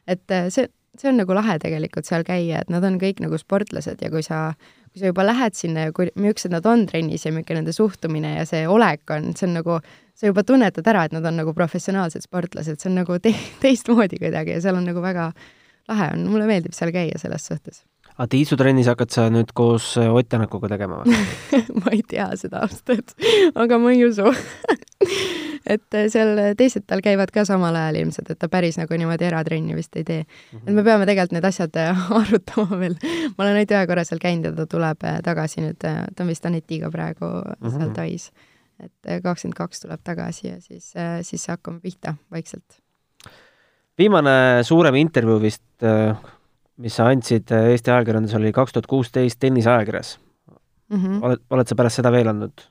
et 0.06 0.30
äh, 0.30 0.48
see, 0.48 0.68
see 0.98 1.10
on 1.10 1.16
nagu 1.16 1.34
lahe 1.34 1.58
tegelikult 1.58 2.04
seal 2.04 2.24
käia, 2.24 2.60
et 2.62 2.70
nad 2.70 2.84
on 2.84 3.00
kõik 3.00 3.20
nagu 3.24 3.38
sportlased 3.38 4.02
ja 4.02 4.10
kui 4.10 4.22
sa 4.22 4.54
kui 4.96 5.02
sa 5.04 5.10
juba 5.10 5.26
lähed 5.28 5.52
sinna 5.52 5.82
ja 5.84 5.92
kui, 5.92 6.08
millised 6.16 6.54
nad 6.54 6.64
on 6.64 6.86
trennis 6.88 7.26
ja 7.26 7.32
milline 7.34 7.60
nende 7.60 7.72
suhtumine 7.76 8.30
ja 8.38 8.46
see 8.48 8.62
olek 8.64 9.12
on, 9.12 9.34
see 9.36 9.44
on 9.44 9.58
nagu, 9.58 9.76
sa 10.16 10.30
juba 10.30 10.40
tunnetad 10.48 10.88
ära, 10.88 11.02
et 11.04 11.12
nad 11.12 11.26
on 11.28 11.36
nagu 11.36 11.52
professionaalsed 11.52 12.24
sportlased, 12.24 12.80
see 12.80 12.88
on 12.88 12.96
nagu 13.02 13.18
te 13.20 13.34
teistmoodi 13.64 14.16
kuidagi 14.22 14.56
ja 14.56 14.62
seal 14.64 14.80
on 14.80 14.88
nagu 14.88 15.04
väga 15.04 15.28
lahe 15.92 16.08
on, 16.14 16.24
mulle 16.32 16.48
meeldib 16.48 16.72
seal 16.72 16.94
käia 16.96 17.20
selles 17.20 17.44
suhtes. 17.44 17.84
aga 18.16 18.30
tiisutrennis 18.32 18.88
hakkad 18.88 19.12
sa 19.12 19.28
nüüd 19.28 19.52
koos 19.52 19.92
Ott 20.00 20.30
Tänakuga 20.32 20.72
tegema 20.72 21.02
või 21.04 21.20
ma 21.82 21.92
ei 21.92 22.00
tea 22.00 22.30
seda 22.40 22.64
ausalt 22.64 22.96
öeldes, 22.96 23.52
aga 23.52 23.82
ma 23.82 23.92
ei 23.92 24.06
usu 24.08 24.32
et 25.66 25.96
äh, 25.96 26.06
seal 26.12 26.38
teised 26.58 26.86
tal 26.88 27.02
käivad 27.04 27.32
ka 27.34 27.44
samal 27.48 27.76
ajal 27.76 28.00
ilmselt, 28.02 28.30
et 28.30 28.38
ta 28.40 28.48
päris 28.50 28.78
nagu 28.78 28.98
niimoodi 28.98 29.26
eratrenni 29.28 29.76
vist 29.76 29.96
ei 29.98 30.04
tee 30.06 30.22
mm. 30.22 30.58
-hmm. 30.58 30.68
et 30.68 30.74
me 30.74 30.84
peame 30.86 31.06
tegelikult 31.08 31.36
need 31.36 31.48
asjad 31.48 31.76
äh, 31.82 32.10
arutama 32.20 32.80
veel. 32.80 32.96
ma 33.36 33.44
olen 33.44 33.60
ainult 33.60 33.74
ühe 33.76 33.86
korra 33.90 34.04
seal 34.04 34.22
käinud 34.22 34.50
ja 34.50 34.52
ta 34.56 34.66
tuleb 34.66 35.04
äh, 35.04 35.20
tagasi 35.26 35.64
nüüd, 35.64 35.78
ta 35.80 36.24
on 36.24 36.30
vist 36.30 36.46
Anetiga 36.46 36.90
praegu 36.90 37.26
mm 37.26 37.56
-hmm. 37.60 37.78
seal 37.78 37.94
Tais. 37.94 38.30
et 38.80 39.22
kakskümmend 39.22 39.56
kaks 39.56 39.80
tuleb 39.80 40.00
tagasi 40.04 40.48
ja 40.48 40.60
siis, 40.60 40.92
siis 41.22 41.48
hakkame 41.48 41.80
pihta 41.80 42.14
vaikselt. 42.30 42.80
viimane 43.98 44.62
suurem 44.62 44.94
intervjuu 44.94 45.40
vist, 45.40 45.64
mis 46.76 46.96
sa 46.96 47.06
andsid 47.08 47.50
Eesti 47.50 47.90
ajakirjandusele, 47.90 48.44
oli 48.44 48.52
kaks 48.52 48.72
tuhat 48.72 48.86
kuusteist 48.86 49.40
tenniseajakirjas 49.40 50.18
mm. 50.90 50.96
-hmm. 50.96 51.22
oled, 51.22 51.40
oled 51.50 51.66
sa 51.66 51.74
pärast 51.74 51.96
seda 51.96 52.12
veel 52.12 52.28
andnud 52.28 52.68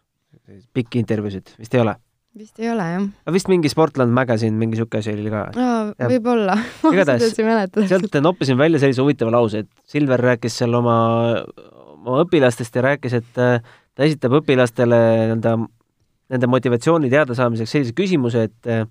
pikki 0.74 1.00
intervjuusid, 1.00 1.56
vist 1.60 1.74
ei 1.74 1.82
ole? 1.82 1.96
Vist 2.36 2.60
ei 2.60 2.68
ole, 2.72 2.86
jah. 2.92 3.06
vist 3.32 3.48
mingi 3.52 3.70
Sportland 3.72 4.12
Magazine, 4.16 4.58
mingi 4.60 4.80
sihuke 4.80 5.00
asi 5.00 5.14
oli 5.16 5.32
ka. 5.32 5.46
võib-olla. 6.12 6.58
igatahes, 6.94 7.32
sealt 7.88 8.20
noppisin 8.24 8.60
välja 8.60 8.82
sellise 8.84 9.04
huvitava 9.04 9.32
lause, 9.38 9.64
et 9.64 9.72
Silver 9.88 10.22
rääkis 10.32 10.60
seal 10.60 10.76
oma, 10.76 10.98
oma 12.02 12.20
õpilastest 12.26 12.76
ja 12.76 12.84
rääkis, 12.90 13.16
et 13.22 13.42
äh, 13.42 13.64
ta 13.96 14.08
esitab 14.08 14.36
õpilastele 14.42 15.00
nii-öelda 15.00 15.58
nende 16.34 16.50
motivatsiooni 16.50 17.12
teadasaamiseks 17.14 17.76
sellise 17.78 17.96
küsimuse, 17.96 18.48
et 18.50 18.72
äh, 18.72 18.84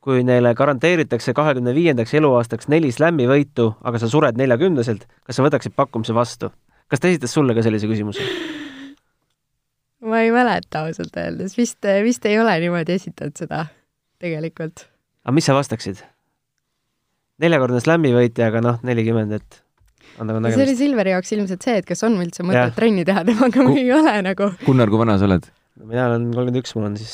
kui 0.00 0.24
neile 0.26 0.54
garanteeritakse 0.56 1.34
kahekümne 1.36 1.74
viiendaks 1.76 2.16
eluaastaks 2.16 2.70
neli 2.72 2.90
slämmi 2.94 3.28
võitu, 3.30 3.74
aga 3.84 4.00
sa 4.00 4.08
sured 4.10 4.40
neljakümneselt, 4.40 5.06
kas 5.22 5.38
sa 5.38 5.46
võtaksid 5.46 5.76
pakkumise 5.76 6.16
vastu? 6.16 6.50
kas 6.90 6.98
ta 6.98 7.06
esitas 7.06 7.30
sulle 7.30 7.54
ka 7.54 7.62
sellise 7.62 7.86
küsimuse? 7.86 8.24
Ma 10.04 10.22
ei 10.24 10.32
mäleta 10.34 10.84
ausalt 10.86 11.16
öeldes, 11.20 11.56
vist, 11.58 11.84
vist 12.04 12.24
ei 12.28 12.38
ole 12.40 12.56
niimoodi 12.62 12.96
esitanud 12.96 13.36
seda 13.40 13.66
tegelikult. 14.22 14.86
aga 15.24 15.36
mis 15.36 15.48
sa 15.48 15.56
vastaksid? 15.56 16.02
neljakordne 17.40 17.80
slam'i 17.80 18.12
võitja, 18.14 18.50
aga 18.50 18.62
noh, 18.64 18.80
nelikümmend, 18.84 19.38
et 19.40 19.62
on 20.20 20.28
nagu 20.28 20.40
see 20.40 20.50
oli 20.50 20.58
nägemist. 20.58 20.82
Silveri 20.82 21.14
jaoks 21.14 21.32
ilmselt 21.36 21.64
see, 21.64 21.78
et 21.80 21.88
kas 21.88 22.04
on 22.04 22.18
üldse 22.20 22.44
mõtet 22.44 22.76
trenni 22.76 23.06
teha 23.08 23.24
temaga 23.28 23.64
või 23.64 23.80
ei 23.84 23.94
ole 23.96 24.16
nagu. 24.26 24.50
Gunnar, 24.66 24.92
kui 24.92 25.00
vana 25.00 25.16
sa 25.20 25.28
oled? 25.30 25.48
mina 25.80 26.10
olen 26.10 26.26
kolmkümmend 26.34 26.60
üks, 26.60 26.74
mul 26.76 26.88
on 26.90 26.96
siis, 27.00 27.12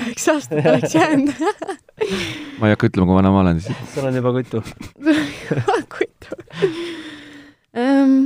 üks 0.00 0.24
aastat 0.32 0.66
oleks 0.66 0.94
jäänud. 0.96 1.28
ma 2.58 2.66
ei 2.66 2.74
hakka 2.74 2.88
ütlema, 2.90 3.06
kui 3.06 3.18
vana 3.18 3.30
ma 3.30 3.44
olen 3.44 3.60
siis. 3.62 3.78
sul 3.92 4.08
on 4.08 4.18
juba 4.18 4.32
kutu. 4.34 4.62
kuitu 5.94 6.40
um,. 7.78 8.16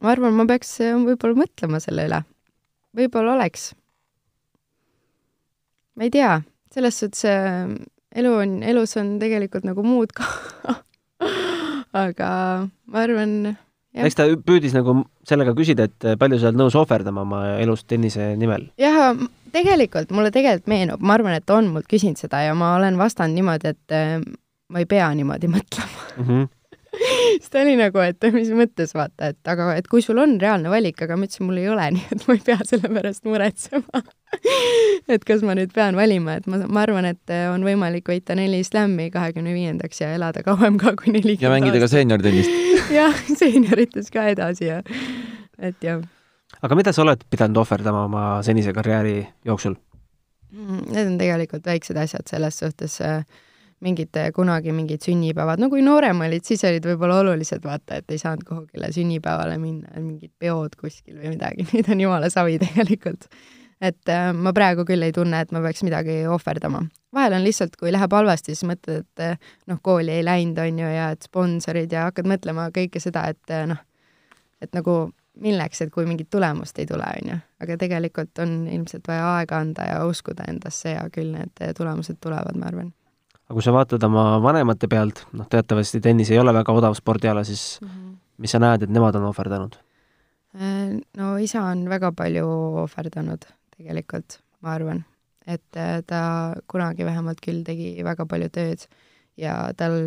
ma 0.00 0.12
arvan, 0.14 0.34
ma 0.34 0.48
peaks 0.48 0.72
äh, 0.82 0.96
võib-olla 0.98 1.38
mõtlema 1.44 1.78
selle 1.84 2.08
üle. 2.08 2.22
Võib-olla 2.96 3.36
oleks. 3.38 3.70
ma 5.96 6.06
ei 6.06 6.12
tea, 6.14 6.40
selles 6.72 7.00
suhtes 7.00 7.24
äh, 7.28 7.72
elu 8.16 8.36
on, 8.42 8.60
elus 8.62 8.96
on 9.00 9.18
tegelikult 9.20 9.66
nagu 9.68 9.84
muud 9.84 10.14
ka. 10.16 10.26
aga 12.04 12.30
ma 12.86 13.02
arvan, 13.02 13.34
Jah. 13.90 14.06
eks 14.06 14.18
ta 14.18 14.26
püüdis 14.46 14.74
nagu 14.76 15.00
sellega 15.26 15.54
küsida, 15.58 15.88
et 15.90 16.12
palju 16.18 16.38
sa 16.38 16.50
oled 16.50 16.60
nõus 16.60 16.76
ohverdama 16.78 17.24
oma 17.26 17.40
elust 17.58 17.88
tennise 17.90 18.32
nimel. 18.38 18.68
jah, 18.80 19.18
tegelikult 19.54 20.14
mulle 20.14 20.30
tegelikult 20.34 20.70
meenub, 20.70 21.02
ma 21.02 21.18
arvan, 21.18 21.34
et 21.36 21.46
ta 21.46 21.58
on 21.58 21.72
mult 21.74 21.90
küsinud 21.90 22.20
seda 22.20 22.44
ja 22.46 22.54
ma 22.58 22.76
olen 22.78 22.98
vastanud 23.00 23.36
niimoodi, 23.36 23.74
et 23.74 23.96
äh, 23.96 24.16
ma 24.70 24.82
ei 24.82 24.88
pea 24.90 25.10
niimoodi 25.18 25.50
mõtlema. 25.50 26.06
Mm 26.16 26.24
-hmm. 26.26 26.48
siis 27.40 27.50
ta 27.52 27.62
oli 27.62 27.76
nagu, 27.78 28.00
et 28.02 28.26
mis 28.34 28.50
mõttes 28.56 28.94
vaata, 28.96 29.30
et 29.32 29.50
aga, 29.50 29.70
et 29.78 29.88
kui 29.90 30.02
sul 30.04 30.18
on 30.22 30.36
reaalne 30.42 30.72
valik, 30.72 31.00
aga 31.04 31.16
ma 31.18 31.28
ütlesin, 31.28 31.46
mul 31.48 31.60
ei 31.62 31.68
ole, 31.70 31.86
nii 31.96 32.06
et 32.16 32.26
ma 32.28 32.36
ei 32.36 32.44
pea 32.50 32.58
selle 32.68 32.90
pärast 32.92 33.26
muretsema. 33.28 34.04
et 35.14 35.26
kas 35.26 35.44
ma 35.46 35.56
nüüd 35.58 35.74
pean 35.76 35.98
valima, 35.98 36.38
et 36.40 36.48
ma, 36.50 36.62
ma 36.66 36.84
arvan, 36.86 37.10
et 37.10 37.34
äh, 37.34 37.48
on 37.52 37.66
võimalik 37.66 38.10
võita 38.10 38.36
neli 38.38 38.62
slam'i 38.66 39.10
kahekümne 39.14 39.54
viiendaks 39.56 40.02
ja 40.02 40.12
elada 40.16 40.44
kauem 40.46 40.78
ka 40.80 40.94
kui 40.98 41.14
nelikümmend 41.14 41.46
ja 41.46 41.52
mängida 41.54 41.82
ka 41.82 41.90
seeniortennist. 41.90 42.56
jah, 42.94 43.26
seeniorites 43.34 44.10
ka 44.14 44.30
edasi 44.32 44.70
ja 44.70 44.80
et 45.60 45.78
jah, 45.84 46.02
aga 46.62 46.78
mida 46.78 46.94
sa 46.94 47.04
oled 47.04 47.22
pidanud 47.30 47.62
ohverdama 47.62 48.06
oma 48.08 48.24
senise 48.46 48.74
karjääri 48.76 49.22
jooksul? 49.46 49.76
Mm, 50.50 50.82
need 50.90 51.06
on 51.06 51.18
tegelikult 51.20 51.66
väiksed 51.66 51.98
asjad 52.00 52.26
selles 52.30 52.58
suhtes 52.58 52.98
äh, 53.06 53.22
mingid 53.84 54.16
äh, 54.16 54.28
kunagi 54.36 54.72
mingid 54.76 55.04
sünnipäevad, 55.04 55.60
no 55.60 55.70
kui 55.72 55.82
noorem 55.84 56.20
olid, 56.26 56.44
siis 56.46 56.62
olid 56.68 56.84
võib-olla 56.86 57.20
olulised, 57.22 57.62
vaata, 57.64 58.00
et 58.00 58.12
ei 58.12 58.20
saanud 58.20 58.44
kuhugile 58.48 58.90
sünnipäevale 58.92 59.56
minna, 59.60 59.92
mingid 60.00 60.32
peod 60.38 60.76
kuskil 60.80 61.16
või 61.20 61.34
midagi, 61.34 61.66
neid 61.72 61.88
on 61.92 62.04
jumala 62.04 62.30
savi 62.32 62.58
tegelikult. 62.60 63.28
et 63.80 64.12
äh, 64.12 64.30
ma 64.36 64.52
praegu 64.56 64.84
küll 64.88 65.06
ei 65.06 65.14
tunne, 65.16 65.40
et 65.40 65.52
ma 65.56 65.62
peaks 65.64 65.84
midagi 65.86 66.20
ohverdama. 66.28 66.82
vahel 67.16 67.38
on 67.38 67.46
lihtsalt, 67.46 67.78
kui 67.80 67.92
läheb 67.92 68.12
halvasti, 68.12 68.54
siis 68.54 68.68
mõtled, 68.68 69.06
et 69.06 69.24
äh, 69.24 69.54
noh, 69.66 69.80
kooli 69.82 70.18
ei 70.18 70.26
läinud, 70.26 70.60
on 70.60 70.84
ju, 70.84 70.92
ja 70.96 71.08
et 71.16 71.24
sponsorid 71.24 71.92
ja 71.92 72.10
hakkad 72.10 72.28
mõtlema 72.28 72.68
kõike 72.76 73.00
seda, 73.00 73.24
et 73.32 73.56
äh, 73.56 73.64
noh, 73.70 73.80
et 74.60 74.76
nagu 74.76 75.00
milleks, 75.40 75.80
et 75.80 75.92
kui 75.94 76.04
mingit 76.04 76.28
tulemust 76.28 76.76
ei 76.82 76.86
tule, 76.86 77.06
on 77.22 77.32
ju. 77.32 77.42
aga 77.64 77.80
tegelikult 77.80 78.44
on 78.44 78.66
ilmselt 78.68 79.08
vaja 79.08 79.36
aega 79.38 79.64
anda 79.64 79.88
ja 79.88 80.00
uskuda 80.04 80.44
endasse 80.52 80.98
ja 80.98 81.06
küll 81.08 81.32
need 81.32 81.70
tulemused 81.78 82.20
tulevad, 82.20 82.58
ma 82.60 82.68
arvan 82.68 82.90
aga 83.50 83.56
kui 83.58 83.66
sa 83.66 83.74
vaatad 83.74 84.04
oma 84.06 84.24
vanemate 84.38 84.86
pealt, 84.86 85.24
noh 85.34 85.48
teatavasti 85.50 85.98
tennis 86.04 86.30
ei 86.30 86.38
ole 86.38 86.54
väga 86.54 86.74
odav 86.78 86.94
spordiala, 86.94 87.42
siis 87.44 87.80
mm. 87.82 87.88
-hmm. 87.88 88.16
mis 88.38 88.54
sa 88.54 88.62
näed, 88.62 88.86
et 88.86 88.90
nemad 88.90 89.18
on 89.18 89.26
ohverdanud? 89.32 89.74
Äh, 90.54 91.00
no 91.18 91.36
isa 91.36 91.62
on 91.62 91.88
väga 91.90 92.12
palju 92.12 92.46
ohverdanud 92.86 93.44
tegelikult, 93.76 94.38
ma 94.62 94.74
arvan, 94.78 95.04
et 95.46 95.76
äh, 95.76 95.98
ta 96.06 96.54
kunagi 96.70 97.04
vähemalt 97.04 97.42
küll 97.42 97.64
tegi 97.66 98.04
väga 98.04 98.26
palju 98.26 98.48
tööd 98.54 98.86
ja 99.36 99.72
tal, 99.76 99.98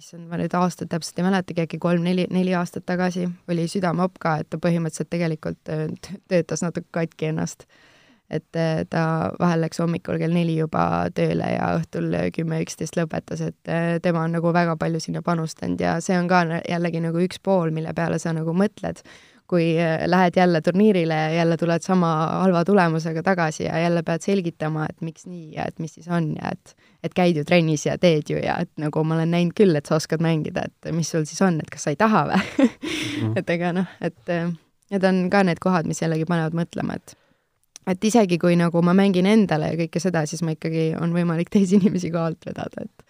issand, 0.00 0.28
ma 0.30 0.38
nüüd 0.40 0.54
aastat 0.56 0.90
täpselt 0.92 1.18
ei 1.20 1.26
mäletagi, 1.26 1.64
äkki 1.66 1.80
kolm-neli, 1.82 2.26
neli 2.32 2.54
aastat 2.56 2.86
tagasi 2.88 3.26
oli 3.50 3.66
südameopp 3.70 4.18
ka, 4.22 4.36
et 4.40 4.50
ta 4.50 4.60
põhimõtteliselt 4.62 5.10
tegelikult 5.12 5.72
äh, 5.72 5.88
töötas 6.30 6.64
natuke 6.64 6.88
katki 6.94 7.30
ennast. 7.34 7.66
Et 8.30 8.58
äh, 8.58 8.84
ta 8.90 9.04
vahel 9.40 9.64
läks 9.64 9.80
hommikul 9.82 10.20
kell 10.20 10.34
neli 10.34 10.56
juba 10.58 10.84
tööle 11.14 11.48
ja 11.54 11.72
õhtul 11.78 12.14
kümme-üksteist 12.36 12.98
lõpetas, 12.98 13.42
et 13.50 13.72
äh, 13.72 13.96
tema 14.02 14.24
on 14.26 14.38
nagu 14.38 14.52
väga 14.54 14.76
palju 14.80 15.02
sinna 15.02 15.22
panustanud 15.26 15.80
ja 15.80 15.98
see 16.04 16.18
on 16.18 16.30
ka 16.30 16.44
jällegi 16.68 17.02
nagu 17.02 17.20
üks 17.26 17.42
pool, 17.42 17.74
mille 17.74 17.94
peale 17.96 18.20
sa 18.22 18.34
nagu 18.36 18.54
mõtled 18.56 19.02
kui 19.50 19.74
äh, 19.82 20.06
lähed 20.06 20.38
jälle 20.38 20.60
turniirile 20.60 21.14
ja 21.14 21.30
jälle 21.40 21.56
tuled 21.56 21.82
sama 21.82 22.10
halva 22.26 22.64
tulemusega 22.64 23.22
tagasi 23.22 23.64
ja 23.64 23.78
jälle 23.78 24.02
pead 24.02 24.22
selgitama, 24.22 24.86
et 24.90 25.00
miks 25.02 25.26
nii 25.26 25.56
ja 25.56 25.66
et 25.66 25.78
mis 25.82 25.94
siis 25.94 26.08
on 26.08 26.30
ja 26.36 26.54
et 26.54 26.76
et 27.02 27.14
käid 27.16 27.36
ju 27.36 27.44
trennis 27.44 27.86
ja 27.86 27.98
teed 27.98 28.30
ju 28.30 28.38
ja 28.38 28.60
et 28.62 28.70
nagu 28.78 29.04
ma 29.04 29.16
olen 29.16 29.30
näinud 29.34 29.56
küll, 29.58 29.74
et 29.76 29.86
sa 29.86 29.96
oskad 29.96 30.22
mängida, 30.22 30.68
et 30.68 30.92
mis 30.94 31.10
sul 31.10 31.24
siis 31.26 31.42
on, 31.42 31.58
et 31.60 31.70
kas 31.72 31.88
sa 31.88 31.94
ei 31.94 31.98
taha 31.98 32.26
või? 32.30 32.68
Et 33.40 33.50
ega 33.50 33.72
noh, 33.72 33.88
et 34.00 34.30
need 34.90 35.04
on 35.04 35.18
ka 35.32 35.42
need 35.44 35.58
kohad, 35.60 35.88
mis 35.88 36.00
jällegi 36.02 36.24
panevad 36.28 36.54
mõtlema, 36.56 36.96
et 36.96 37.16
et 37.90 38.04
isegi 38.04 38.38
kui 38.38 38.56
nagu 38.60 38.82
ma 38.86 38.94
mängin 38.96 39.26
endale 39.26 39.72
ja 39.72 39.80
kõike 39.82 40.02
seda, 40.02 40.24
siis 40.30 40.44
ma 40.46 40.54
ikkagi, 40.54 40.92
on 41.00 41.12
võimalik 41.16 41.50
teisi 41.50 41.78
inimesi 41.80 42.12
ka 42.14 42.28
alt 42.30 42.48
vedada, 42.48 42.86
et 42.86 43.06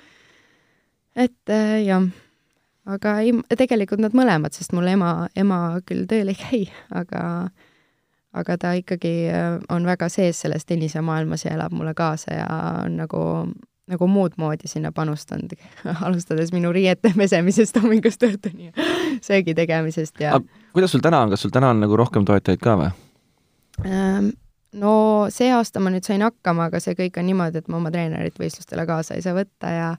et 1.29 1.53
äh, 1.53 1.79
jah 1.85 2.05
aga 2.89 3.17
ei, 3.25 3.33
tegelikult 3.59 4.03
nad 4.03 4.15
mõlemad, 4.17 4.55
sest 4.57 4.75
mul 4.77 4.89
ema, 4.91 5.29
ema 5.39 5.81
küll 5.87 6.07
tööl 6.11 6.33
ei 6.33 6.39
käi, 6.39 6.63
aga 6.97 7.23
aga 8.31 8.57
ta 8.63 8.77
ikkagi 8.79 9.15
äh, 9.27 9.57
on 9.75 9.89
väga 9.89 10.07
sees 10.13 10.39
selles 10.45 10.67
tennisemaailmas 10.69 11.45
ja 11.45 11.57
elab 11.57 11.75
mulle 11.75 11.97
kaasa 11.99 12.37
ja 12.37 12.47
on 12.85 12.95
nagu, 13.01 13.23
nagu 13.91 14.07
muud 14.07 14.37
moodi 14.39 14.71
sinna 14.71 14.93
panustanud, 14.95 15.57
alustades 16.07 16.53
minu 16.55 16.71
riiete 16.75 17.11
pesemisest 17.17 17.81
hommikust 17.83 18.23
õhtuni 18.29 18.71
ja 18.71 18.91
söögi 19.27 19.57
tegemisest 19.59 20.23
ja 20.23 20.39
kuidas 20.73 20.95
sul 20.95 21.03
täna 21.03 21.25
on, 21.25 21.35
kas 21.35 21.43
sul 21.43 21.55
täna 21.55 21.73
on 21.75 21.83
nagu 21.83 21.99
rohkem 21.99 22.29
toetajaid 22.29 22.63
ka 22.63 22.79
või? 22.79 22.93
ähm, 23.83 24.31
no 24.73 24.95
see 25.33 25.51
aasta 25.55 25.83
ma 25.83 25.93
nüüd 25.93 26.07
sain 26.07 26.23
hakkama, 26.25 26.69
aga 26.71 26.81
see 26.83 26.97
kõik 26.99 27.19
on 27.21 27.29
niimoodi, 27.31 27.63
et 27.63 27.71
ma 27.71 27.81
oma 27.81 27.93
treenerit 27.95 28.39
võistlustele 28.39 28.87
kaasa 28.89 29.17
ei 29.17 29.25
saa 29.25 29.37
võtta 29.37 29.73
ja 29.75 29.93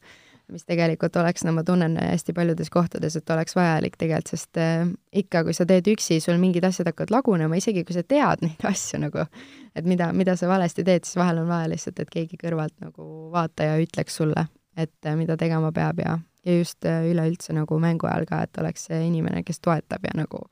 mis 0.52 0.66
tegelikult 0.68 1.16
oleks, 1.16 1.46
no 1.48 1.54
ma 1.56 1.64
tunnen 1.64 1.96
hästi 2.02 2.34
paljudes 2.36 2.70
kohtades, 2.72 3.16
et 3.16 3.30
oleks 3.34 3.56
vajalik 3.56 3.96
tegelikult, 4.00 4.34
sest 4.34 4.60
äh, 4.60 4.88
ikka, 5.16 5.46
kui 5.48 5.56
sa 5.56 5.66
teed 5.68 5.88
üksi, 5.94 6.20
sul 6.24 6.40
mingid 6.42 6.66
asjad 6.68 6.90
hakkavad 6.92 7.14
lagunema, 7.14 7.60
isegi 7.60 7.86
kui 7.88 7.96
sa 7.96 8.04
tead 8.04 8.44
neid 8.46 8.66
asju 8.68 9.02
nagu, 9.06 9.28
et 9.76 9.88
mida, 9.88 10.12
mida 10.16 10.36
sa 10.40 10.50
valesti 10.52 10.86
teed, 10.88 11.08
siis 11.08 11.20
vahel 11.22 11.44
on 11.44 11.48
vaja 11.52 11.70
lihtsalt, 11.72 12.02
et 12.04 12.12
keegi 12.12 12.40
kõrvalt 12.42 12.76
nagu 12.84 13.08
vaata 13.34 13.72
ja 13.72 13.80
ütleks 13.82 14.20
sulle, 14.20 14.48
et 14.80 15.08
äh, 15.08 15.16
mida 15.20 15.40
tegema 15.40 15.72
peab 15.76 16.04
ja, 16.04 16.18
ja 16.48 16.60
just 16.60 16.84
äh, 16.90 17.06
üleüldse 17.12 17.56
nagu 17.56 17.80
mängu 17.80 18.10
ajal 18.12 18.28
ka, 18.30 18.44
et 18.48 18.62
oleks 18.62 18.90
see 18.90 19.00
inimene, 19.08 19.46
kes 19.48 19.64
toetab 19.64 20.08
ja 20.08 20.16
nagu 20.20 20.46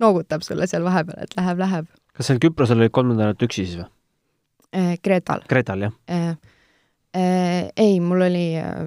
noogutab 0.00 0.46
sulle 0.46 0.70
seal 0.70 0.86
vahepeal, 0.86 1.26
et 1.26 1.34
läheb, 1.36 1.58
läheb 1.60 1.90
kas 2.20 2.30
seal 2.30 2.40
Küprosel 2.42 2.82
olid 2.82 2.92
kolm 2.92 3.14
nädalat 3.14 3.48
üksi 3.48 3.64
siis 3.64 3.80
või? 3.80 3.88
äh,. 4.76 4.96
Gretal 5.02 5.46
Kreetal, 5.48 5.88
jah? 5.88 5.96
äh,. 6.12 6.34
Äh, 7.16 7.70
ei, 7.74 7.96
mul 7.98 8.22
oli 8.22 8.52
äh, 8.60 8.84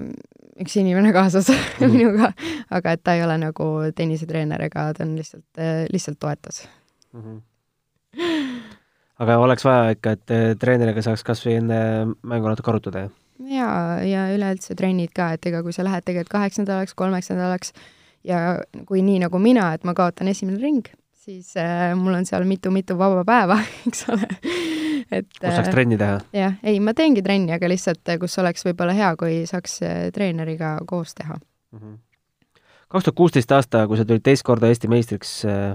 üks 0.62 0.76
inimene 0.80 1.10
kaasas 1.12 1.50
minuga, 1.82 2.30
aga 2.72 2.94
et 2.94 3.02
ta 3.04 3.16
ei 3.18 3.24
ole 3.24 3.36
nagu 3.42 3.66
tennisetreener 3.96 4.62
ega 4.68 4.86
ta 4.96 5.04
on 5.04 5.16
lihtsalt 5.18 5.60
äh,, 5.60 5.82
lihtsalt 5.92 6.20
toetas. 6.22 6.62
Mhm. 7.14 7.42
aga 9.22 9.36
oleks 9.42 9.66
vaja 9.66 9.92
ikka, 9.94 10.14
et 10.16 10.32
eh, 10.34 10.46
treeneriga 10.58 11.02
saaks 11.02 11.22
kas 11.26 11.42
või 11.44 11.58
enne 11.60 11.78
mängu 12.26 12.48
natuke 12.50 12.70
arutada, 12.72 13.04
jah? 13.04 13.12
ja, 13.50 13.68
ja 14.06 14.24
üleüldse 14.34 14.74
trennid 14.78 15.12
ka, 15.14 15.32
et 15.34 15.46
ega 15.50 15.62
kui 15.66 15.74
sa 15.74 15.84
lähed 15.86 16.06
tegelikult 16.06 16.32
kaheks 16.34 16.62
nädalaks, 16.62 16.94
kolmeks 16.98 17.30
nädalaks 17.30 17.74
ja 18.26 18.60
kui 18.88 19.02
nii 19.06 19.20
nagu 19.26 19.38
mina, 19.42 19.72
et 19.74 19.86
ma 19.86 19.94
kaotan 19.98 20.30
esimene 20.30 20.58
ring, 20.62 20.90
siis 21.24 21.54
äh, 21.56 21.92
mul 21.98 22.14
on 22.18 22.26
seal 22.28 22.44
mitu-mitu 22.48 22.96
vaba 22.98 23.24
päeva, 23.26 23.58
eks 23.88 24.06
ole. 24.12 24.28
et 25.12 25.28
kus 25.32 25.48
saaks 25.48 25.72
trenni 25.72 25.98
teha? 26.00 26.18
jah, 26.36 26.58
ei, 26.66 26.80
ma 26.84 26.94
teengi 26.96 27.24
trenni, 27.24 27.54
aga 27.56 27.70
lihtsalt, 27.70 28.16
kus 28.20 28.36
oleks 28.42 28.66
võib-olla 28.68 28.96
hea, 28.96 29.14
kui 29.20 29.42
saaks 29.48 29.80
äh, 29.86 30.02
treeneriga 30.14 30.76
koos 30.88 31.16
teha. 31.18 31.38
kaks 32.92 33.08
tuhat 33.08 33.18
kuusteist 33.18 33.56
aasta, 33.56 33.86
kui 33.90 33.98
sa 34.00 34.06
tulid 34.08 34.24
teist 34.26 34.46
korda 34.46 34.70
Eesti 34.70 34.90
meistriks 34.92 35.40
äh,, 35.48 35.74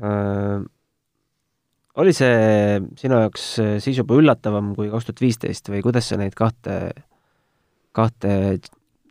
äh, 0.00 0.66
oli 1.98 2.14
see 2.14 2.80
sinu 2.98 3.20
jaoks 3.24 3.46
äh, 3.62 3.76
siis 3.82 4.00
juba 4.00 4.18
üllatavam 4.18 4.74
kui 4.78 4.90
kaks 4.92 5.10
tuhat 5.10 5.24
viisteist 5.24 5.72
või 5.72 5.84
kuidas 5.84 6.10
sa 6.10 6.18
neid 6.20 6.36
kahte, 6.38 6.80
kahte 7.96 8.32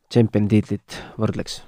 tšempioni 0.08 0.52
tiitlit 0.56 1.02
võrdleks 1.20 1.62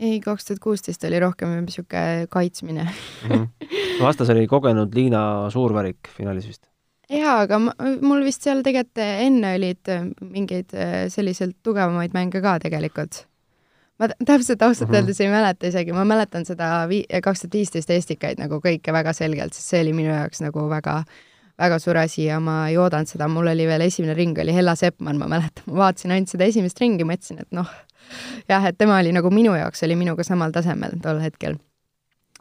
ei, 0.00 0.20
kaks 0.20 0.44
tuhat 0.48 0.58
kuusteist 0.62 1.04
oli 1.04 1.20
rohkem 1.22 1.48
niisugune 1.64 2.26
kaitsmine. 2.30 2.84
mm? 2.84 3.30
-hmm. 3.30 4.02
vastas 4.02 4.30
oli 4.30 4.46
kogenud 4.46 4.94
Liina 4.94 5.50
Suurvärik 5.50 5.98
finaalis 6.16 6.48
vist. 6.48 6.66
jaa, 7.10 7.40
aga 7.40 7.58
mul 8.00 8.24
vist 8.24 8.42
seal 8.42 8.62
tegelikult 8.62 8.98
enne 9.04 9.54
olid 9.54 9.92
mingeid 10.20 10.74
äh, 10.74 10.96
selliselt 11.08 11.56
tugevamaid 11.62 12.10
mänge 12.14 12.40
ka 12.40 12.58
tegelikult. 12.58 13.26
ma 13.98 14.08
tä- 14.08 14.16
täpselt 14.26 14.62
ausalt 14.62 14.90
Mhm. 14.90 14.96
öeldes 14.96 15.20
ei 15.20 15.28
mäleta 15.30 15.66
isegi, 15.66 15.92
ma 15.92 16.04
mäletan 16.04 16.44
seda 16.44 16.88
vi-, 16.88 17.06
kaks 17.22 17.40
tuhat 17.40 17.54
viisteist 17.54 17.90
Estikaid 17.90 18.38
nagu 18.38 18.54
kõike 18.58 18.92
väga 18.92 19.12
selgelt, 19.12 19.52
sest 19.54 19.68
see 19.68 19.80
oli 19.80 19.92
minu 19.92 20.10
jaoks 20.10 20.40
nagu 20.40 20.68
väga 20.68 21.04
väga 21.58 21.78
suur 21.78 21.96
asi 21.96 22.24
ja 22.24 22.40
ma 22.40 22.68
ei 22.68 22.76
oodanud 22.76 23.06
seda, 23.06 23.28
mul 23.28 23.46
oli 23.46 23.66
veel 23.66 23.80
esimene 23.80 24.14
ring 24.14 24.38
oli 24.38 24.54
Hella 24.54 24.74
Seppmann, 24.74 25.18
ma 25.18 25.26
mäletan, 25.30 25.62
ma 25.66 25.74
vaatasin 25.84 26.10
ainult 26.10 26.28
seda 26.28 26.44
esimest 26.44 26.80
ringi, 26.80 27.04
mõtlesin, 27.06 27.38
et 27.40 27.52
noh, 27.54 27.68
jah, 28.48 28.66
et 28.68 28.78
tema 28.78 28.98
oli 29.02 29.12
nagu 29.14 29.30
minu 29.30 29.54
jaoks, 29.58 29.82
oli 29.86 29.96
minuga 29.98 30.26
samal 30.26 30.52
tasemel 30.54 30.98
tol 31.02 31.20
hetkel. 31.22 31.56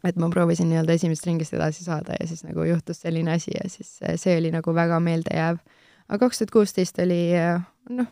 et 0.04 0.18
ma 0.20 0.28
proovisin 0.30 0.68
nii-öelda 0.68 0.98
esimesest 0.98 1.28
ringist 1.30 1.54
edasi 1.56 1.86
saada 1.86 2.18
ja 2.20 2.28
siis 2.28 2.44
nagu 2.44 2.66
juhtus 2.68 3.00
selline 3.06 3.32
asi 3.38 3.54
ja 3.56 3.70
siis 3.72 4.00
see 4.16 4.38
oli 4.38 4.52
nagu 4.52 4.76
väga 4.76 5.00
meeldejääv. 5.00 5.58
aga 6.10 6.20
kaks 6.26 6.42
tuhat 6.44 6.52
kuusteist 6.52 7.00
oli 7.00 7.22
noh, 7.90 8.10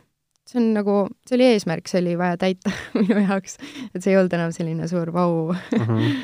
see 0.48 0.60
on 0.62 0.72
nagu, 0.74 0.96
see 1.28 1.36
oli 1.36 1.50
eesmärk, 1.52 1.88
see 1.88 2.00
oli 2.00 2.18
vaja 2.18 2.38
täita 2.40 2.72
minu 3.00 3.20
jaoks, 3.26 3.58
et 3.94 4.00
see 4.02 4.14
ei 4.14 4.20
olnud 4.20 4.38
enam 4.38 4.52
selline 4.52 4.88
suur 4.88 5.12
vau 5.12 5.52
-hmm. 5.52 6.16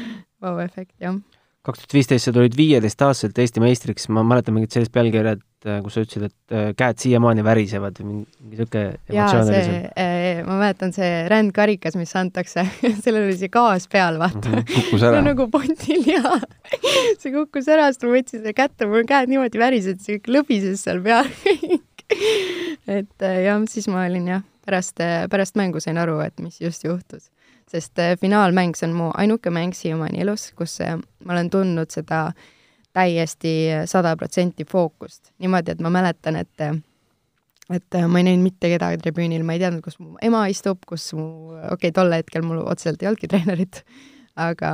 vau-efekt, 0.42 0.96
jah 1.00 1.20
kaks 1.68 1.82
tuhat 1.82 1.94
viisteist 1.98 2.28
sa 2.28 2.32
tulid 2.32 2.56
viieteistaastaselt 2.56 3.38
Eesti 3.42 3.60
meistriks, 3.62 4.08
ma 4.14 4.22
mäletan 4.26 4.56
mingit 4.56 4.72
sellist 4.74 4.92
pealkirja, 4.94 5.34
et 5.36 5.68
äh, 5.68 5.80
kus 5.84 5.96
sa 5.96 6.04
ütlesid, 6.04 6.24
et 6.30 6.54
äh, 6.56 6.68
käed 6.78 7.00
siiamaani 7.02 7.44
värisevad 7.44 8.00
või 8.00 8.08
mingi 8.08 8.52
niisugune 8.54 8.84
emotsioon 9.10 9.50
oli 9.52 9.62
seal. 9.66 9.88
Äh, 10.04 10.40
ma 10.48 10.58
mäletan 10.62 10.94
see 10.96 11.10
rändkarikas, 11.32 11.98
mis 12.00 12.14
antakse 12.18 12.64
sellel 13.04 13.26
oli 13.26 13.36
see 13.40 13.52
gaas 13.52 13.88
peal, 13.92 14.20
vaata. 14.22 14.54
-hmm. 14.54 14.68
kukkus 14.72 15.06
ära 15.10 15.22
nagu 15.26 15.48
pondil 15.52 16.08
ja 16.08 16.38
see 17.20 17.34
kukkus 17.36 17.68
ära, 17.74 17.90
siis 17.92 18.06
ma 18.06 18.14
võtsin 18.16 18.42
selle 18.42 18.56
kätte, 18.56 18.88
mul 18.88 19.04
käed 19.08 19.32
niimoodi 19.32 19.60
värisesid, 19.60 20.04
see 20.04 20.22
lõbises 20.32 20.86
seal 20.88 21.02
peal 21.04 21.28
et 22.98 23.28
jah, 23.28 23.60
siis 23.68 23.90
ma 23.92 24.06
olin 24.08 24.32
jah, 24.36 24.46
pärast, 24.64 25.04
pärast 25.28 25.60
mängu 25.60 25.84
sain 25.84 26.00
aru, 26.00 26.20
et 26.24 26.40
mis 26.40 26.62
just 26.64 26.88
juhtus 26.88 27.28
sest 27.70 27.98
äh, 28.02 28.14
finaalmäng, 28.20 28.76
see 28.76 28.88
on 28.88 28.96
mu 28.96 29.10
ainuke 29.18 29.52
mäng 29.54 29.74
siiamaani 29.76 30.22
elus, 30.24 30.50
kus 30.58 30.78
äh, 30.84 30.96
ma 31.24 31.36
olen 31.36 31.50
tundnud 31.52 31.92
seda 31.94 32.28
täiesti 32.96 33.84
sada 33.86 34.16
protsenti 34.16 34.64
fookust. 34.68 35.32
niimoodi, 35.38 35.74
et 35.74 35.82
ma 35.84 35.92
mäletan, 35.92 36.36
et 36.40 36.68
et 37.68 37.98
ma 38.08 38.20
ei 38.20 38.24
näinud 38.24 38.46
mitte 38.46 38.70
kedagi 38.72 39.00
tribüünil, 39.02 39.44
ma 39.44 39.54
ei 39.54 39.60
teadnud, 39.60 39.84
kus 39.84 39.98
mu 40.00 40.16
ema 40.24 40.46
istub, 40.48 40.80
kus 40.88 41.10
mu, 41.14 41.28
okei 41.58 41.90
okay,, 41.90 41.92
tol 41.92 42.12
hetkel 42.16 42.46
mul 42.46 42.62
otseselt 42.64 43.02
ei 43.02 43.10
olnudki 43.10 43.28
treenerit, 43.28 43.82
aga 44.40 44.72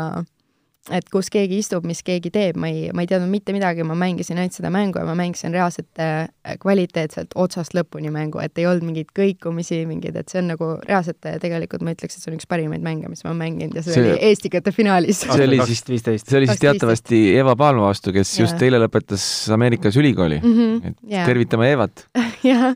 et 0.93 1.07
kus 1.09 1.31
keegi 1.33 1.59
istub, 1.63 1.87
mis 1.89 2.03
keegi 2.05 2.29
teeb, 2.35 2.59
ma 2.61 2.69
ei, 2.69 2.91
ma 2.93 3.05
ei 3.05 3.09
teadnud 3.09 3.31
mitte 3.33 3.55
midagi, 3.57 3.85
ma 3.89 3.97
mängisin 3.97 4.41
ainult 4.41 4.57
seda 4.57 4.69
mängu 4.73 5.01
ja 5.01 5.07
ma 5.09 5.15
mängisin 5.17 5.55
reaalselt 5.55 6.03
äh, 6.03 6.27
kvaliteetselt 6.61 7.33
otsast 7.41 7.77
lõpuni 7.77 8.13
mängu, 8.13 8.43
et 8.45 8.61
ei 8.61 8.69
olnud 8.69 8.85
mingeid 8.91 9.15
kõikumisi, 9.17 9.81
mingeid, 9.89 10.19
et 10.21 10.33
see 10.33 10.43
on 10.43 10.51
nagu 10.53 10.75
reaalselt 10.85 11.25
äh, 11.31 11.39
tegelikult 11.41 11.85
ma 11.87 11.97
ütleks, 11.97 12.19
et 12.19 12.25
see 12.27 12.33
on 12.33 12.37
üks 12.37 12.49
parimaid 12.51 12.85
mänge, 12.85 13.09
mis 13.09 13.25
ma 13.25 13.33
olen 13.33 13.41
mänginud 13.47 13.81
ja 13.81 13.85
see, 13.87 13.97
see 13.97 14.05
oli 14.05 14.21
eestikate 14.29 14.75
finaalis. 14.77 15.25
see 15.25 15.49
oli 15.49 15.61
siis, 15.65 15.85
see 15.89 16.39
oli 16.43 16.53
siis 16.53 16.65
teatavasti 16.67 17.25
Eva 17.39 17.57
Palma 17.57 17.89
vastu, 17.89 18.13
kes 18.13 18.37
yeah. 18.37 18.45
just 18.45 18.65
eile 18.69 18.83
lõpetas 18.85 19.27
Ameerikas 19.57 19.97
ülikooli 20.01 20.43
mm. 20.43 20.57
-hmm. 20.59 20.89
et 20.91 21.13
yeah. 21.17 21.29
tervitame 21.29 21.73
Evat 21.73 22.09
jah 22.51 22.75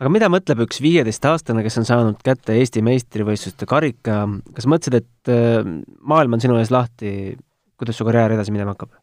aga 0.00 0.08
mida 0.12 0.30
mõtleb 0.32 0.64
üks 0.64 0.80
viieteistaastane, 0.80 1.62
kes 1.64 1.76
on 1.82 1.86
saanud 1.88 2.22
kätte 2.24 2.56
Eesti 2.56 2.80
meistrivõistluste 2.84 3.68
karika, 3.68 4.22
kas 4.56 4.68
mõtlesid, 4.70 4.96
et 5.02 5.32
äh, 5.32 5.60
maailm 6.00 6.36
on 6.36 6.42
sinu 6.42 6.56
ees 6.60 6.72
lahti, 6.72 7.36
kuidas 7.80 8.00
su 8.00 8.06
karjäär 8.08 8.34
edasi 8.36 8.54
minema 8.54 8.72
hakkab? 8.72 8.94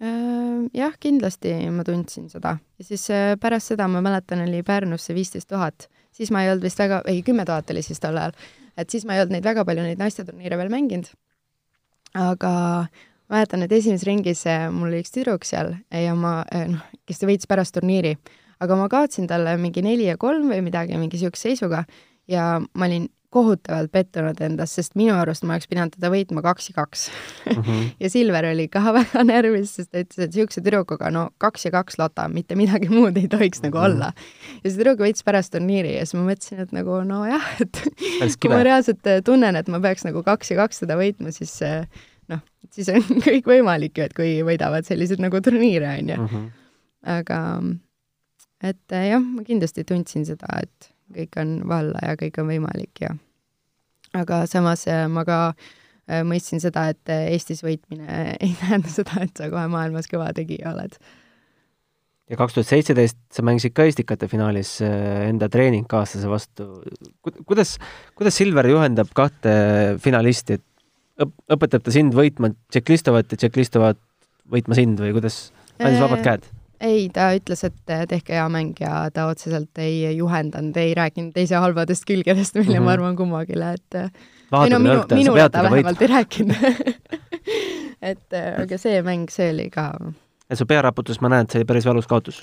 Äh, 0.00 0.64
jah, 0.78 0.96
kindlasti 1.00 1.52
ma 1.74 1.84
tundsin 1.84 2.30
seda. 2.32 2.56
Ja 2.80 2.88
siis 2.88 3.04
äh, 3.12 3.34
pärast 3.40 3.74
seda 3.74 3.90
ma 3.92 4.00
mäletan, 4.04 4.46
oli 4.46 4.64
Pärnus 4.64 5.04
see 5.08 5.18
viisteist 5.18 5.50
tuhat, 5.52 5.90
siis 6.16 6.32
ma 6.32 6.46
ei 6.46 6.54
olnud 6.54 6.64
vist 6.64 6.80
väga, 6.80 7.02
ei, 7.10 7.20
kümme 7.26 7.44
tuhat 7.48 7.68
oli 7.74 7.84
siis 7.84 8.00
tol 8.00 8.16
ajal, 8.16 8.36
et 8.80 8.88
siis 8.88 9.04
ma 9.04 9.18
ei 9.18 9.24
olnud 9.26 9.36
neid 9.36 9.52
väga 9.52 9.68
palju 9.68 9.84
neid 9.84 10.00
naisteturniire 10.00 10.60
veel 10.60 10.72
mänginud. 10.72 11.12
aga 12.16 12.50
mäletan, 13.28 13.60
et 13.60 13.72
esimeses 13.76 14.08
ringis 14.08 14.46
mul 14.72 14.88
oli 14.88 15.02
üks 15.02 15.12
tüdruk 15.12 15.44
seal 15.44 15.74
ja 15.92 16.14
ma, 16.16 16.38
noh, 16.72 16.86
kes 17.04 17.20
võitis 17.28 17.50
pärast 17.50 17.76
turniiri 17.76 18.14
aga 18.60 18.76
ma 18.76 18.88
kaotasin 18.88 19.28
talle 19.30 19.56
mingi 19.60 19.82
neli 19.82 20.08
ja 20.08 20.16
kolm 20.16 20.50
või 20.52 20.62
midagi, 20.66 20.96
mingi 20.98 21.18
niisuguse 21.18 21.50
seisuga 21.50 21.84
ja 22.28 22.58
ma 22.60 22.90
olin 22.90 23.08
kohutavalt 23.34 23.90
pettunud 23.92 24.38
endas, 24.40 24.72
sest 24.78 24.94
minu 24.96 25.12
arust 25.20 25.44
ma 25.44 25.52
oleks 25.54 25.68
pidanud 25.68 25.92
teda 25.92 26.08
võitma 26.12 26.40
kaks 26.44 26.70
ja 26.70 26.74
kaks 26.78 27.02
mm. 27.10 27.58
-hmm. 27.58 27.88
ja 28.02 28.10
Silver 28.10 28.46
oli 28.48 28.68
ka 28.72 28.80
väga 28.96 29.24
närvis, 29.28 29.74
sest 29.76 29.92
ta 29.92 30.00
ütles, 30.00 30.22
et 30.22 30.32
niisuguse 30.32 30.62
tüdrukuga 30.64 31.10
no 31.12 31.26
kaks 31.44 31.68
ja 31.68 31.72
kaks 31.74 31.98
lota, 32.00 32.28
mitte 32.32 32.56
midagi 32.56 32.88
muud 32.88 33.16
ei 33.20 33.28
tohiks 33.28 33.60
nagu 33.62 33.76
mm 33.76 33.84
-hmm. 33.84 33.94
olla. 33.94 34.12
ja 34.64 34.70
see 34.70 34.78
tüdruk 34.78 35.02
võitis 35.04 35.24
pärast 35.24 35.52
turniiri 35.52 35.96
ja 35.98 36.06
siis 36.06 36.16
ma 36.16 36.24
mõtlesin, 36.30 36.62
et 36.64 36.72
nagu 36.72 37.02
nojah, 37.04 37.50
et 37.60 37.82
kui 38.40 38.50
ma 38.50 38.62
reaalselt 38.64 39.06
äh, 39.06 39.20
tunnen, 39.24 39.56
et 39.56 39.68
ma 39.68 39.80
peaks 39.80 40.08
nagu 40.08 40.22
kaks 40.22 40.50
ja 40.50 40.56
kaks 40.64 40.80
teda 40.86 40.96
võitma, 40.96 41.32
siis 41.32 41.52
äh, 41.62 41.84
noh, 42.32 42.40
siis 42.72 42.88
on 42.88 43.04
kõik 43.28 43.44
võimalik 43.44 43.98
ju, 43.98 44.08
et 44.08 44.16
kui 44.16 44.38
võidavad 44.40 44.88
sellised 44.88 45.20
nagu 45.20 45.40
turniire, 45.40 45.98
on 45.98 46.08
ju. 46.08 46.22
Mhm. 46.22 46.48
aga 47.04 47.38
et 48.64 48.94
äh, 48.94 49.10
jah, 49.12 49.22
ma 49.22 49.44
kindlasti 49.46 49.84
tundsin 49.86 50.26
seda, 50.28 50.62
et 50.62 50.90
kõik 51.14 51.38
on 51.40 51.54
valla 51.68 52.00
ja 52.04 52.16
kõik 52.20 52.40
on 52.42 52.50
võimalik 52.50 53.04
ja 53.04 53.14
aga 54.18 54.42
samas 54.50 54.84
äh, 54.90 55.06
ma 55.10 55.24
ka 55.28 55.38
äh, 55.52 56.24
mõistsin 56.26 56.62
seda, 56.62 56.88
et 56.92 57.14
Eestis 57.14 57.62
võitmine 57.64 58.08
ei 58.44 58.52
tähenda 58.60 58.92
seda, 58.92 59.22
et 59.24 59.38
sa 59.38 59.50
kohe 59.52 59.66
maailmas 59.72 60.10
kõva 60.10 60.32
tegija 60.36 60.72
oled. 60.74 60.98
ja 62.28 62.40
kaks 62.40 62.58
tuhat 62.58 62.70
seitseteist 62.72 63.20
sa 63.34 63.46
mängisid 63.46 63.76
ka 63.76 63.86
Estikate 63.88 64.28
finaalis 64.30 64.78
enda 64.82 65.48
treeningkaaslase 65.52 66.30
vastu. 66.30 66.68
kuidas, 67.46 67.78
kuidas 68.18 68.36
Silver 68.36 68.66
juhendab 68.68 69.14
kahte 69.14 69.54
finalisti, 70.02 70.58
et 70.58 71.24
õp-, 71.24 71.38
õpetab 71.56 71.86
ta 71.86 71.94
sind 71.94 72.16
võitma 72.16 72.52
Tšeklistovat 72.72 73.32
ja 73.32 73.44
Tšeklistovat 73.44 74.02
võitma 74.48 74.76
sind 74.78 75.00
või 75.00 75.14
kuidas, 75.16 75.48
andis 75.78 76.02
vabad 76.02 76.24
käed? 76.24 76.54
Ei, 76.80 77.08
ta 77.14 77.30
ütles, 77.36 77.64
et 77.66 77.92
tehke 78.08 78.36
hea 78.36 78.46
mäng 78.52 78.78
ja 78.80 79.08
ta 79.14 79.26
otseselt 79.30 79.78
ei 79.82 80.16
juhendanud, 80.16 80.76
ei 80.76 80.94
rääkinud 80.94 81.34
teise 81.34 81.58
halbadest 81.58 82.06
külgedest 82.08 82.54
meile 82.54 82.70
mm, 82.70 82.78
-hmm. 82.78 82.84
ma 82.84 82.92
arvan, 82.92 83.16
kummagile, 83.16 83.72
et 83.72 83.94
ei 83.98 84.70
no 84.70 84.78
minu, 84.78 85.02
minule 85.14 85.48
ta 85.50 85.62
vähemalt 85.66 85.98
võit. 85.98 86.02
ei 86.02 86.14
rääkinud 86.14 86.56
et 88.12 88.38
aga 88.38 88.78
see 88.78 89.02
mäng, 89.02 89.30
see 89.30 89.50
oli 89.52 89.70
ka 89.70 89.90
et 90.50 90.58
su 90.58 90.66
pearaputus, 90.66 91.20
ma 91.20 91.32
näen, 91.32 91.46
et 91.46 91.54
see 91.54 91.62
oli 91.62 91.68
päris 91.68 91.86
valus 91.88 92.08
kaotus. 92.10 92.40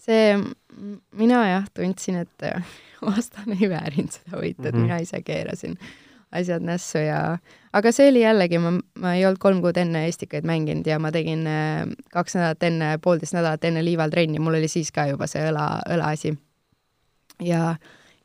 see, 0.00 0.36
mina 1.16 1.40
jah, 1.48 1.66
tundsin, 1.74 2.22
et 2.24 2.46
vastane 3.10 3.58
ei 3.60 3.70
väärinud 3.70 4.14
seda 4.14 4.36
võitu, 4.36 4.64
et 4.64 4.74
mm 4.74 4.78
-hmm. 4.78 4.86
mina 4.88 5.00
ise 5.02 5.22
keerasin 5.22 5.78
asjad 6.30 6.62
nässu 6.62 7.02
ja 7.02 7.20
aga 7.76 7.92
see 7.94 8.08
oli 8.10 8.22
jällegi, 8.22 8.58
ma, 8.62 8.74
ma 9.02 9.14
ei 9.18 9.24
olnud 9.26 9.40
kolm 9.42 9.60
kuud 9.64 9.78
enne 9.80 10.06
Estikaid 10.08 10.46
mänginud 10.46 10.86
ja 10.86 10.98
ma 11.02 11.12
tegin 11.14 11.46
äh, 11.50 11.86
kaks 12.14 12.36
nädalat 12.38 12.66
enne, 12.68 12.90
poolteist 13.02 13.34
nädalat 13.36 13.64
enne 13.66 13.84
Liival 13.84 14.12
trenni, 14.12 14.42
mul 14.42 14.60
oli 14.60 14.68
siis 14.70 14.92
ka 14.94 15.08
juba 15.10 15.28
see 15.30 15.42
õla, 15.50 15.66
õlaasi. 15.90 16.34
ja 17.46 17.74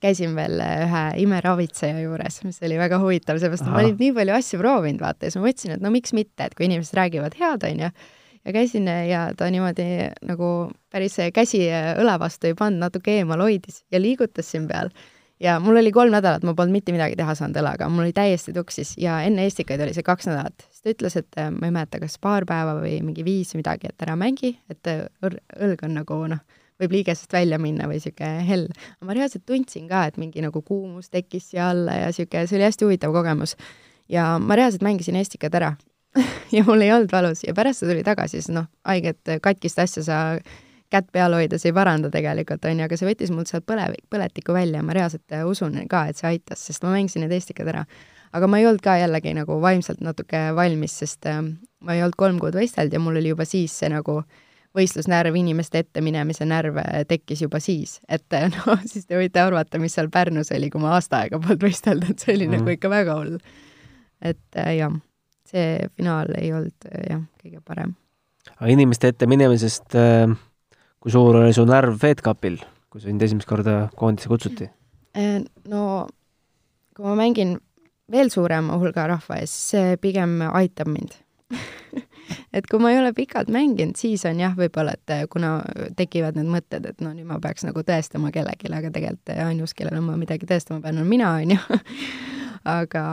käisin 0.03 0.35
veel 0.37 0.59
äh, 0.61 0.83
ühe 0.85 1.05
imeravitseja 1.25 2.03
juures, 2.03 2.41
mis 2.45 2.61
oli 2.65 2.77
väga 2.81 2.99
huvitav, 3.01 3.39
seepärast 3.41 3.65
ma 3.69 3.81
olin 3.81 3.97
nii 4.01 4.13
palju 4.19 4.37
asju 4.37 4.61
proovinud, 4.61 5.01
vaata, 5.01 5.25
ja 5.25 5.33
siis 5.33 5.41
ma 5.41 5.47
mõtlesin, 5.47 5.75
et 5.77 5.83
no 5.85 5.93
miks 5.93 6.13
mitte, 6.17 6.45
et 6.45 6.55
kui 6.57 6.69
inimesed 6.69 6.97
räägivad 6.99 7.37
head, 7.39 7.65
onju, 7.71 7.89
ja 8.45 8.53
käisin 8.53 8.85
ja 9.09 9.25
ta 9.37 9.49
niimoodi 9.49 10.11
nagu 10.29 10.51
päris 10.93 11.17
käsi 11.33 11.65
õla 11.73 12.19
vastu 12.21 12.51
ei 12.51 12.57
pannud, 12.57 12.83
natuke 12.85 13.17
eemal 13.17 13.41
hoidis 13.41 13.81
ja 13.89 14.01
liigutas 14.01 14.51
siin 14.51 14.69
peal 14.69 14.93
ja 15.39 15.59
mul 15.59 15.77
oli 15.77 15.91
kolm 15.91 16.13
nädalat, 16.15 16.43
ma 16.43 16.53
polnud 16.55 16.75
mitte 16.75 16.93
midagi 16.95 17.17
teha 17.19 17.35
saanud 17.35 17.59
õlaga, 17.59 17.87
mul 17.91 18.05
oli 18.05 18.13
täiesti 18.15 18.53
tuksis 18.55 18.95
ja 19.01 19.19
enne 19.27 19.47
Estikaid 19.49 19.81
oli 19.83 19.95
see 19.95 20.05
kaks 20.05 20.29
nädalat. 20.29 20.67
siis 20.69 20.83
ta 20.83 20.93
ütles, 20.93 21.17
et 21.19 21.39
äh, 21.41 21.49
ma 21.51 21.69
ei 21.69 21.75
mäleta, 21.75 21.99
kas 22.03 22.17
paar 22.21 22.45
päeva 22.47 22.77
või 22.79 22.99
mingi 23.05 23.25
viis 23.27 23.53
või 23.53 23.63
midagi, 23.63 23.91
et 23.91 24.05
ära 24.05 24.15
mängi, 24.19 24.55
et 24.71 24.91
äh, 24.91 25.07
õlg 25.23 25.83
on 25.87 25.97
nagu 25.99 26.19
noh, 26.31 26.43
võib 26.81 26.95
liigesest 26.97 27.33
välja 27.33 27.59
minna 27.61 27.87
või 27.89 27.99
niisugune 27.99 28.45
hell. 28.47 28.69
ma 29.01 29.15
reaalselt 29.15 29.45
tundsin 29.47 29.89
ka, 29.91 30.05
et 30.09 30.19
mingi 30.21 30.43
nagu 30.43 30.61
kuumus 30.61 31.11
tekkis 31.11 31.51
siia 31.51 31.69
alla 31.71 31.99
ja 31.99 32.11
niisugune, 32.11 32.47
see 32.47 32.59
oli 32.59 32.67
hästi 32.67 32.87
huvitav 32.87 33.15
kogemus. 33.15 33.55
ja 34.11 34.35
ma 34.39 34.55
reaalselt 34.55 34.83
mängisin 34.87 35.19
Estikad 35.19 35.55
ära 35.55 35.75
ja 36.55 36.63
mul 36.67 36.81
ei 36.81 36.93
olnud 36.95 37.11
valus 37.11 37.43
ja 37.43 37.53
pärast 37.53 37.83
ta 37.83 37.91
tuli 37.91 38.03
tagasi, 38.03 38.39
sest 38.39 38.55
noh, 38.55 38.69
haiget 38.87 39.35
katkist 39.43 39.79
asja 39.79 40.03
sa 40.03 40.19
kätt 40.95 41.11
peal 41.15 41.35
hoides 41.35 41.65
ei 41.67 41.73
paranda 41.75 42.09
tegelikult, 42.13 42.65
on 42.65 42.79
ju, 42.79 42.87
aga 42.87 42.97
see 42.99 43.09
võttis 43.09 43.31
mult 43.33 43.51
sealt 43.51 43.65
põle, 43.67 43.87
põletikku 44.11 44.55
välja 44.55 44.79
ja 44.79 44.85
ma 44.85 44.95
reaalselt 44.95 45.35
äh, 45.35 45.45
usun 45.47 45.77
ka, 45.91 46.05
et 46.09 46.19
see 46.19 46.29
aitas, 46.33 46.63
sest 46.69 46.85
ma 46.85 46.93
mängisin 46.95 47.25
need 47.25 47.35
Estikad 47.35 47.69
ära. 47.71 47.85
aga 48.35 48.47
ma 48.51 48.59
ei 48.59 48.67
olnud 48.67 48.83
ka 48.83 48.97
jällegi 48.99 49.31
nagu 49.35 49.59
vaimselt 49.63 50.01
natuke 50.03 50.49
valmis, 50.55 50.97
sest 51.03 51.27
äh, 51.29 51.41
ma 51.41 51.95
ei 51.95 52.03
olnud 52.03 52.17
kolm 52.19 52.39
kuud 52.39 52.57
võistelnud 52.57 52.95
ja 52.95 53.01
mul 53.03 53.19
oli 53.19 53.33
juba 53.33 53.47
siis 53.47 53.75
see 53.79 53.91
nagu 53.91 54.21
võistlusnärv, 54.75 55.35
inimeste 55.39 55.85
ette 55.85 56.03
minemise 56.03 56.47
närv 56.47 56.79
äh, 56.83 57.03
tekkis 57.07 57.45
juba 57.45 57.61
siis, 57.63 57.99
et 58.09 58.39
noh, 58.55 58.87
siis 58.87 59.07
te 59.07 59.19
võite 59.19 59.43
arvata, 59.43 59.81
mis 59.81 59.95
seal 59.95 60.09
Pärnus 60.11 60.51
oli, 60.55 60.71
kui 60.71 60.83
ma 60.83 60.95
aasta 60.97 61.23
aega 61.23 61.39
polnud 61.41 61.67
võistelnud, 61.67 62.09
et 62.11 62.23
see 62.23 62.35
oli 62.35 62.49
mm. 62.49 62.59
nagu 62.59 62.75
ikka 62.75 62.91
väga 62.91 63.19
hull. 63.19 63.37
et 64.25 64.65
jah, 64.79 64.97
see 65.51 65.77
finaal 65.95 66.33
ei 66.39 66.51
olnud 66.55 66.91
jah, 67.09 67.23
kõige 67.43 67.61
parem. 67.63 67.95
aga 68.57 68.75
inimeste 68.77 69.13
ette 69.13 69.27
minemisest 69.29 69.95
äh 69.99 70.35
kui 71.05 71.13
suur 71.13 71.37
oli 71.37 71.53
su 71.53 71.61
närv 71.69 71.99
FedCupil, 72.01 72.55
kui 72.89 73.03
sind 73.03 73.21
esimest 73.21 73.45
korda 73.45 73.83
koondise 73.93 74.29
kutsuti? 74.31 74.65
Äh, 75.13 75.43
no 75.69 76.07
kui 76.97 77.05
ma 77.05 77.13
mängin 77.19 77.59
veel 78.09 78.31
suurema 78.33 78.79
hulga 78.81 79.03
rahva 79.11 79.37
ees, 79.37 79.53
see 79.69 79.99
pigem 80.01 80.39
aitab 80.47 80.89
mind 80.89 81.13
et 82.57 82.65
kui 82.65 82.81
ma 82.81 82.89
ei 82.89 82.97
ole 82.97 83.11
pikalt 83.13 83.51
mänginud, 83.53 83.93
siis 84.01 84.25
on 84.25 84.41
jah, 84.41 84.55
võib-olla, 84.57 84.95
et 84.97 85.29
kuna 85.29 85.59
tekivad 85.93 86.39
need 86.39 86.49
mõtted, 86.49 86.89
et 86.89 87.05
no 87.05 87.13
nüüd 87.13 87.29
ma 87.29 87.37
peaks 87.43 87.67
nagu 87.67 87.85
tõestama 87.85 88.33
kellelegi, 88.33 88.71
aga 88.73 88.89
tegelikult 88.89 89.33
ainus, 89.45 89.75
kellele 89.77 90.01
ma 90.01 90.17
midagi 90.17 90.49
tõestama 90.49 90.81
pean, 90.81 91.03
on 91.03 91.09
mina, 91.09 91.35
on 91.37 91.53
ju. 91.53 91.79
aga, 92.79 93.05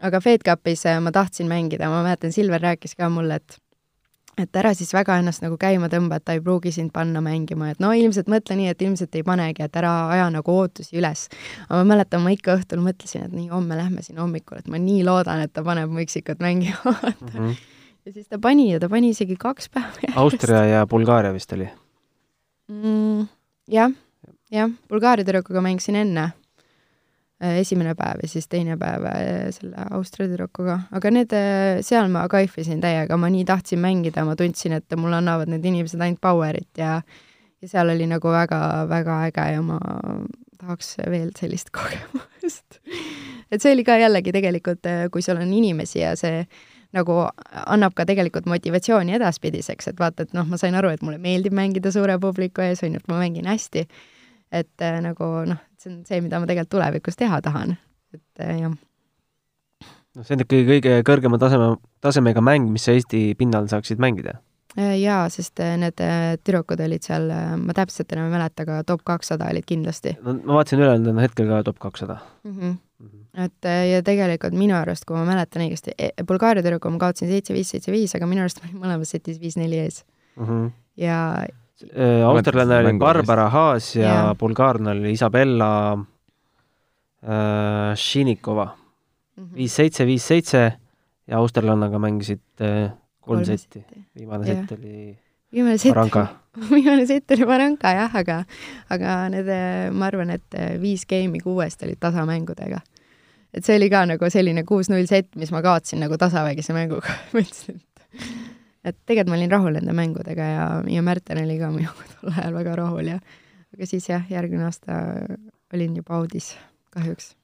aga 0.00 0.24
FedCupis 0.24 0.88
ma 1.04 1.12
tahtsin 1.12 1.52
mängida, 1.52 1.92
ma 1.92 2.00
mäletan, 2.06 2.32
Silver 2.32 2.64
rääkis 2.70 2.96
ka 2.96 3.12
mulle, 3.12 3.42
et 3.42 3.60
et 4.36 4.58
ära 4.60 4.72
siis 4.76 4.92
väga 4.92 5.16
ennast 5.20 5.42
nagu 5.44 5.56
käima 5.60 5.88
tõmba, 5.92 6.18
et 6.18 6.26
ta 6.28 6.34
ei 6.36 6.42
pruugi 6.44 6.72
sind 6.74 6.92
panna 6.94 7.22
mängima, 7.24 7.70
et 7.72 7.80
no 7.82 7.92
ilmselt 7.96 8.28
mõtle 8.32 8.58
nii, 8.58 8.68
et 8.72 8.82
ilmselt 8.84 9.16
ei 9.16 9.24
panegi, 9.26 9.64
et 9.64 9.78
ära 9.80 9.92
aja 10.12 10.26
nagu 10.32 10.52
ootusi 10.52 10.98
üles. 11.00 11.26
aga 11.68 11.80
ma 11.80 11.94
mäletan, 11.94 12.22
ma 12.24 12.34
ikka 12.34 12.58
õhtul 12.58 12.84
mõtlesin, 12.84 13.24
et 13.26 13.32
nii, 13.36 13.48
homme 13.52 13.78
lähme 13.78 14.04
sinna 14.04 14.24
hommikul, 14.24 14.60
et 14.60 14.68
ma 14.72 14.80
nii 14.82 15.04
loodan, 15.06 15.40
et 15.44 15.52
ta 15.56 15.64
paneb 15.64 15.90
mu 15.90 16.04
üksikut 16.04 16.42
mängima 16.44 16.92
mm. 16.92 17.28
-hmm. 17.32 17.54
ja 18.06 18.12
siis 18.12 18.28
ta 18.28 18.38
pani 18.38 18.72
ja 18.72 18.80
ta 18.80 18.88
pani 18.92 19.14
isegi 19.16 19.36
kaks 19.36 19.68
päeva 19.68 19.92
järjest. 20.02 20.18
Austria 20.18 20.64
ja 20.64 20.86
Bulgaaria 20.86 21.32
vist 21.32 21.52
oli 21.52 21.68
mm,? 22.68 23.28
jah, 23.68 23.92
jah, 24.50 24.70
Bulgaaria 24.88 25.24
tüdrukuga 25.24 25.60
mängisin 25.60 25.96
enne 25.96 26.30
esimene 27.40 27.92
päev 27.94 28.22
ja 28.24 28.28
siis 28.28 28.48
teine 28.48 28.78
päev 28.80 29.04
äh, 29.10 29.48
selle 29.52 29.86
Austria 29.92 30.28
tüdrukuga, 30.30 30.78
aga 30.96 31.12
need, 31.12 31.34
äh, 31.36 31.80
seal 31.84 32.08
ma 32.12 32.24
kaifisin 32.32 32.80
täiega, 32.80 33.18
ma 33.20 33.28
nii 33.32 33.44
tahtsin 33.48 33.80
mängida, 33.82 34.24
ma 34.24 34.36
tundsin, 34.38 34.76
et 34.78 34.96
mulle 34.96 35.18
annavad 35.20 35.52
need 35.52 35.64
inimesed 35.68 36.00
ainult 36.00 36.22
power'it 36.24 36.80
ja 36.80 37.00
ja 37.62 37.68
seal 37.68 37.88
oli 37.92 38.04
nagu 38.08 38.32
väga-väga 38.32 39.18
äge 39.28 39.44
ja 39.54 39.60
ma 39.64 39.78
tahaks 40.60 40.96
veel 41.08 41.30
sellist 41.36 41.70
kogemust. 41.76 42.80
et 43.50 43.60
see 43.60 43.72
oli 43.72 43.84
ka 43.84 43.98
jällegi 44.00 44.32
tegelikult, 44.32 44.88
kui 45.12 45.24
sul 45.24 45.40
on 45.40 45.52
inimesi 45.52 46.00
ja 46.00 46.16
see 46.16 46.44
nagu 46.96 47.20
annab 47.66 47.92
ka 47.96 48.06
tegelikult 48.08 48.46
motivatsiooni 48.48 49.16
edaspidiseks, 49.18 49.88
et 49.92 50.00
vaata, 50.00 50.24
et 50.24 50.36
noh, 50.36 50.46
ma 50.48 50.56
sain 50.56 50.76
aru, 50.76 50.88
et 50.94 51.02
mulle 51.04 51.20
meeldib 51.20 51.52
mängida 51.52 51.92
suure 51.92 52.16
publiku 52.20 52.64
ees, 52.64 52.80
on 52.86 52.96
ju, 52.96 53.02
et 53.02 53.10
ma 53.12 53.20
mängin 53.20 53.48
hästi 53.50 53.84
et 54.52 54.82
äh, 54.82 55.00
nagu 55.02 55.26
noh, 55.48 55.62
see 55.82 55.92
on 55.92 56.02
see, 56.08 56.20
mida 56.24 56.40
ma 56.40 56.48
tegelikult 56.48 56.74
tulevikus 56.76 57.18
teha 57.20 57.40
tahan, 57.44 57.76
et 58.16 58.44
äh, 58.44 58.58
jah. 58.62 58.74
no 60.16 60.24
see 60.26 60.36
on 60.36 60.44
ikkagi 60.46 60.66
kõige 60.70 60.98
kõrgema 61.08 61.40
taseme, 61.42 61.74
tasemega 62.04 62.44
mäng, 62.44 62.70
mis 62.72 62.88
sa 62.88 62.96
Eesti 62.96 63.28
pinnal 63.38 63.68
saaksid 63.72 64.02
mängida? 64.02 64.38
Äh, 64.76 64.96
jaa, 65.00 65.22
sest 65.32 65.60
need 65.80 66.00
tüdrukud 66.44 66.80
olid 66.84 67.04
seal, 67.06 67.30
ma 67.60 67.76
täpselt 67.76 68.12
enam 68.12 68.28
ei 68.28 68.36
mäleta, 68.36 68.66
aga 68.66 68.82
top 68.88 69.06
kakssada 69.08 69.48
olid 69.52 69.68
kindlasti. 69.68 70.16
no 70.24 70.38
ma 70.42 70.60
vaatasin 70.60 70.82
üle, 70.82 70.98
nad 71.00 71.14
on 71.14 71.22
hetkel 71.24 71.48
ka 71.52 71.62
top 71.70 71.80
kakssada 71.88 72.20
mm. 72.44 72.58
-hmm 72.58 72.82
et 73.36 73.68
ja 73.90 74.00
tegelikult 74.04 74.56
minu 74.56 74.72
arust, 74.78 75.04
kui 75.04 75.16
ma 75.18 75.26
mäletan 75.28 75.66
õigesti, 75.66 75.92
e, 76.00 76.08
Bulgaaria 76.24 76.64
tüdrukuga 76.64 76.94
ma 76.94 77.02
kaotasin 77.02 77.28
seitse-viis, 77.28 77.68
seitse-viis, 77.74 78.14
aga 78.16 78.28
minu 78.30 78.44
arust 78.44 78.62
ma 78.62 78.70
olin 78.70 78.82
mõlemas 78.84 79.12
setis 79.12 79.36
viis-neli 79.42 79.82
ees 79.82 80.02
mm. 80.36 80.46
-hmm. 80.46 80.70
ja 81.02 81.18
Äh, 81.84 82.24
austerlane 82.24 82.78
oli 82.78 82.98
Barbara 82.98 83.50
Haas 83.52 83.90
ja 83.96 84.02
yeah. 84.08 84.36
bulgaarlane 84.38 85.00
oli 85.00 85.12
Isabella 85.12 85.98
äh, 87.22 87.92
Šinikova. 87.94 88.70
Mhm. 89.36 89.52
viis-seitse, 89.54 90.06
viis-seitse 90.08 90.72
ja 91.28 91.38
austerlannega 91.38 91.98
mängisid 92.00 92.40
äh, 92.64 92.90
kolm 93.20 93.44
setti. 93.44 93.84
viimane 94.16 94.46
yeah. 94.46 94.60
sett 94.60 94.78
oli 94.78 95.18
viimane 95.52 95.78
sett, 95.78 95.96
viimane 96.70 97.06
sett 97.06 97.30
oli 97.30 97.46
Varanka 97.46 97.92
jah, 97.92 98.16
aga, 98.16 98.42
aga 98.90 99.16
need, 99.32 99.48
äh, 99.48 99.90
ma 99.92 100.08
arvan, 100.10 100.32
et 100.36 100.56
äh, 100.58 100.76
viis 100.80 101.06
geimi 101.08 101.40
kuuest 101.44 101.82
olid 101.86 102.00
tasamängudega. 102.00 102.80
et 103.54 103.64
see 103.64 103.76
oli 103.76 103.88
ka 103.90 104.04
nagu 104.08 104.30
selline 104.30 104.64
kuus-null 104.68 105.06
sett, 105.08 105.34
mis 105.36 105.52
ma 105.52 105.62
kaotasin 105.64 106.02
nagu 106.04 106.18
tasavägise 106.20 106.76
mänguga 106.76 107.14
mõtlesin, 107.36 107.80
et 107.80 108.22
et 108.86 108.98
tegelikult 109.04 109.32
ma 109.32 109.38
olin 109.40 109.52
rahul 109.52 109.76
nende 109.76 109.94
mängudega 109.96 110.46
ja, 110.52 110.66
ja 110.90 111.02
Märten 111.04 111.42
oli 111.42 111.58
ka 111.60 111.72
minuga 111.74 112.06
tol 112.14 112.32
ajal 112.32 112.58
väga 112.60 112.76
rahul 112.82 113.12
ja 113.14 113.18
aga 113.74 113.88
siis 113.88 114.08
jah, 114.10 114.24
järgmine 114.30 114.68
aasta 114.68 115.00
olin 115.74 115.96
juba 115.98 116.20
audis 116.20 116.52
kahjuks. 116.94 117.34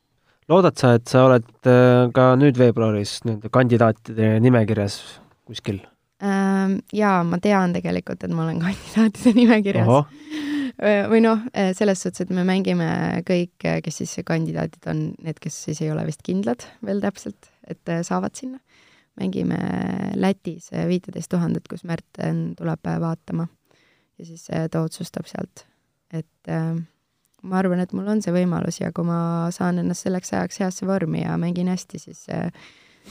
loodad 0.51 0.79
sa, 0.79 0.95
et 0.99 1.09
sa 1.11 1.27
oled 1.29 1.49
äh, 1.69 2.07
ka 2.15 2.33
nüüd 2.41 2.59
veebruaris 2.61 3.21
nii-öelda 3.27 3.51
kandidaatide 3.53 4.37
nimekirjas 4.45 5.01
kuskil? 5.49 5.83
Ähm, 6.23 6.79
jaa, 6.95 7.23
ma 7.27 7.41
tean 7.43 7.75
tegelikult, 7.75 8.23
et 8.23 8.33
ma 8.33 8.47
olen 8.47 8.63
kandidaatide 8.67 9.35
nimekirjas. 9.41 9.91
Äh, 10.83 11.05
või 11.11 11.21
noh, 11.25 11.43
äh, 11.53 11.73
selles 11.77 12.01
suhtes, 12.05 12.25
et 12.25 12.35
me 12.35 12.47
mängime 12.49 12.89
kõik, 13.29 13.67
kes 13.85 14.03
siis 14.03 14.15
kandidaadid 14.27 14.87
on, 14.91 15.09
need, 15.23 15.43
kes 15.43 15.59
siis 15.67 15.83
ei 15.83 15.91
ole 15.93 16.07
vist 16.09 16.23
kindlad 16.27 16.65
veel 16.87 17.03
täpselt, 17.03 17.51
et 17.69 17.99
saavad 18.07 18.39
sinna 18.39 18.63
mängime 19.21 19.59
Lätis 20.17 20.71
viiteist 20.89 21.31
tuhandet, 21.33 21.67
kus 21.69 21.85
Märten 21.89 22.53
tuleb 22.59 22.89
vaatama 23.01 23.47
ja 24.19 24.27
siis 24.27 24.47
ta 24.47 24.83
otsustab 24.83 25.29
sealt. 25.29 25.67
et 26.13 26.49
äh, 26.49 26.77
ma 27.43 27.59
arvan, 27.59 27.81
et 27.83 27.93
mul 27.97 28.09
on 28.09 28.23
see 28.23 28.35
võimalus 28.35 28.81
ja 28.81 28.93
kui 28.95 29.07
ma 29.09 29.51
saan 29.55 29.81
ennast 29.83 30.07
selleks 30.07 30.33
ajaks 30.33 30.63
heasse 30.63 30.87
vormi 30.87 31.25
ja 31.25 31.37
mängin 31.41 31.71
hästi, 31.73 31.99
siis 31.99 32.25
äh, 32.33 32.49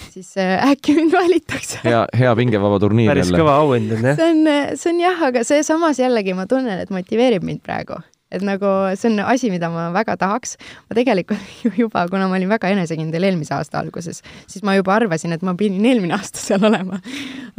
siis 0.09 0.33
äkki 0.39 0.95
mind 0.95 1.13
valitakse. 1.15 1.81
hea, 1.83 2.05
hea 2.17 2.35
pingevaba 2.39 2.79
turniir 2.79 3.11
päris 3.11 3.27
jälle. 3.27 3.41
kõva 3.41 3.57
auhind 3.63 3.91
on 3.97 4.09
jah? 4.11 4.17
see 4.19 4.31
on, 4.31 4.55
see 4.79 4.93
on 4.93 5.03
jah, 5.03 5.27
aga 5.29 5.43
see 5.47 5.63
samas 5.67 5.99
jällegi 6.01 6.35
ma 6.37 6.47
tunnen, 6.49 6.81
et 6.85 6.93
motiveerib 6.93 7.45
mind 7.47 7.63
praegu 7.65 7.99
et 8.31 8.43
nagu 8.45 8.69
see 8.99 9.11
on 9.11 9.21
asi, 9.25 9.51
mida 9.53 9.69
ma 9.73 9.89
väga 9.95 10.15
tahaks. 10.19 10.55
ma 10.89 10.97
tegelikult 10.97 11.39
juba, 11.81 12.05
kuna 12.11 12.27
ma 12.31 12.37
olin 12.39 12.51
väga 12.51 12.71
enesekindel 12.75 13.27
eelmise 13.29 13.55
aasta 13.57 13.81
alguses, 13.81 14.21
siis 14.47 14.65
ma 14.67 14.75
juba 14.77 14.95
arvasin, 14.97 15.35
et 15.35 15.43
ma 15.45 15.55
pidin 15.59 15.85
eelmine 15.85 16.15
aasta 16.17 16.41
seal 16.41 16.65
olema. 16.67 17.01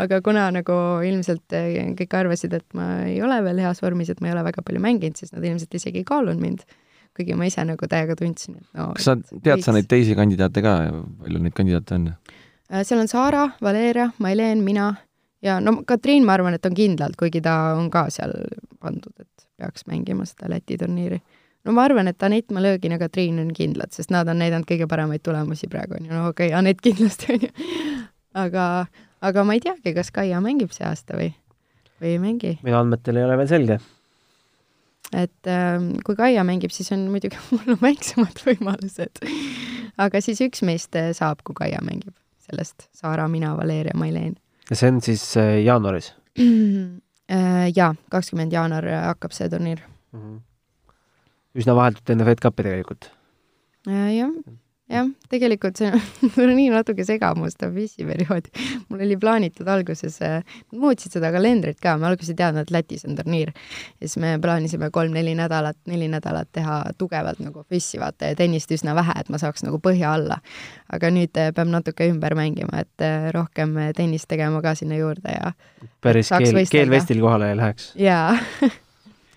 aga 0.03 0.23
kuna 0.25 0.49
nagu 0.55 0.79
ilmselt 1.07 1.59
eh, 1.59 1.93
kõik 1.99 2.17
arvasid, 2.23 2.57
et 2.59 2.79
ma 2.79 2.89
ei 3.09 3.21
ole 3.25 3.41
veel 3.45 3.61
heas 3.67 3.83
vormis, 3.85 4.13
et 4.13 4.23
ma 4.23 4.31
ei 4.31 4.37
ole 4.37 4.47
väga 4.49 4.65
palju 4.65 4.83
mänginud, 4.83 5.19
siis 5.21 5.35
nad 5.37 5.45
ilmselt 5.45 5.81
isegi 5.81 6.03
ei 6.03 6.09
kaalunud 6.09 6.41
mind. 6.43 6.65
kuigi 7.13 7.35
ma 7.37 7.45
ise 7.45 7.61
nagu 7.69 7.85
täiega 7.85 8.17
tundsin, 8.17 8.57
et 8.57 8.79
no 8.79 8.93
kas 8.97 9.11
sa 9.11 9.19
tead 9.21 9.59
võiks... 9.59 9.67
sa 9.67 9.75
neid 9.77 9.89
teisi 9.91 10.17
kandidaate 10.17 10.63
ka, 10.65 10.77
palju 11.21 11.43
neid 11.45 11.53
kandidaate 11.59 11.99
on? 11.99 12.07
Äh, 12.73 12.87
seal 12.89 13.03
on 13.03 13.11
Saara, 13.11 13.51
Valeria, 13.61 14.07
Mailen, 14.17 14.63
mina 14.65 14.95
ja 15.43 15.61
no 15.61 15.83
Katriin, 15.87 16.27
ma 16.27 16.37
arvan, 16.37 16.55
et 16.55 16.67
on 16.67 16.75
kindlalt, 16.77 17.17
kuigi 17.19 17.43
ta 17.45 17.75
on 17.77 17.91
ka 17.91 18.07
seal 18.15 18.35
pandud, 18.81 19.15
et 19.21 19.47
peaks 19.63 19.87
mängima 19.91 20.27
seda 20.29 20.51
Läti 20.51 20.79
turniiri. 20.79 21.21
no 21.65 21.73
ma 21.77 21.87
arvan, 21.87 22.09
et 22.11 22.23
Anett 22.23 22.53
Malõgin 22.55 22.97
ja 22.97 22.99
Katriin 22.99 23.41
on 23.43 23.53
kindlad, 23.55 23.93
sest 23.95 24.11
nad 24.15 24.29
on 24.29 24.41
näidanud 24.43 24.67
kõige 24.69 24.89
paremaid 24.91 25.23
tulemusi 25.23 25.69
praegu, 25.71 25.99
on 25.99 26.07
ju, 26.07 26.13
no 26.13 26.29
okei 26.31 26.51
okay,, 26.51 26.59
Anett 26.59 26.83
kindlasti, 26.83 27.33
on 27.35 27.47
ju. 27.47 27.51
aga, 28.45 28.69
aga 29.21 29.45
ma 29.47 29.59
ei 29.59 29.65
teagi, 29.65 29.95
kas 29.97 30.13
Kaia 30.15 30.41
mängib 30.45 30.75
see 30.75 30.87
aasta 30.89 31.19
või, 31.19 31.33
või 32.01 32.15
ei 32.15 32.23
mängi. 32.23 32.57
minu 32.63 32.79
andmetel 32.81 33.21
ei 33.21 33.27
ole 33.29 33.39
veel 33.43 33.51
selge. 33.51 33.79
et 35.13 35.51
ähm, 35.51 35.93
kui 36.07 36.19
Kaia 36.19 36.47
mängib, 36.47 36.75
siis 36.75 36.93
on 36.95 37.07
muidugi 37.11 37.39
mul 37.55 37.77
on 37.77 37.83
väiksemad 37.83 38.43
võimalused. 38.47 39.23
aga 39.99 40.25
siis 40.25 40.43
üks 40.47 40.67
meist 40.67 40.99
äh, 40.99 41.13
saab, 41.17 41.43
kui 41.47 41.59
Kaia 41.59 41.83
mängib, 41.85 42.15
sellest 42.49 42.89
Saara, 42.97 43.29
mina, 43.31 43.57
Valeria, 43.59 43.95
Mailen. 43.99 44.37
Ja 44.71 44.77
see 44.77 44.93
on 44.93 45.01
siis 45.05 45.25
äh, 45.37 45.59
jaanuaris 45.65 46.13
Äh, 47.33 47.71
jaa, 47.77 47.95
kakskümmend 48.13 48.53
jaanuar 48.53 48.85
hakkab 49.07 49.33
see 49.33 49.49
turniir 49.49 49.81
mm. 50.13 50.21
-hmm. 50.21 50.95
üsna 51.55 51.77
vahetult 51.79 52.11
enne 52.11 52.25
Fed 52.29 52.43
Cupi 52.45 52.67
tegelikult. 52.67 53.11
Äh, 53.89 54.11
jah, 54.17 54.33
jah, 54.91 55.09
tegelikult 55.31 55.79
see 55.79 55.91
turniir 56.37 56.75
natuke 56.75 57.05
segab 57.07 57.39
mu 57.41 57.49
seda 57.51 57.69
püssiperioodi. 57.75 58.51
mul 58.91 59.05
oli 59.07 59.17
plaanitud 59.21 59.69
alguses, 59.71 60.19
äh, 60.25 60.43
muutsid 60.73 61.15
seda 61.17 61.33
kalendrit 61.35 61.81
ka, 61.83 61.95
ma 62.01 62.11
alguses 62.11 62.33
ei 62.33 62.39
teadnud, 62.41 62.67
et 62.67 62.75
Lätis 62.75 63.07
on 63.09 63.17
turniir. 63.19 63.53
ja 64.01 64.09
siis 64.09 64.19
me 64.23 64.35
plaanisime 64.43 64.91
kolm-neli 64.91 65.35
nädalat, 65.39 65.79
neli 65.87 66.09
nädalat 66.13 66.51
teha 66.53 66.83
tugevalt 66.99 67.43
nagu 67.45 67.65
püssi, 67.69 68.01
vaata, 68.03 68.33
ja 68.33 68.39
tennist 68.39 68.73
üsna 68.75 68.97
vähe, 68.99 69.17
et 69.21 69.33
ma 69.33 69.41
saaks 69.43 69.65
nagu 69.67 69.81
põhja 69.83 70.15
alla. 70.19 70.41
aga 70.93 71.11
nüüd 71.15 71.37
äh, 71.41 71.53
peab 71.57 71.71
natuke 71.73 72.09
ümber 72.11 72.37
mängima, 72.39 72.85
et 72.87 73.07
äh, 73.07 73.31
rohkem 73.35 73.79
tennist 73.97 74.29
tegema 74.29 74.63
ka 74.63 74.75
sinna 74.79 74.99
juurde 74.99 75.37
ja 75.37 75.53
päris 76.03 76.33
keel, 76.33 76.65
keelvestil 76.71 77.21
kohale 77.23 77.53
ei 77.53 77.61
läheks? 77.61 77.93
jaa 77.99 78.37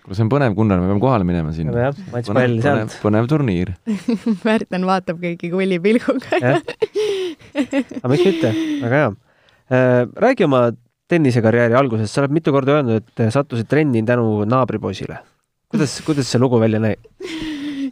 kuule, 0.06 0.16
see 0.16 0.24
on 0.24 0.30
põnev, 0.30 0.54
Gunnar, 0.56 0.80
me 0.80 0.90
peame 0.90 1.02
kohale 1.02 1.26
minema 1.26 1.52
sinna. 1.54 1.74
jah, 1.88 2.00
matšpall 2.14 2.58
sealt. 2.62 2.96
põnev 3.02 3.28
turniir 3.30 3.74
Märten 4.46 4.86
vaatab 4.86 5.20
kõiki 5.22 5.50
kulli 5.52 5.80
pilguga 5.82 6.40
aga 6.46 8.12
miks 8.12 8.26
mitte, 8.26 8.52
väga 8.84 9.00
hea 9.02 9.08
äh,. 9.10 10.02
räägi 10.26 10.46
oma 10.46 10.68
tennisekarjääri 11.10 11.76
algusest, 11.78 12.14
sa 12.14 12.24
oled 12.24 12.34
mitu 12.34 12.54
korda 12.54 12.78
öelnud, 12.78 13.02
et 13.02 13.34
sattusid 13.34 13.68
trenni 13.70 14.02
tänu 14.06 14.46
naabripoisile. 14.48 15.20
kuidas, 15.70 16.00
kuidas 16.06 16.30
see 16.30 16.42
lugu 16.42 16.60
välja 16.62 16.82
näib? 16.82 17.02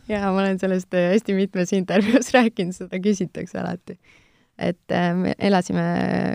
jaa, 0.08 0.30
ma 0.30 0.42
olen 0.42 0.58
sellest 0.62 0.94
äh, 0.94 1.10
hästi 1.14 1.36
mitmes 1.38 1.74
intervjuus 1.76 2.32
rääkinud, 2.34 2.76
seda 2.76 3.00
küsitakse 3.02 3.58
alati. 3.62 3.98
et 4.58 4.94
äh, 4.94 5.10
me 5.18 5.34
elasime, 5.38 5.84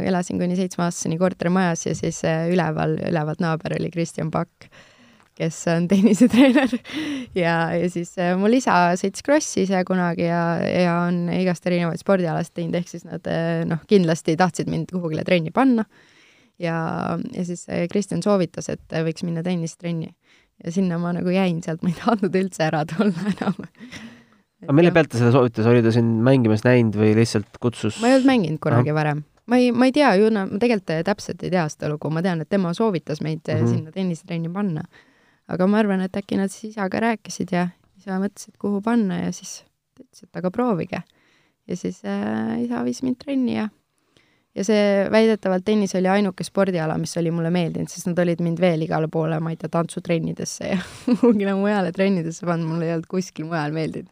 elasin 0.10 0.40
kuni 0.42 0.60
seitsmeaastaseni 0.60 1.20
kortermajas 1.22 1.86
ja 1.88 1.96
siis 1.96 2.24
äh, 2.28 2.50
üleval, 2.52 2.98
ülevalt 3.08 3.44
naaber 3.44 3.78
oli 3.80 3.92
Kristjan 3.94 4.32
Pakk 4.32 4.68
kes 5.40 5.58
on 5.72 5.88
tennisetreener 5.92 6.76
ja, 7.38 7.56
ja 7.76 7.90
siis 7.92 8.14
äh, 8.20 8.36
mul 8.40 8.58
isa 8.60 8.76
sõitis 9.00 9.26
krossi 9.26 9.64
ise 9.66 9.82
kunagi 9.88 10.28
ja, 10.28 10.44
ja 10.68 11.00
on 11.08 11.26
igast 11.34 11.66
erinevaid 11.70 12.02
spordialasid 12.02 12.58
teinud, 12.60 12.80
ehk 12.82 12.92
siis 12.92 13.08
nad 13.08 13.26
äh, 13.32 13.64
noh, 13.70 13.82
kindlasti 13.90 14.38
tahtsid 14.40 14.72
mind 14.72 14.92
kuhugile 14.94 15.26
trenni 15.28 15.54
panna. 15.56 15.88
ja, 16.60 16.78
ja 17.34 17.48
siis 17.48 17.66
Kristjan 17.92 18.24
soovitas, 18.26 18.70
et 18.70 19.00
võiks 19.08 19.26
minna 19.26 19.44
tennistrenni. 19.46 20.14
ja 20.64 20.76
sinna 20.76 21.00
ma 21.02 21.16
nagu 21.16 21.32
jäin 21.32 21.64
sealt, 21.64 21.84
ma 21.84 21.94
ei 21.94 22.00
tahtnud 22.00 22.36
üldse 22.36 22.68
ära 22.68 22.86
tulla 22.90 23.34
enam 23.36 23.68
aga 24.66 24.76
mille 24.76 24.92
pealt 24.96 25.12
ta 25.12 25.20
seda 25.20 25.32
soovitas, 25.36 25.68
oli 25.70 25.84
ta 25.86 25.92
sind 25.96 26.20
mängimas 26.26 26.66
näinud 26.68 26.98
või 27.00 27.14
lihtsalt 27.18 27.60
kutsus? 27.64 28.00
ma 28.04 28.10
ei 28.10 28.18
olnud 28.18 28.30
mänginud 28.30 28.62
kunagi 28.64 28.92
no. 28.92 28.98
varem. 28.98 29.22
ma 29.50 29.60
ei, 29.62 29.72
ma 29.72 29.88
ei 29.88 29.96
tea 29.96 30.12
ju, 30.20 30.32
no 30.34 30.46
ma 30.50 30.60
tegelikult 30.62 31.06
täpselt 31.08 31.46
ei 31.46 31.54
tea 31.54 31.66
seda 31.72 31.92
lugu, 31.94 32.12
ma 32.14 32.24
tean, 32.26 32.44
et 32.44 32.52
tema 32.52 32.74
soovitas 32.76 33.24
meid 33.26 33.42
mm 33.46 33.62
-hmm. 33.62 33.72
sinna 33.76 33.96
tennistrenni 33.96 34.52
panna. 34.54 34.84
Aga 35.50 35.68
ma 35.68 35.82
arvan, 35.82 36.04
et 36.06 36.16
äkki 36.16 36.38
nad 36.40 36.54
siis 36.54 36.76
isaga 36.76 37.02
rääkisid 37.08 37.54
ja 37.56 37.68
isa 38.00 38.20
mõtles, 38.22 38.50
et 38.50 38.58
kuhu 38.62 38.82
panna 38.86 39.24
ja 39.26 39.34
siis 39.36 39.64
ta 39.98 40.06
ütles, 40.06 40.24
et 40.24 40.40
aga 40.42 40.52
proovige. 40.54 41.04
ja 41.68 41.78
siis 41.78 42.02
äh, 42.06 42.56
isa 42.64 42.84
viis 42.86 43.04
mind 43.06 43.20
trenni 43.24 43.58
ja 43.58 43.68
ja 44.56 44.64
see 44.66 45.08
väidetavalt 45.14 45.64
tennis 45.66 45.94
oli 45.96 46.10
ainuke 46.10 46.44
spordiala, 46.44 46.98
mis 46.98 47.16
oli 47.22 47.32
mulle 47.32 47.52
meeldinud, 47.54 47.90
sest 47.90 48.10
nad 48.10 48.20
olid 48.20 48.42
mind 48.42 48.60
veel 48.60 48.82
igale 48.82 49.08
poole, 49.08 49.38
ma 49.40 49.54
ei 49.54 49.60
tea, 49.60 49.70
tantsutrennidesse 49.72 50.72
ja 50.72 50.80
kuhugile 51.06 51.54
mujale 51.58 51.94
trennidesse 51.96 52.48
pannud, 52.50 52.72
mul 52.72 52.88
ei 52.88 52.96
olnud 52.96 53.10
kuskil 53.10 53.48
mujal 53.50 53.76
meeldinud 53.76 54.10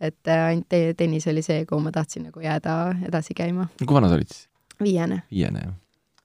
et 0.00 0.30
äh, 0.30 0.44
ainult 0.52 0.68
te 0.70 0.94
tennis 0.98 1.26
oli 1.30 1.42
see, 1.42 1.64
kuhu 1.66 1.82
ma 1.82 1.92
tahtsin 1.94 2.28
nagu 2.28 2.42
jääda 2.42 2.78
edasi 3.08 3.34
käima. 3.36 3.68
kui 3.82 3.94
vana 3.94 4.10
sa 4.10 4.18
olid 4.18 4.30
siis? 4.30 4.46
viiene. 4.82 5.22
viiene, 5.30 5.64
jah. 5.64 5.74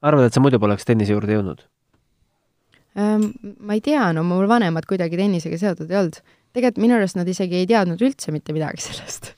arvad, 0.01 0.29
et 0.29 0.35
sa 0.35 0.43
muidu 0.43 0.59
poleks 0.61 0.85
tennise 0.85 1.15
juurde 1.15 1.37
jõudnud? 1.37 1.65
Ma 2.93 3.73
ei 3.73 3.81
tea, 3.81 4.05
no 4.13 4.23
mul 4.27 4.47
vanemad 4.49 4.85
kuidagi 4.89 5.17
tennisega 5.17 5.57
seotud 5.57 5.91
ei 5.91 5.99
olnud. 6.01 6.19
tegelikult 6.53 6.83
minu 6.83 6.97
arust 6.99 7.17
nad 7.17 7.29
isegi 7.29 7.63
ei 7.63 7.67
teadnud 7.69 8.01
üldse 8.05 8.33
mitte 8.35 8.53
midagi 8.53 8.83
sellest. 8.87 9.33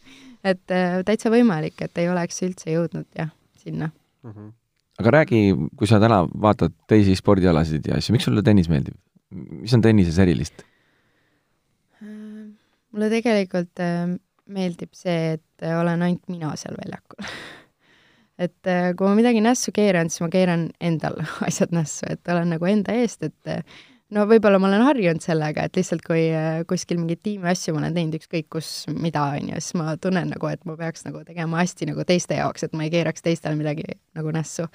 et 0.46 0.76
täitsa 1.08 1.32
võimalik, 1.34 1.80
et 1.82 2.04
ei 2.04 2.10
oleks 2.12 2.44
üldse 2.46 2.74
jõudnud 2.74 3.08
jah, 3.18 3.32
sinna 3.62 3.90
mm. 3.90 4.32
-hmm. 4.32 4.54
aga 5.00 5.18
räägi, 5.20 5.42
kui 5.76 5.88
sa 5.88 6.00
täna 6.04 6.26
vaatad 6.28 6.76
teisi 6.88 7.16
spordialasid 7.16 7.88
ja 7.88 7.98
asju, 7.98 8.18
miks 8.18 8.28
sulle 8.28 8.44
tennis 8.44 8.70
meeldib? 8.70 8.98
mis 9.32 9.74
on 9.74 9.82
tennises 9.82 10.20
erilist? 10.20 10.66
mulle 12.92 13.10
tegelikult 13.12 13.82
meeldib 14.46 14.92
see, 14.94 15.36
et 15.36 15.70
olen 15.80 16.02
ainult 16.02 16.28
mina 16.30 16.52
seal 16.60 16.76
väljakul 16.78 17.24
et 18.42 18.70
äh, 18.70 18.92
kui 18.98 19.08
ma 19.08 19.16
midagi 19.18 19.42
nässu 19.44 19.74
keeran, 19.76 20.12
siis 20.12 20.24
ma 20.26 20.30
keeran 20.34 20.70
endal 20.84 21.22
asjad 21.48 21.76
nässu, 21.76 22.08
et 22.12 22.32
olen 22.32 22.56
nagu 22.56 22.68
enda 22.70 22.96
eest, 23.00 23.24
et 23.24 23.56
no 24.16 24.26
võib-olla 24.30 24.60
ma 24.62 24.70
olen 24.70 24.86
harjunud 24.86 25.24
sellega, 25.24 25.66
et 25.66 25.80
lihtsalt 25.80 26.04
kui 26.06 26.28
kuskil 26.70 27.00
mingeid 27.02 27.24
tiimi 27.26 27.50
asju 27.52 27.74
ma 27.76 27.84
olen 27.84 27.96
teinud 27.96 28.20
ükskõik 28.20 28.50
kus 28.58 28.70
mida, 28.92 29.24
on 29.38 29.54
ju, 29.54 29.64
siis 29.64 29.80
ma 29.80 29.96
tunnen 30.02 30.30
nagu, 30.36 30.52
et 30.52 30.62
ma 30.68 30.78
peaks 30.80 31.08
nagu 31.08 31.24
tegema 31.28 31.64
hästi 31.64 31.90
nagu 31.92 32.06
teiste 32.08 32.38
jaoks, 32.40 32.68
et 32.68 32.78
ma 32.78 32.86
ei 32.86 32.94
keeraks 32.94 33.26
teistele 33.26 33.58
midagi 33.60 33.88
nagu 34.18 34.36
nässu. 34.36 34.70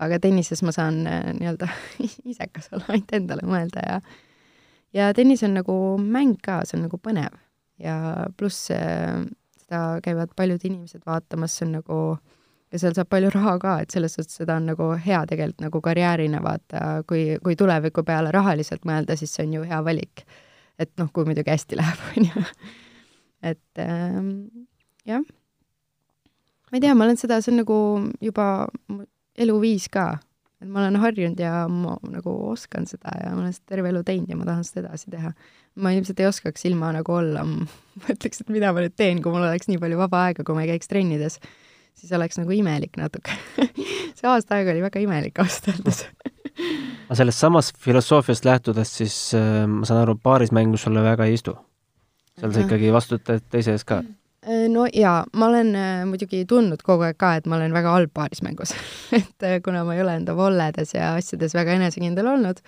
aga 0.00 0.16
tennises 0.18 0.62
ma 0.64 0.72
saan 0.72 1.02
nii-öelda 1.04 1.68
isekas 2.32 2.70
olla, 2.72 2.86
ainult 2.88 3.12
endale 3.18 3.44
mõelda 3.44 3.84
ja 3.84 4.00
ja 4.94 5.12
tennis 5.14 5.42
on 5.46 5.54
nagu 5.54 5.74
mäng 6.00 6.38
ka, 6.42 6.62
see 6.64 6.78
on 6.78 6.86
nagu 6.88 6.98
põnev 6.98 7.36
ja 7.78 8.26
pluss 8.36 8.70
seda 8.70 10.00
käivad 10.04 10.32
paljud 10.36 10.64
inimesed 10.64 11.04
vaatamas, 11.06 11.56
see 11.56 11.68
on 11.68 11.76
nagu 11.78 11.98
ja 12.72 12.78
seal 12.78 12.94
saab 12.96 13.10
palju 13.10 13.32
raha 13.34 13.56
ka, 13.62 13.74
et 13.82 13.94
selles 13.94 14.14
suhtes 14.16 14.38
seda 14.40 14.56
on 14.60 14.68
nagu 14.70 14.92
hea 15.06 15.20
tegelikult 15.30 15.64
nagu 15.66 15.82
karjäärina 15.84 16.42
vaata, 16.44 17.02
kui, 17.08 17.24
kui 17.44 17.56
tuleviku 17.58 18.04
peale 18.06 18.32
rahaliselt 18.34 18.86
mõelda, 18.88 19.16
siis 19.18 19.34
see 19.34 19.46
on 19.48 19.58
ju 19.58 19.66
hea 19.70 19.82
valik. 19.86 20.24
et 20.80 20.92
noh, 20.96 21.10
kui 21.12 21.26
muidugi 21.28 21.52
hästi 21.52 21.76
läheb, 21.76 22.06
on 22.16 22.30
ju. 22.30 22.46
et 23.52 23.84
ähm, 23.84 24.32
jah. 25.06 25.22
ma 26.70 26.78
ei 26.78 26.86
tea, 26.86 26.94
ma 26.94 27.06
olen 27.08 27.20
seda, 27.20 27.40
see 27.42 27.52
on 27.54 27.62
nagu 27.64 27.78
juba 28.20 28.48
eluviis 29.36 29.88
ka, 29.92 30.12
et 30.60 30.68
ma 30.68 30.84
olen 30.84 31.00
harjunud 31.02 31.40
ja 31.40 31.66
ma 31.68 31.96
nagu 32.08 32.36
oskan 32.52 32.86
seda 32.86 33.12
ja 33.18 33.34
ma 33.34 33.44
olen 33.44 33.56
seda 33.56 33.74
terve 33.74 33.92
elu 33.92 34.04
teinud 34.06 34.30
ja 34.30 34.38
ma 34.38 34.48
tahan 34.48 34.64
seda 34.66 34.86
edasi 34.88 35.10
teha 35.10 35.34
ma 35.78 35.92
ilmselt 35.94 36.20
ei 36.20 36.28
oskaks 36.28 36.64
ilma 36.68 36.92
nagu 36.94 37.14
olla, 37.14 37.44
ma 38.00 38.14
ütleks, 38.14 38.42
et 38.42 38.52
mida 38.52 38.72
ma 38.74 38.84
nüüd 38.84 38.96
teen, 38.98 39.22
kui 39.22 39.34
mul 39.34 39.46
oleks 39.46 39.70
nii 39.70 39.80
palju 39.82 39.98
vaba 40.00 40.26
aega, 40.28 40.46
kui 40.46 40.56
ma 40.56 40.64
ei 40.64 40.72
käiks 40.72 40.90
trennides, 40.90 41.38
siis 42.00 42.12
oleks 42.16 42.38
nagu 42.40 42.54
imelik 42.56 42.96
natuke. 43.00 43.34
See 44.18 44.28
aasta 44.28 44.58
aega 44.58 44.72
oli 44.74 44.84
väga 44.84 45.02
imelik 45.04 45.40
ausalt 45.42 45.72
öeldes. 45.74 46.04
Aga 47.06 47.18
sellest 47.18 47.42
samast 47.42 47.76
filosoofiast 47.80 48.46
lähtudes, 48.48 48.94
siis 49.00 49.18
äh, 49.38 49.66
ma 49.70 49.88
saan 49.88 50.02
aru, 50.04 50.16
paarismängus 50.22 50.86
sulle 50.86 51.04
väga 51.04 51.28
ei 51.28 51.36
istu. 51.38 51.56
seal 52.40 52.52
sa 52.54 52.64
ikkagi 52.64 52.92
vastutad 52.92 53.44
teise 53.52 53.76
ees 53.76 53.84
ka. 53.84 54.00
Äh, 54.46 54.68
no 54.72 54.86
jaa, 54.88 55.24
ma 55.36 55.50
olen 55.50 55.74
äh, 55.76 56.04
muidugi 56.08 56.46
tundnud 56.48 56.80
kogu 56.84 57.04
aeg 57.04 57.18
ka, 57.20 57.34
et 57.36 57.48
ma 57.50 57.58
olen 57.58 57.74
väga 57.76 57.90
halb 57.92 58.12
paarismängus 58.16 58.72
et 59.18 59.44
äh, 59.44 59.58
kuna 59.64 59.82
ma 59.84 59.92
ei 59.92 60.00
ole 60.00 60.14
enda 60.16 60.32
volledes 60.36 60.94
ja 60.94 61.10
asjades 61.18 61.52
väga 61.52 61.74
enesekindel 61.76 62.30
olnud 62.30 62.62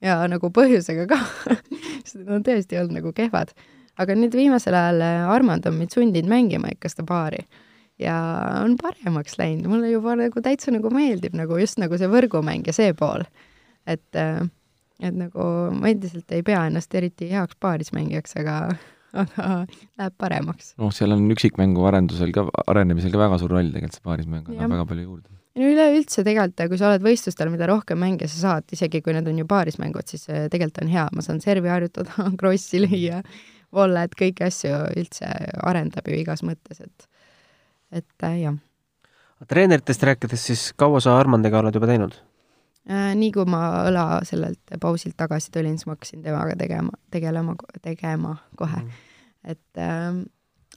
ja 0.00 0.22
nagu 0.32 0.48
põhjusega 0.56 1.04
ka 1.10 1.18
sest 2.06 2.22
nad 2.22 2.38
on 2.38 2.46
tõesti 2.46 2.80
olnud 2.80 3.02
nagu 3.02 3.12
kehvad. 3.12 3.52
aga 4.00 4.16
nüüd 4.16 4.40
viimasel 4.40 4.72
ajal 4.78 5.04
äh, 5.04 5.28
Armand 5.34 5.68
on 5.68 5.76
mind 5.76 5.92
sundinud 5.92 6.32
mängima 6.32 6.72
ikka 6.72 6.88
seda 6.94 7.04
paari 7.12 7.44
ja 8.02 8.16
on 8.64 8.76
paremaks 8.80 9.38
läinud, 9.40 9.68
mulle 9.70 9.92
juba 9.92 10.16
nagu 10.18 10.42
täitsa 10.44 10.74
nagu 10.74 10.92
meeldib 10.94 11.36
nagu 11.38 11.58
just 11.60 11.80
nagu 11.82 11.98
see 11.98 12.10
võrgumäng 12.10 12.68
ja 12.68 12.76
see 12.76 12.92
pool. 12.98 13.24
et, 13.86 14.08
äh, 14.14 14.44
et 15.00 15.16
nagu 15.16 15.48
ma 15.74 15.90
endiselt 15.90 16.30
ei 16.36 16.44
pea 16.46 16.66
ennast 16.68 16.94
eriti 16.94 17.30
heaks 17.32 17.58
paarismängijaks, 17.60 18.36
aga 18.42 18.60
aga 19.16 19.48
läheb 19.98 20.14
paremaks. 20.20 20.74
noh, 20.78 20.92
seal 20.94 21.16
on 21.16 21.26
üksikmängu 21.32 21.86
arendusel 21.88 22.32
ka, 22.34 22.46
arenemisel 22.68 23.12
ka 23.14 23.24
väga 23.24 23.40
suur 23.40 23.56
roll 23.56 23.72
tegelikult, 23.72 23.98
see 23.98 24.08
paarismäng 24.08 24.48
annab 24.52 24.76
väga 24.76 24.88
palju 24.92 25.06
juurde 25.06 25.38
no 25.58 25.68
üleüldse 25.72 26.24
tegelikult, 26.26 26.70
kui 26.70 26.80
sa 26.80 26.90
oled 26.92 27.04
võistlustel, 27.04 27.50
mida 27.52 27.68
rohkem 27.70 28.00
mänge 28.00 28.28
sa 28.30 28.40
saad, 28.40 28.68
isegi 28.74 29.02
kui 29.04 29.14
need 29.16 29.28
on 29.30 29.40
ju 29.40 29.46
paarismängud, 29.48 30.06
siis 30.10 30.28
äh, 30.30 30.46
tegelikult 30.52 30.84
on 30.84 30.92
hea, 30.92 31.06
ma 31.14 31.24
saan 31.24 31.40
servi 31.44 31.72
harjutada, 31.72 32.28
krossi 32.40 32.82
lüüa, 32.84 33.22
vollet, 33.74 34.14
kõiki 34.18 34.46
asju 34.46 34.74
üldse 34.96 35.30
arendab 35.66 36.08
ju 36.08 36.20
igas 36.20 36.44
mõttes, 36.46 36.84
et, 36.84 37.08
et 37.92 38.24
äh, 38.26 38.40
jah. 38.42 38.56
treeneritest 39.48 40.02
rääkides, 40.02 40.46
siis 40.50 40.64
kaua 40.76 41.00
sa 41.00 41.18
Armandiga 41.18 41.60
oled 41.62 41.74
juba 41.74 41.90
teinud 41.90 42.16
äh,? 42.88 43.12
nii 43.18 43.30
kui 43.34 43.46
ma 43.48 43.62
õla 43.88 44.06
sellelt 44.28 44.78
pausilt 44.80 45.16
tagasi 45.18 45.52
tulin, 45.54 45.78
siis 45.78 45.88
ma 45.88 45.96
hakkasin 45.96 46.24
temaga 46.24 46.56
tegema, 46.58 46.96
tegelema, 47.14 47.54
tegema 47.82 48.36
kohe 48.58 48.82
mm. 48.82 49.06
et 49.54 49.82
äh, 49.84 50.22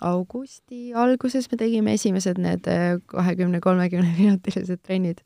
augusti 0.02 0.92
alguses 0.98 1.50
me 1.52 1.60
tegime 1.62 1.96
esimesed 1.98 2.42
need 2.42 2.70
äh, 2.72 2.98
kahekümne, 3.12 3.62
kolmekümne 3.64 4.14
minutilised 4.18 4.82
trennid. 4.86 5.22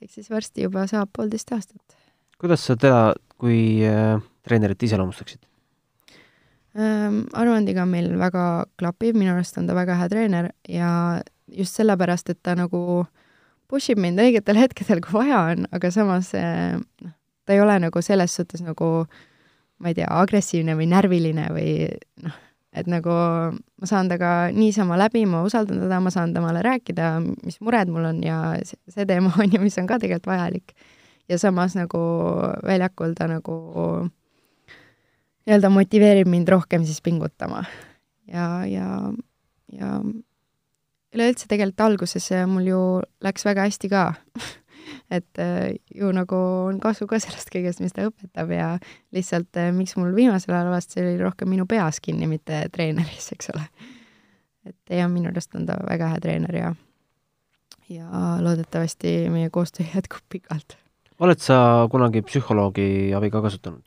ehk 0.00 0.10
siis 0.10 0.30
varsti 0.32 0.64
juba 0.64 0.86
saab 0.90 1.12
poolteist 1.16 1.52
aastat. 1.52 2.00
kuidas 2.40 2.64
sa 2.66 2.76
teda 2.76 3.14
kui 3.40 3.84
äh, 3.86 4.20
treenerit 4.46 4.82
iseloomustaksid 4.82 5.49
ähm,? 6.76 7.24
Armandiga 7.32 7.86
meil 7.86 8.12
väga 8.18 8.66
klapib, 8.80 9.16
minu 9.18 9.34
arust 9.34 9.58
on 9.58 9.66
ta 9.66 9.74
väga 9.74 9.98
hea 10.00 10.10
treener 10.12 10.50
ja 10.68 10.90
just 11.50 11.78
sellepärast, 11.78 12.30
et 12.30 12.42
ta 12.42 12.54
nagu 12.58 13.06
push 13.70 13.92
ib 13.92 14.02
mind 14.02 14.20
õigetel 14.20 14.58
hetkedel, 14.58 15.02
kui 15.04 15.14
vaja 15.20 15.40
on, 15.52 15.66
aga 15.74 15.90
samas 15.94 16.32
äh, 16.38 16.76
noh, 16.76 17.16
ta 17.46 17.54
ei 17.54 17.62
ole 17.62 17.78
nagu 17.82 18.02
selles 18.02 18.34
suhtes 18.36 18.62
nagu 18.66 18.90
ma 19.80 19.90
ei 19.90 19.96
tea, 19.96 20.08
agressiivne 20.12 20.76
või 20.76 20.86
närviline 20.90 21.48
või 21.54 21.72
noh, 22.24 22.36
et 22.76 22.86
nagu 22.90 23.10
ma 23.10 23.88
saan 23.88 24.10
temaga 24.10 24.50
niisama 24.54 24.98
läbi, 25.00 25.24
ma 25.26 25.42
usaldan 25.46 25.80
teda, 25.82 25.98
ma 26.02 26.12
saan 26.14 26.34
temale 26.36 26.62
rääkida, 26.66 27.16
mis 27.42 27.58
mured 27.64 27.90
mul 27.90 28.06
on 28.12 28.22
ja 28.24 28.40
see 28.62 29.06
teema 29.08 29.32
on 29.42 29.50
ju, 29.50 29.62
mis 29.62 29.78
on 29.80 29.88
ka 29.90 29.98
tegelikult 30.02 30.30
vajalik. 30.34 30.74
ja 31.30 31.38
samas 31.38 31.76
nagu 31.78 31.98
väljakul 32.66 33.14
ta 33.14 33.28
nagu 33.30 33.56
nii-öelda 35.46 35.70
motiveerib 35.72 36.28
mind 36.30 36.48
rohkem 36.48 36.84
siis 36.84 37.00
pingutama. 37.02 37.64
ja, 38.26 38.64
ja, 38.66 39.12
ja 39.72 40.00
üleüldse 41.14 41.48
tegelikult 41.50 41.86
alguses 41.86 42.30
mul 42.46 42.66
ju 42.68 42.80
läks 43.24 43.44
väga 43.44 43.66
hästi 43.66 43.90
ka 43.92 44.04
et 45.10 45.38
äh, 45.38 45.74
ju 45.94 46.10
nagu 46.14 46.36
on 46.68 46.80
kasu 46.82 47.06
ka 47.10 47.18
sellest 47.22 47.50
kõigest, 47.52 47.82
mis 47.82 47.94
ta 47.94 48.06
õpetab 48.08 48.52
ja 48.54 48.68
lihtsalt 49.14 49.58
äh, 49.60 49.70
miks 49.74 49.96
mul 49.98 50.14
viimasel 50.16 50.54
ajal 50.54 50.70
vast 50.72 50.94
see 50.94 51.04
oli 51.04 51.18
rohkem 51.20 51.50
minu 51.50 51.66
peas 51.70 52.00
kinni, 52.02 52.28
mitte 52.30 52.62
treeneris, 52.74 53.30
eks 53.34 53.50
ole. 53.54 53.64
et 54.68 54.96
ja 55.00 55.08
minu 55.10 55.30
arust 55.32 55.56
on 55.58 55.66
ta 55.68 55.78
väga 55.86 56.12
hea 56.12 56.22
treener 56.22 56.56
ja, 56.56 56.74
ja 57.90 58.26
loodetavasti 58.44 59.14
meie 59.32 59.50
koostöö 59.50 59.86
jätkub 59.94 60.24
pikalt. 60.28 60.76
oled 61.18 61.42
sa 61.42 61.88
kunagi 61.90 62.22
psühholoogi 62.26 63.14
abi 63.16 63.30
ka 63.30 63.42
kasutanud? 63.42 63.82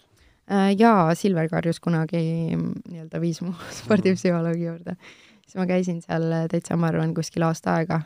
Äh, 0.52 0.74
jaa, 0.80 1.14
Silver 1.16 1.48
karjus 1.50 1.80
kunagi 1.80 2.20
nii-öelda 2.56 3.22
viis 3.24 3.42
mu 3.42 3.54
spordipsühholoogi 3.80 4.66
juurde. 4.66 4.98
siis 5.44 5.56
ma 5.60 5.68
käisin 5.70 6.02
seal 6.02 6.28
täitsa, 6.52 6.78
ma 6.78 6.92
arvan, 6.92 7.14
kuskil 7.14 7.46
aasta 7.48 7.78
aega 7.80 8.02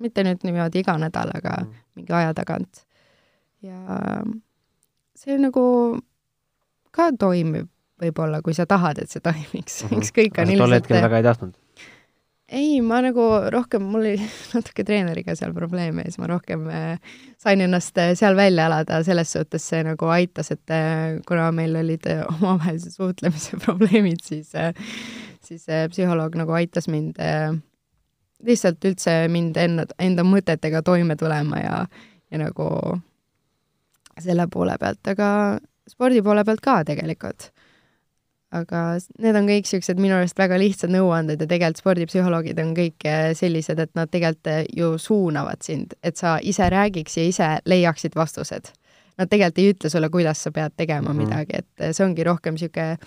mitte 0.00 0.24
nüüd 0.24 0.44
niimoodi 0.46 0.82
iga 0.82 0.96
nädal, 1.00 1.32
aga 1.36 1.58
mm. 1.62 1.82
mingi 1.98 2.16
aja 2.16 2.32
tagant. 2.36 2.84
ja 3.62 4.00
see 5.18 5.36
nagu 5.38 5.62
ka 6.96 7.10
toimib 7.20 7.68
võib-olla, 8.00 8.40
kui 8.40 8.56
sa 8.56 8.64
tahad, 8.66 9.02
et 9.02 9.12
see 9.12 9.20
toimiks 9.20 9.82
mm 9.84 9.88
-hmm. 9.88 9.98
ükskõik 10.00 10.38
on 10.40 10.50
ilmselt 10.54 10.64
tol 10.64 10.76
hetkel 10.78 11.02
väga 11.04 11.18
ei 11.20 11.26
tahtnud? 11.28 11.56
Ei, 12.50 12.80
ma 12.82 12.98
nagu 13.04 13.22
rohkem, 13.52 13.84
mul 13.92 14.02
oli 14.02 14.28
natuke 14.54 14.84
treeneriga 14.86 15.36
seal 15.38 15.54
probleeme 15.54 16.04
ja 16.04 16.10
siis 16.10 16.20
ma 16.22 16.28
rohkem 16.30 16.66
äh, 16.72 17.14
sain 17.40 17.62
ennast 17.64 17.98
äh, 18.02 18.12
seal 18.18 18.36
välja 18.38 18.66
elada, 18.66 19.00
selles 19.06 19.32
suhtes 19.36 19.66
see 19.70 19.82
nagu 19.86 20.10
aitas, 20.10 20.50
et 20.54 20.74
äh, 20.74 21.20
kuna 21.28 21.50
meil 21.54 21.76
olid 21.78 22.06
omavahelise 22.34 22.92
suhtlemise 22.94 23.60
probleemid, 23.64 24.22
siis, 24.26 24.52
siis 25.46 25.66
psühholoog 25.94 26.38
nagu 26.40 26.56
aitas 26.58 26.90
mind 26.90 27.20
lihtsalt 28.46 28.84
üldse 28.88 29.14
mind 29.28 29.58
enda, 29.60 29.84
enda 30.00 30.24
mõtetega 30.24 30.82
toime 30.82 31.16
tulema 31.20 31.60
ja, 31.60 31.80
ja 32.32 32.40
nagu 32.40 32.68
selle 34.20 34.46
poole 34.52 34.74
pealt, 34.80 35.00
aga 35.12 35.28
spordi 35.88 36.22
poole 36.24 36.44
pealt 36.44 36.62
ka 36.64 36.80
tegelikult 36.88 37.50
aga 38.54 38.80
need 39.22 39.38
on 39.38 39.46
kõik 39.46 39.66
niisugused 39.66 40.00
minu 40.02 40.16
arust 40.18 40.38
väga 40.38 40.58
lihtsad 40.58 40.90
nõuanded 40.92 41.38
ja 41.38 41.48
tegelikult 41.48 41.82
spordipsühholoogid 41.82 42.58
on 42.62 42.72
kõik 42.74 43.06
eh, 43.06 43.30
sellised, 43.38 43.78
et 43.78 43.92
nad 43.98 44.10
tegelikult 44.10 44.50
eh, 44.50 44.64
ju 44.76 44.92
suunavad 44.98 45.62
sind, 45.66 45.94
et 46.02 46.18
sa 46.18 46.36
ise 46.42 46.66
räägiks 46.72 47.18
ja 47.18 47.26
ise 47.30 47.50
leiaksid 47.70 48.18
vastused. 48.18 48.72
Nad 49.20 49.30
tegelikult 49.30 49.62
ei 49.62 49.74
ütle 49.74 49.92
sulle, 49.92 50.10
kuidas 50.10 50.42
sa 50.42 50.50
pead 50.54 50.74
tegema 50.76 51.12
mm 51.12 51.18
-hmm. 51.18 51.28
midagi, 51.28 51.62
et 51.62 51.86
eh, 51.86 51.92
see 51.94 52.06
ongi 52.06 52.26
rohkem 52.26 52.58
niisugune, 52.58 52.98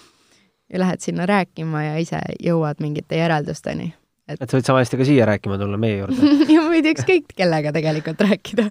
lähed 0.74 1.04
sinna 1.04 1.26
rääkima 1.30 1.84
ja 1.84 1.98
ise 2.00 2.22
jõuad 2.40 2.80
mingite 2.80 3.18
järeldusteni. 3.20 3.94
et, 4.28 4.42
et 4.42 4.50
sa 4.50 4.58
võid 4.58 4.66
sama 4.66 4.80
hästi 4.80 4.98
ka 4.98 5.06
siia 5.06 5.26
rääkima 5.26 5.58
tulla, 5.58 5.78
meie 5.78 5.98
juurde 5.98 6.16
ja 6.56 6.62
võid 6.72 6.88
ükskõik 6.96 7.36
kellega 7.36 7.72
tegelikult 7.72 8.22
rääkida. 8.22 8.70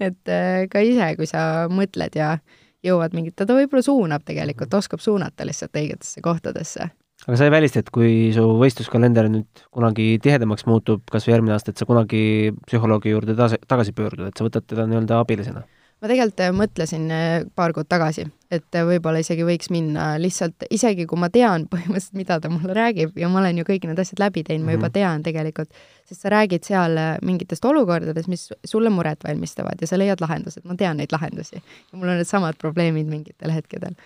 et 0.00 0.32
ka 0.70 0.80
ise, 0.80 1.16
kui 1.16 1.26
sa 1.26 1.68
mõtled 1.68 2.16
ja 2.16 2.38
jõuad 2.84 3.16
mingit, 3.16 3.36
ta 3.38 3.46
võib-olla 3.48 3.84
suunab 3.84 4.24
tegelikult, 4.26 4.74
oskab 4.78 5.02
suunata 5.02 5.46
lihtsalt 5.48 5.76
õigetesse 5.76 6.22
kohtadesse. 6.24 6.90
aga 7.26 7.36
sa 7.38 7.46
ei 7.48 7.54
välista, 7.54 7.80
et 7.80 7.90
kui 7.90 8.32
su 8.34 8.44
võistluskalender 8.60 9.30
nüüd 9.32 9.64
kunagi 9.72 10.18
tihedamaks 10.22 10.66
muutub, 10.66 11.04
kas 11.10 11.26
või 11.26 11.36
järgmine 11.36 11.56
aasta, 11.56 11.72
et 11.72 11.80
sa 11.80 11.88
kunagi 11.88 12.52
psühholoogi 12.66 13.14
juurde 13.14 13.36
tagasi 13.66 13.96
pöördud, 13.96 14.28
et 14.28 14.36
sa 14.36 14.44
võtad 14.46 14.66
teda 14.68 14.86
nii-öelda 14.90 15.20
abilisena? 15.24 15.64
Ma 16.02 16.10
tegelikult 16.10 16.42
äh, 16.44 16.50
mõtlesin 16.54 17.06
äh, 17.12 17.44
paar 17.56 17.72
kuud 17.76 17.88
tagasi, 17.88 18.26
et 18.52 18.76
äh, 18.76 18.84
võib-olla 18.86 19.22
isegi 19.22 19.46
võiks 19.48 19.70
minna 19.72 20.08
lihtsalt, 20.20 20.66
isegi 20.72 21.06
kui 21.08 21.20
ma 21.20 21.30
tean 21.32 21.64
põhimõtteliselt, 21.72 22.16
mida 22.18 22.38
ta 22.42 22.50
mulle 22.52 22.76
räägib 22.76 23.16
ja 23.16 23.30
ma 23.32 23.40
olen 23.40 23.62
ju 23.62 23.66
kõik 23.68 23.86
need 23.88 24.02
asjad 24.02 24.20
läbi 24.20 24.44
teinud, 24.46 24.66
ma 24.68 24.76
juba 24.76 24.90
mhm. 24.90 24.96
tean 24.98 25.24
tegelikult, 25.26 25.80
sest 26.08 26.26
sa 26.26 26.32
räägid 26.34 26.68
seal 26.68 27.00
mingitest 27.26 27.64
olukordadest, 27.64 28.28
mis 28.32 28.50
sulle 28.68 28.92
muret 28.92 29.24
valmistavad 29.24 29.80
ja 29.80 29.88
sa 29.88 29.98
leiad 30.00 30.20
lahendused, 30.24 30.66
ma 30.68 30.76
tean 30.76 31.00
neid 31.00 31.14
lahendusi. 31.14 31.62
ja 31.62 31.98
mul 31.98 32.12
on 32.12 32.20
needsamad 32.20 32.60
probleemid 32.60 33.08
mingitel 33.08 33.54
hetkedel. 33.54 33.96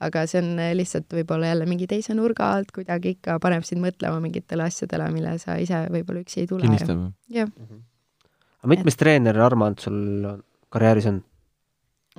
aga 0.00 0.22
see 0.30 0.38
on 0.40 0.54
lihtsalt 0.78 1.10
võib-olla 1.12 1.50
jälle 1.50 1.66
mingi 1.68 1.90
teise 1.90 2.14
nurga 2.16 2.54
alt 2.54 2.70
kuidagi 2.72 3.16
ikka 3.18 3.40
paneb 3.42 3.66
sind 3.68 3.82
mõtlema 3.84 4.22
mingitele 4.22 4.64
asjadele, 4.70 5.10
mille 5.12 5.34
sa 5.42 5.58
ise 5.60 5.82
võib-olla 5.90 6.22
üksi 6.22 6.44
ei 6.44 6.46
tule. 6.46 6.62
kinnistab? 6.62 7.10
jah. 7.28 7.50
Mhm. 7.50 7.82
aga 8.62 8.72
mitmes 8.76 8.94
et... 8.94 9.02
treener 9.02 9.42
Armand 9.42 9.82
sul 9.82 9.98
karjääris 10.70 11.10
on? 11.10 11.20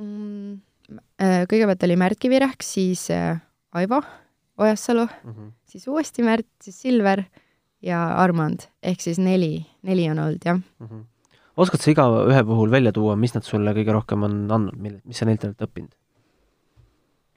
Mm,? 0.01 0.59
kõigepealt 1.21 1.85
oli 1.87 1.95
Märt 1.99 2.19
Kivirähk, 2.19 2.63
siis 2.65 3.05
äh, 3.13 3.39
Aivo 3.71 4.01
Ojassalu 4.57 5.05
mm, 5.05 5.31
-hmm. 5.31 5.51
siis 5.65 5.87
uuesti 5.87 6.23
Märt, 6.23 6.47
siis 6.61 6.81
Silver 6.81 7.23
ja 7.81 8.15
Armand, 8.15 8.67
ehk 8.83 9.01
siis 9.01 9.19
neli, 9.19 9.65
neli 9.81 10.09
on 10.09 10.19
olnud, 10.19 10.45
jah 10.45 10.57
mm. 10.57 10.87
-hmm. 10.87 11.03
oskad 11.57 11.81
sa 11.81 11.91
igaühe 11.91 12.43
puhul 12.43 12.71
välja 12.71 12.91
tuua, 12.91 13.15
mis 13.15 13.33
nad 13.33 13.43
sulle 13.43 13.73
kõige 13.73 13.91
rohkem 13.91 14.23
on 14.23 14.51
andnud, 14.51 14.77
mille, 14.77 15.01
mis 15.05 15.17
sa 15.17 15.25
neilt 15.25 15.43
oled 15.43 15.67
õppinud 15.67 15.93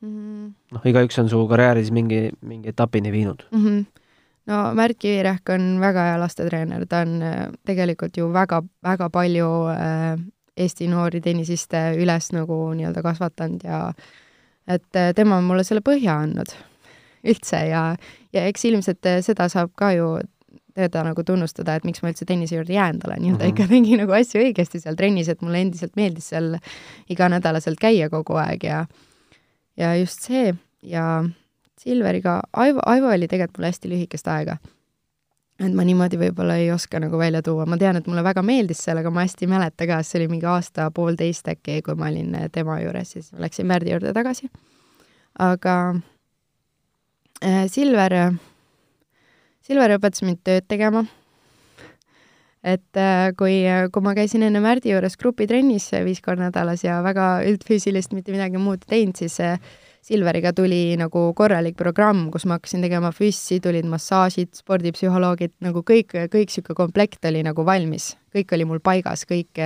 mm 0.00 0.10
-hmm.? 0.10 0.52
noh, 0.72 0.86
igaüks 0.86 1.18
on 1.18 1.28
su 1.28 1.46
karjääris 1.48 1.90
mingi, 1.90 2.30
mingi 2.40 2.68
etapini 2.68 3.12
viinud 3.12 3.46
mm. 3.50 3.64
-hmm 3.64 3.84
no 4.46 4.74
Märt 4.74 4.98
Kivirähk 4.98 5.48
on 5.48 5.80
väga 5.80 6.02
hea 6.10 6.20
lastetreener, 6.20 6.86
ta 6.86 7.00
on 7.00 7.22
tegelikult 7.66 8.16
ju 8.16 8.32
väga, 8.32 8.62
väga 8.82 9.10
palju 9.10 9.50
äh, 9.72 10.20
Eesti 10.56 10.86
noori 10.86 11.20
tennisiste 11.20 11.80
üles 11.98 12.30
nagu 12.32 12.56
nii-öelda 12.76 13.02
kasvatanud 13.02 13.64
ja 13.66 13.80
et 14.68 14.96
äh, 14.96 15.12
tema 15.14 15.40
on 15.40 15.48
mulle 15.48 15.64
selle 15.66 15.82
põhja 15.84 16.20
andnud 16.22 16.52
üldse 17.30 17.64
ja, 17.68 17.82
ja 18.32 18.46
eks 18.50 18.64
ilmselt 18.70 19.10
äh, 19.10 19.20
seda 19.24 19.48
saab 19.52 19.74
ka 19.78 19.92
ju 19.96 20.14
teda 20.74 21.04
nagu 21.06 21.22
tunnustada, 21.22 21.76
et 21.78 21.84
miks 21.86 22.02
ma 22.02 22.10
üldse 22.10 22.26
tennise 22.26 22.56
juurde 22.56 22.74
jäänud 22.74 23.04
olen 23.06 23.22
ta 23.22 23.28
mm 23.28 23.36
-hmm. 23.38 23.48
ikka 23.48 23.66
tegi 23.70 23.96
nagu 23.96 24.12
asju 24.12 24.40
õigesti 24.42 24.80
seal 24.82 24.96
trennis, 24.98 25.28
et 25.28 25.42
mulle 25.42 25.60
endiselt 25.60 25.96
meeldis 25.96 26.28
seal 26.28 26.56
iganädalaselt 27.08 27.78
käia 27.80 28.10
kogu 28.10 28.34
aeg 28.34 28.64
ja 28.64 28.86
ja 29.76 29.94
just 29.96 30.22
see 30.22 30.54
ja 30.82 31.24
Silveriga, 31.78 32.42
Aivo, 32.52 32.80
Aivo 32.86 33.06
oli 33.06 33.28
tegelikult 33.28 33.58
mul 33.58 33.66
hästi 33.66 33.88
lühikest 33.88 34.28
aega 34.28 34.56
et 35.62 35.74
ma 35.74 35.84
niimoodi 35.86 36.18
võib-olla 36.18 36.56
ei 36.58 36.70
oska 36.74 36.98
nagu 37.02 37.18
välja 37.18 37.42
tuua, 37.44 37.66
ma 37.70 37.78
tean, 37.78 37.98
et 37.98 38.08
mulle 38.10 38.24
väga 38.26 38.42
meeldis 38.46 38.80
seal, 38.82 38.98
aga 39.00 39.12
ma 39.14 39.22
hästi 39.22 39.46
ei 39.46 39.52
mäleta 39.52 39.86
ka, 39.86 40.00
see 40.02 40.18
oli 40.20 40.30
mingi 40.32 40.48
aasta-poolteist 40.50 41.50
äkki, 41.52 41.80
kui 41.86 41.98
ma 41.98 42.10
olin 42.10 42.34
äh, 42.38 42.48
tema 42.52 42.80
juures, 42.82 43.14
siis 43.14 43.30
läksin 43.38 43.68
Märdi 43.70 43.94
juurde 43.94 44.14
tagasi. 44.16 44.50
aga 45.38 45.76
äh, 47.44 47.66
Silver, 47.70 48.16
Silver 49.64 49.94
õpetas 49.98 50.26
mind 50.26 50.42
tööd 50.42 50.66
tegema. 50.68 51.04
et 52.64 52.98
äh, 52.98 53.30
kui, 53.38 53.62
kui 53.92 54.02
ma 54.02 54.16
käisin 54.18 54.42
enne 54.42 54.62
Märdi 54.64 54.90
juures 54.90 55.16
grupitrennis 55.20 55.92
viis 56.04 56.22
korda 56.24 56.48
nädalas 56.48 56.82
ja 56.82 56.98
väga 57.06 57.44
üldfüüsilist 57.46 58.12
mitte 58.16 58.34
midagi 58.34 58.58
muud 58.58 58.82
teinud, 58.90 59.14
siis 59.22 59.38
äh, 59.38 59.60
Silveriga 60.04 60.52
tuli 60.52 60.98
nagu 61.00 61.30
korralik 61.36 61.78
programm, 61.80 62.26
kus 62.32 62.44
ma 62.44 62.58
hakkasin 62.58 62.82
tegema 62.84 63.08
füssi, 63.14 63.56
tulid 63.64 63.86
massaažid, 63.88 64.50
spordipsühholoogid, 64.58 65.54
nagu 65.64 65.80
kõik, 65.80 66.12
kõik 66.28 66.50
niisugune 66.50 66.76
komplekt 66.76 67.24
oli 67.24 67.40
nagu 67.46 67.64
valmis, 67.64 68.10
kõik 68.34 68.52
oli 68.52 68.66
mul 68.68 68.82
paigas, 68.84 69.22
kõik, 69.30 69.62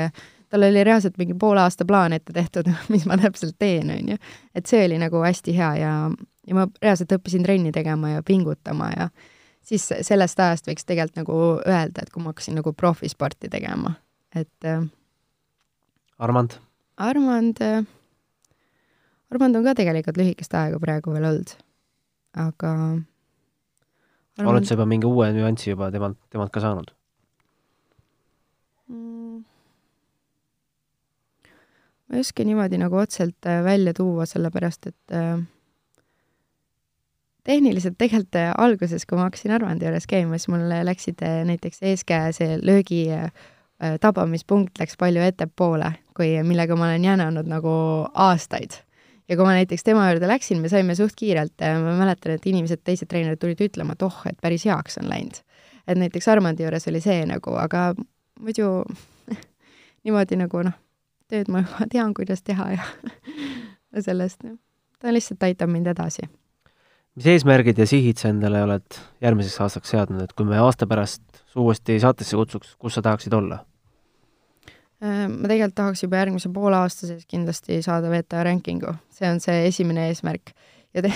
tal 0.46 0.66
oli 0.68 0.84
reaalselt 0.86 1.18
mingi 1.18 1.34
poole 1.34 1.64
aasta 1.64 1.86
plaan 1.88 2.14
ette 2.14 2.36
tehtud, 2.36 2.70
mis 2.94 3.08
ma 3.10 3.18
täpselt 3.18 3.58
teen, 3.58 3.90
on 3.90 4.14
ju. 4.14 4.20
et 4.54 4.70
see 4.70 4.84
oli 4.86 5.00
nagu 5.02 5.24
hästi 5.26 5.56
hea 5.58 5.72
ja, 5.80 5.92
ja 6.46 6.60
ma 6.60 6.68
reaalselt 6.82 7.18
õppisin 7.18 7.42
trenni 7.42 7.74
tegema 7.74 8.14
ja 8.14 8.22
pingutama 8.22 8.92
ja 8.94 9.10
siis 9.66 9.90
sellest 10.06 10.38
ajast 10.38 10.70
võiks 10.70 10.86
tegelikult 10.86 11.24
nagu 11.24 11.42
öelda, 11.66 12.06
et 12.06 12.14
kui 12.14 12.22
ma 12.22 12.30
hakkasin 12.30 12.60
nagu 12.62 12.76
profisporti 12.78 13.50
tegema, 13.50 13.96
et 14.38 14.70
Armand? 16.18 16.60
Armand 16.98 17.58
Armand 19.28 19.56
on 19.56 19.66
ka 19.66 19.76
tegelikult 19.76 20.16
lühikest 20.20 20.54
aega 20.56 20.80
praegu 20.80 21.12
veel 21.12 21.28
olnud, 21.28 21.54
aga 22.38 22.72
Armand... 24.38 24.52
oled 24.54 24.68
sa 24.68 24.76
juba 24.76 24.88
mingi 24.88 25.08
uue 25.08 25.28
nüansi 25.36 25.72
juba 25.74 25.90
temalt, 25.94 26.18
temalt 26.32 26.54
ka 26.54 26.62
saanud 26.64 26.94
mm.? 28.88 29.44
ma 32.08 32.16
ei 32.16 32.24
oska 32.24 32.44
niimoodi 32.44 32.80
nagu 32.80 32.96
otseselt 32.96 33.46
äh, 33.46 33.60
välja 33.64 33.92
tuua, 33.94 34.26
sellepärast 34.26 34.88
et 34.88 35.12
äh, 35.12 35.36
tehniliselt 37.44 37.98
tegelikult 38.00 38.40
äh, 38.40 38.50
alguses, 38.56 39.04
kui 39.06 39.20
ma 39.20 39.28
hakkasin 39.28 39.52
Armandi 39.58 39.88
juures 39.88 40.08
käima, 40.08 40.40
siis 40.40 40.48
mul 40.52 40.66
läksid 40.88 41.24
näiteks 41.52 41.84
eeskäe 41.92 42.32
see 42.36 42.58
löögi 42.62 43.04
tabamispunkt 44.00 44.80
läks 44.80 44.96
palju 44.98 45.22
ettepoole, 45.22 45.92
kui, 46.16 46.32
millega 46.42 46.76
ma 46.76 46.88
olen 46.88 47.04
jänanud 47.04 47.46
nagu 47.46 47.72
aastaid 48.14 48.80
ja 49.28 49.36
kui 49.36 49.44
ma 49.44 49.54
näiteks 49.56 49.84
tema 49.84 50.08
juurde 50.10 50.28
läksin, 50.30 50.60
me 50.62 50.70
saime 50.72 50.96
suht 50.98 51.16
kiirelt, 51.18 51.54
ma 51.82 51.94
mäletan, 51.98 52.36
et 52.38 52.46
inimesed, 52.48 52.82
teised 52.84 53.10
treenerid 53.10 53.40
tulid 53.42 53.60
ütlema, 53.68 53.96
et 53.96 54.04
oh, 54.06 54.20
et 54.28 54.38
päris 54.42 54.64
heaks 54.68 54.98
on 55.02 55.08
läinud. 55.10 55.42
et 55.88 55.98
näiteks 55.98 56.28
Armandi 56.28 56.64
juures 56.64 56.88
oli 56.90 57.00
see 57.00 57.22
nagu, 57.28 57.54
aga 57.56 57.92
muidu 58.40 58.84
niimoodi 60.04 60.40
nagu 60.40 60.64
noh, 60.68 60.76
tööd 61.28 61.50
ma 61.52 61.64
juba 61.64 61.88
tean, 61.92 62.14
kuidas 62.16 62.42
teha 62.42 62.72
ja 62.76 62.84
sellest, 64.08 64.44
ta 64.98 65.14
lihtsalt 65.14 65.48
aitab 65.48 65.72
mind 65.72 65.92
edasi. 65.94 66.28
mis 67.18 67.26
eesmärgid 67.34 67.78
ja 67.78 67.86
sihid 67.86 68.20
sa 68.20 68.32
endale 68.32 68.62
oled 68.64 69.00
järgmiseks 69.24 69.60
aastaks 69.64 69.96
seadnud, 69.96 70.22
et 70.24 70.32
kui 70.32 70.46
me 70.48 70.60
aasta 70.62 70.86
pärast 70.86 71.44
su 71.46 71.64
uuesti 71.64 72.00
saatesse 72.00 72.36
kutsuks, 72.36 72.76
kus 72.78 72.94
sa 72.94 73.02
tahaksid 73.02 73.32
olla? 73.32 73.64
Äh, 74.98 75.28
ma 75.30 75.46
tegelikult 75.46 75.76
tahaks 75.78 76.00
juba 76.02 76.18
järgmise 76.18 76.50
poole 76.50 76.74
aasta 76.80 77.06
sees 77.06 77.26
kindlasti 77.30 77.76
saada 77.86 78.10
VTA 78.10 78.40
rankingu, 78.48 78.96
see 79.14 79.28
on 79.30 79.38
see 79.42 79.68
esimene 79.68 80.08
eesmärk. 80.10 80.50
ja 80.96 81.04
te- 81.04 81.12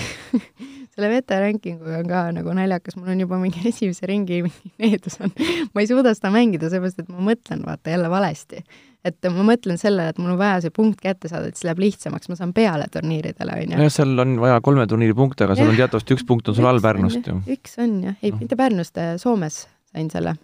selle 0.93 1.09
VTA 1.11 1.39
rankinguga 1.41 1.97
on 1.99 2.07
ka 2.07 2.21
nagu 2.37 2.53
naljakas, 2.55 2.95
mul 2.95 3.11
on 3.11 3.23
juba 3.25 3.39
mingi 3.41 3.65
esimese 3.67 4.07
ringi 4.07 4.39
needus 4.83 5.19
on, 5.19 5.33
ma 5.73 5.83
ei 5.83 5.89
suuda 5.89 6.13
seda 6.15 6.31
mängida, 6.31 6.69
sellepärast 6.71 7.03
et 7.03 7.11
ma 7.11 7.25
mõtlen 7.31 7.65
vaata 7.67 7.91
jälle 7.91 8.11
valesti. 8.13 8.63
et 9.03 9.27
ma 9.35 9.43
mõtlen 9.49 9.75
sellele, 9.81 10.13
et 10.13 10.21
mul 10.23 10.31
on 10.37 10.39
vaja 10.39 10.61
see 10.63 10.71
punkt 10.79 11.03
kätte 11.03 11.27
saada, 11.27 11.51
et 11.51 11.59
siis 11.59 11.67
läheb 11.67 11.83
lihtsamaks, 11.83 12.31
ma 12.31 12.39
saan 12.39 12.55
peale 12.55 12.87
turniiridele, 12.93 13.59
on 13.65 13.75
ju. 13.75 13.81
nojah, 13.81 13.93
seal 13.97 14.15
on 14.23 14.37
vaja 14.45 14.61
kolme 14.63 14.87
turniiri 14.87 15.17
punkte, 15.17 15.43
aga 15.43 15.59
sul 15.59 15.73
on 15.73 15.75
teatavasti 15.81 16.15
üks 16.15 16.23
punkt 16.29 16.47
on 16.47 16.55
sul 16.55 16.71
all 16.71 16.79
Pärnust 16.79 17.27
ju. 17.27 17.35
üks 17.57 17.75
on 17.83 17.99
jah, 18.07 18.15
ei 18.23 18.31
no., 18.31 18.39
mitte 18.45 18.55
Pärnust, 18.55 19.03
Soomes 19.19 19.65
sain 19.91 20.07
selle 20.13 20.37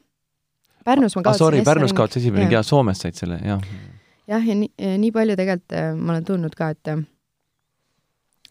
Pärnus 0.89 1.15
ma 1.15 1.23
kaotasin 1.23 1.45
ah, 1.45 1.45
sorry, 1.45 1.61
Pärnus 1.67 1.95
kaotasid 1.97 2.25
esimene 2.25 2.45
ring 2.45 2.57
ja 2.57 2.65
Soomes 2.65 3.05
said 3.05 3.17
selle, 3.19 3.39
jah. 3.45 3.63
jah, 4.29 4.43
ja 4.51 4.57
nii, 4.63 4.97
nii 5.05 5.15
palju 5.15 5.37
tegelikult 5.39 5.77
äh, 5.77 5.93
ma 5.95 6.15
olen 6.15 6.27
tundnud 6.27 6.57
ka, 6.57 6.73
et 6.75 6.93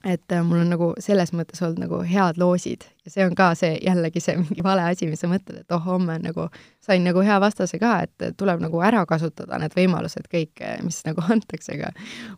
et 0.06 0.32
äh, 0.32 0.42
mul 0.46 0.62
on 0.62 0.68
nagu 0.70 0.88
selles 1.02 1.32
mõttes 1.34 1.60
olnud 1.64 1.82
nagu 1.82 2.00
head 2.06 2.38
loosid 2.38 2.84
ja 3.04 3.10
see 3.10 3.24
on 3.26 3.34
ka 3.38 3.50
see 3.58 3.72
jällegi 3.82 4.22
see 4.22 4.36
mingi 4.38 4.62
vale 4.64 4.84
asi, 4.86 5.08
mis 5.10 5.22
sa 5.24 5.30
mõtled, 5.30 5.64
et 5.64 5.74
oh, 5.74 5.82
homme 5.82 6.14
on 6.18 6.28
nagu, 6.28 6.46
sain 6.84 7.02
nagu 7.06 7.24
hea 7.26 7.38
vastase 7.42 7.80
ka, 7.82 7.96
et 8.06 8.36
tuleb 8.38 8.62
nagu 8.62 8.82
ära 8.86 9.02
kasutada 9.10 9.58
need 9.58 9.74
võimalused 9.74 10.30
kõik, 10.30 10.62
mis 10.86 11.02
nagu 11.08 11.24
antakse, 11.34 11.74
aga 11.74 11.90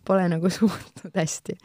pole 0.08 0.24
nagu 0.32 0.52
suutnud 0.58 1.20
hästi. 1.20 1.58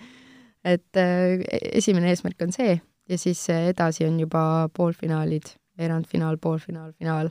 et 0.65 0.99
äh, 0.99 1.39
esimene 1.71 2.11
eesmärk 2.11 2.43
on 2.43 2.51
see 2.55 2.75
ja 3.09 3.17
siis 3.21 3.47
edasi 3.49 4.05
on 4.07 4.19
juba 4.19 4.69
poolfinaalid, 4.75 5.53
veerandfinaal, 5.77 6.37
poolfinaal, 6.41 6.91
finaal. 6.99 7.29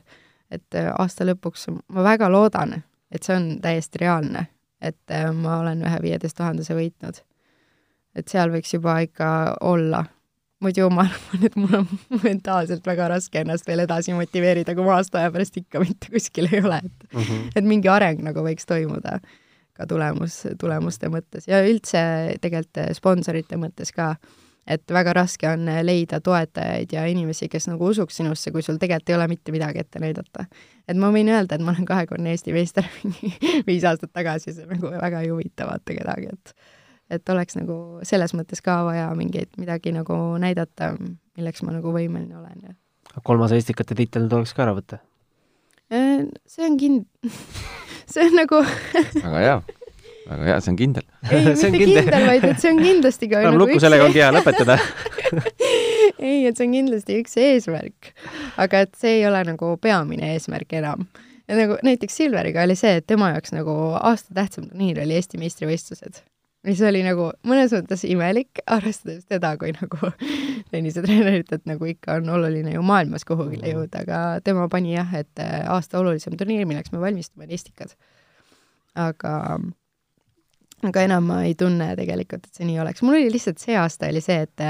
Et 0.54 0.78
äh, 0.78 0.90
aasta 0.98 1.26
lõpuks 1.26 1.68
ma 1.72 2.06
väga 2.06 2.30
loodan, 2.32 2.78
et 3.12 3.26
see 3.26 3.36
on 3.36 3.48
täiesti 3.64 4.02
reaalne, 4.02 4.46
et 4.82 5.14
äh, 5.14 5.30
ma 5.34 5.60
olen 5.62 5.84
ühe 5.86 6.00
viieteist 6.08 6.38
tuhandese 6.38 6.76
võitnud. 6.76 7.22
et 8.14 8.30
seal 8.30 8.52
võiks 8.52 8.74
juba 8.74 9.00
ikka 9.02 9.28
olla. 9.60 10.04
muidu 10.62 10.86
ma 10.90 11.04
arvan, 11.04 11.46
et 11.46 11.56
mul 11.60 11.78
on 11.80 11.88
mentaalselt 12.26 12.86
väga 12.86 13.08
raske 13.12 13.40
ennast 13.40 13.66
veel 13.68 13.84
edasi 13.84 14.14
motiveerida, 14.16 14.74
kui 14.74 14.84
ma 14.86 14.98
aasta 14.98 15.20
aja 15.20 15.32
pärast 15.34 15.56
ikka 15.60 15.82
mitte 15.82 16.12
kuskil 16.12 16.48
ei 16.52 16.62
ole, 16.62 16.80
et 16.84 17.08
mm, 17.12 17.20
-hmm. 17.20 17.50
et 17.56 17.64
mingi 17.64 17.88
areng 17.88 18.22
nagu 18.24 18.46
võiks 18.46 18.66
toimuda 18.66 19.18
ka 19.74 19.86
tulemus, 19.90 20.44
tulemuste 20.60 21.10
mõttes 21.10 21.48
ja 21.50 21.60
üldse 21.66 22.00
tegelikult 22.40 22.94
sponsorite 22.94 23.58
mõttes 23.58 23.90
ka 23.92 24.14
et 24.66 24.92
väga 24.96 25.12
raske 25.16 25.48
on 25.48 25.66
leida 25.84 26.20
toetajaid 26.24 26.92
ja 26.92 27.04
inimesi, 27.10 27.48
kes 27.52 27.68
nagu 27.68 27.90
usuks 27.92 28.16
sinusse, 28.20 28.52
kui 28.52 28.62
sul 28.64 28.78
tegelikult 28.80 29.10
ei 29.12 29.16
ole 29.18 29.26
mitte 29.28 29.52
midagi 29.52 29.82
ette 29.84 30.00
näidata. 30.00 30.46
et 30.88 30.96
ma 30.96 31.10
võin 31.12 31.28
öelda, 31.28 31.56
et 31.58 31.64
ma 31.64 31.74
olen 31.74 31.84
kahekordne 31.88 32.32
Eesti 32.32 32.52
meister 32.56 32.88
viis 33.68 33.84
aastat 33.84 34.12
tagasi, 34.12 34.54
see 34.56 34.68
nagu 34.70 34.92
väga 34.94 35.20
ei 35.24 35.32
huvita 35.32 35.68
vaata 35.68 35.98
kedagi, 36.00 36.32
et 36.32 36.54
et 37.14 37.28
oleks 37.28 37.58
nagu 37.58 38.00
selles 38.02 38.32
mõttes 38.32 38.62
ka 38.64 38.78
vaja 38.86 39.10
mingeid, 39.14 39.52
midagi 39.60 39.92
nagu 39.92 40.16
näidata, 40.40 40.94
milleks 41.36 41.62
ma 41.62 41.76
nagu 41.76 41.92
võimeline 41.92 42.38
olen 42.40 42.70
ja 42.70 42.74
kolmas 43.22 43.52
Estikate 43.52 43.94
tiitel 43.94 44.28
tuleks 44.30 44.54
ka 44.56 44.64
ära 44.64 44.74
võtta? 44.76 44.98
Äh, 45.92 46.24
see 46.48 46.64
on 46.66 46.78
kind- 46.80 47.30
see 48.12 48.24
on 48.24 48.38
nagu 48.40 48.62
väga 48.64 49.42
hea 49.44 49.58
väga 50.28 50.48
hea, 50.48 50.58
see 50.64 50.72
on 50.72 50.78
kindel. 50.80 51.06
ei, 51.30 51.44
mitte 51.44 51.70
kindel, 51.74 52.02
kindel, 52.02 52.26
vaid 52.30 52.48
et 52.48 52.62
see 52.62 52.72
on 52.72 52.82
kindlasti 52.82 53.30
ka 53.32 53.44
nagu 53.44 53.60
lukku, 53.60 53.80
sellega 53.82 54.08
ongi 54.08 54.22
hea 54.22 54.30
lõpetada 54.34 54.78
ei, 56.30 56.44
et 56.48 56.56
see 56.56 56.66
on 56.66 56.76
kindlasti 56.78 57.20
üks 57.22 57.38
eesmärk. 57.40 58.12
aga 58.60 58.84
et 58.86 58.94
see 58.98 59.18
ei 59.20 59.26
ole 59.28 59.44
nagu 59.48 59.74
peamine 59.82 60.34
eesmärk 60.34 60.76
enam. 60.80 61.08
ja 61.48 61.58
nagu 61.58 61.80
näiteks 61.86 62.22
Silveriga 62.22 62.64
oli 62.64 62.78
see, 62.78 63.00
et 63.00 63.08
tema 63.10 63.34
jaoks 63.34 63.56
nagu 63.56 63.74
aasta 64.00 64.36
tähtsam 64.36 64.70
turniir 64.70 65.02
oli 65.04 65.18
Eesti 65.18 65.40
meistrivõistlused 65.42 66.24
mis 66.64 66.80
oli 66.80 67.02
nagu 67.04 67.28
mõnes 67.44 67.74
mõttes 67.76 68.06
imelik, 68.08 68.62
arvestades 68.72 69.26
teda 69.28 69.52
kui 69.60 69.74
nagu 69.76 70.10
tennisetreenerit, 70.72 71.52
et 71.52 71.68
nagu 71.68 71.88
ikka 71.90 72.18
on 72.20 72.30
oluline 72.38 72.72
ju 72.72 72.84
maailmas 72.86 73.26
kuhugile 73.28 73.74
jõuda, 73.74 74.04
aga 74.06 74.20
tema 74.44 74.64
pani 74.72 74.94
jah, 74.96 75.12
et 75.20 75.44
aasta 75.44 76.00
olulisem 76.00 76.38
turniir, 76.40 76.64
milleks 76.68 76.94
me 76.94 77.02
valmistume, 77.02 77.44
on 77.44 77.52
Estikad. 77.52 77.92
aga 78.96 79.34
aga 80.88 81.06
enam 81.06 81.24
ma 81.30 81.40
ei 81.46 81.54
tunne 81.58 81.92
tegelikult, 81.98 82.48
et 82.48 82.60
see 82.60 82.68
nii 82.68 82.82
oleks. 82.82 83.02
mul 83.04 83.18
oli 83.18 83.32
lihtsalt 83.32 83.62
see 83.62 83.76
aasta 83.78 84.10
oli 84.12 84.22
see, 84.24 84.44
et 84.46 84.64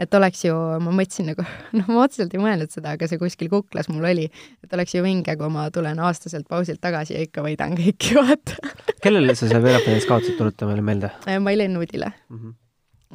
et 0.00 0.16
oleks 0.16 0.44
ju, 0.46 0.54
ma 0.80 0.92
mõtlesin 0.96 1.28
nagu, 1.30 1.44
noh, 1.76 1.90
ma 1.92 2.04
otseselt 2.06 2.34
ei 2.34 2.42
mõelnud 2.42 2.72
seda, 2.72 2.94
aga 2.96 3.08
see 3.10 3.20
kuskil 3.20 3.50
kuklas 3.52 3.90
mul 3.92 4.06
oli, 4.10 4.26
et 4.64 4.76
oleks 4.76 4.96
ju 4.96 5.04
vinge, 5.04 5.34
kui 5.36 5.52
ma 5.52 5.66
tulen 5.74 6.00
aastaselt 6.00 6.48
pausilt 6.50 6.80
tagasi 6.84 7.16
ja 7.18 7.24
ikka 7.26 7.44
võidan 7.44 7.76
kõiki, 7.78 8.16
vaata. 8.20 8.56
kellele 9.04 9.36
sa 9.36 9.50
seal 9.50 9.64
veerandfinaalis 9.64 10.08
kaotasid, 10.08 10.38
tuleta 10.40 10.68
meile 10.70 10.84
meelde? 10.86 11.12
Äh, 11.28 11.40
Mailen 11.42 11.76
Nuudile 11.76 12.12
mm. 12.12 12.38
-hmm. 12.38 12.54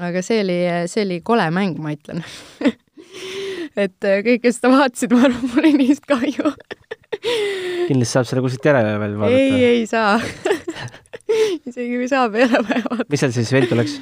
aga 0.09 0.21
see 0.25 0.41
oli, 0.45 0.59
see 0.91 1.05
oli 1.07 1.21
kole 1.25 1.49
mäng, 1.51 1.79
ma 1.81 1.95
ütlen 1.97 2.21
et 3.85 3.97
äh, 4.05 4.21
kõik, 4.27 4.45
kes 4.45 4.61
seda 4.61 4.75
vaatasid, 4.75 5.15
ma 5.15 5.25
arvan, 5.29 5.49
mul 5.49 5.63
oli 5.63 5.73
neist 5.81 6.05
kahju 6.05 6.53
kindlasti 7.87 8.11
saab 8.11 8.29
selle 8.29 8.45
kuskilt 8.45 8.69
järele 8.69 8.99
veel 9.01 9.17
vaadata. 9.17 9.41
ei, 9.41 9.63
ei 9.71 9.85
saa 9.89 10.19
isegi 11.69 11.95
kui 11.95 12.11
saab, 12.11 12.37
ei 12.37 12.47
ole 12.49 12.61
vaja 12.61 12.85
vaadata. 12.89 13.09
mis 13.09 13.25
seal 13.25 13.33
siis 13.35 13.51
viltu 13.55 13.77
läks? 13.77 13.97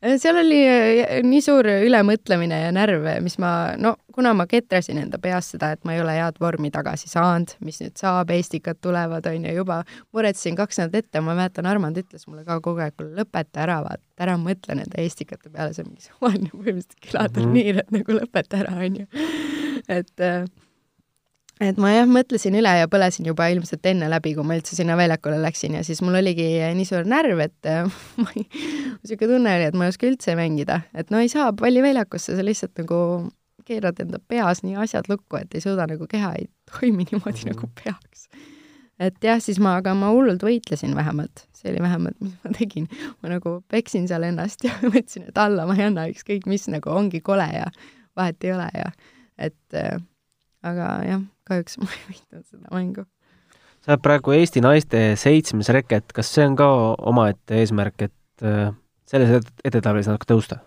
Äh, 0.00 0.16
seal 0.16 0.38
oli 0.40 0.58
äh, 0.64 1.18
nii 1.26 1.42
suur 1.44 1.66
ülemõtlemine 1.68 2.62
ja 2.62 2.70
närve, 2.72 3.18
mis 3.20 3.36
ma, 3.42 3.74
no 3.76 3.98
kuna 4.16 4.32
ma 4.36 4.46
ketrasin 4.48 5.02
enda 5.02 5.20
peas 5.20 5.50
seda, 5.52 5.74
et 5.74 5.84
ma 5.84 5.92
ei 5.92 6.00
ole 6.00 6.14
head 6.16 6.38
vormi 6.40 6.70
tagasi 6.72 7.10
saanud, 7.12 7.52
mis 7.66 7.82
nüüd 7.82 8.00
saab, 8.00 8.32
Eestikad 8.32 8.80
tulevad, 8.80 9.28
on 9.28 9.44
ju, 9.44 9.52
juba 9.60 9.82
muretsesin 10.16 10.56
kaks 10.56 10.80
nädalat 10.80 11.04
ette, 11.04 11.20
ma 11.24 11.36
mäletan, 11.36 11.68
Armand 11.68 12.00
ütles 12.00 12.24
mulle 12.30 12.46
ka 12.48 12.56
kogu 12.64 12.80
aeg, 12.80 12.96
kuule 12.96 13.12
lõpeta 13.20 13.66
ära, 13.66 13.82
vaata, 13.84 14.04
ära 14.24 14.38
mõtle 14.40 14.78
nende 14.80 15.04
Eestikate 15.04 15.52
peale, 15.52 15.76
see 15.76 15.84
on 15.84 15.92
mingi 15.92 16.08
suvaline 16.08 16.50
põhimõtteliselt 16.56 16.98
külaturniir 17.10 17.74
mm, 17.74 17.78
-hmm. 17.78 17.84
et 17.84 17.98
nagu 17.98 18.18
lõpeta 18.22 18.64
ära, 18.64 18.78
on 18.80 19.00
ju. 19.02 19.28
et 20.00 20.24
äh, 20.24 20.48
et 21.60 21.80
ma 21.80 21.90
jah, 21.92 22.06
mõtlesin 22.08 22.56
üle 22.56 22.70
ja 22.78 22.88
põlesin 22.90 23.26
juba 23.28 23.50
ilmselt 23.52 23.84
enne 23.90 24.08
läbi, 24.10 24.32
kui 24.36 24.46
ma 24.46 24.56
üldse 24.56 24.76
sinna 24.78 24.96
väljakule 24.98 25.40
läksin 25.42 25.76
ja 25.76 25.82
siis 25.86 26.00
mul 26.04 26.16
oligi 26.20 26.46
nii 26.76 26.88
suur 26.88 27.08
närv, 27.08 27.42
et 27.44 27.68
äh, 27.68 27.84
ma 28.22 28.32
ei, 28.34 28.46
niisugune 29.02 29.34
tunne 29.34 29.56
oli, 29.58 29.68
et 29.68 29.76
ma 29.76 29.86
ei 29.86 29.94
oska 29.94 30.08
üldse 30.08 30.36
mängida, 30.38 30.80
et 30.96 31.12
no 31.12 31.20
ei 31.20 31.28
saa 31.32 31.50
palliväljakusse, 31.56 32.38
sa 32.38 32.46
lihtsalt 32.46 32.80
nagu 32.80 33.00
keerad 33.68 34.00
enda 34.02 34.18
peas 34.28 34.64
nii 34.64 34.78
asjad 34.80 35.10
lukku, 35.10 35.38
et 35.40 35.52
ei 35.54 35.62
suuda 35.64 35.86
nagu 35.90 36.08
keha 36.10 36.32
ei 36.40 36.48
toimi 36.70 37.04
niimoodi 37.04 37.44
mm 37.44 37.50
-hmm. 37.50 37.54
nagu 37.54 37.70
peaks. 37.84 38.28
et 38.98 39.16
jah, 39.24 39.40
siis 39.40 39.60
ma, 39.60 39.76
aga 39.80 39.94
ma 39.94 40.10
hullult 40.12 40.42
võitlesin 40.42 40.96
vähemalt, 40.96 41.46
see 41.56 41.72
oli 41.72 41.82
vähemalt, 41.82 42.16
mis 42.20 42.34
ma 42.44 42.52
tegin. 42.58 42.88
ma 43.22 43.28
nagu 43.36 43.60
peksin 43.68 44.08
seal 44.08 44.22
ennast 44.22 44.64
ja 44.64 44.72
mõtlesin, 44.94 45.28
et 45.28 45.38
alla 45.38 45.66
ma 45.66 45.76
ei 45.76 45.88
anna, 45.88 46.08
ükskõik 46.08 46.46
mis 46.46 46.68
nagu 46.68 46.90
ongi 46.90 47.20
kole 47.20 47.48
ja 47.52 47.68
vahet 48.16 48.44
ei 48.44 48.52
ole 48.52 48.68
ja 48.74 48.92
et 49.38 49.74
äh, 49.74 50.00
aga 50.66 50.90
jah, 51.06 51.24
kahjuks 51.48 51.78
ma 51.82 51.90
ei 51.90 52.06
võitnud 52.10 52.46
seda 52.46 52.74
mängu. 52.74 53.06
sa 53.80 53.94
oled 53.94 54.04
praegu 54.04 54.36
Eesti 54.36 54.64
naiste 54.64 55.04
seitsmes 55.20 55.70
reket, 55.74 56.12
kas 56.16 56.32
see 56.34 56.48
on 56.48 56.58
ka 56.58 56.70
omaette 57.10 57.60
eesmärk, 57.62 58.08
et 58.10 58.46
äh, 58.46 58.74
selles 59.10 59.52
edetabelis 59.64 60.10
natuke 60.10 60.28
tõusta? 60.30 60.60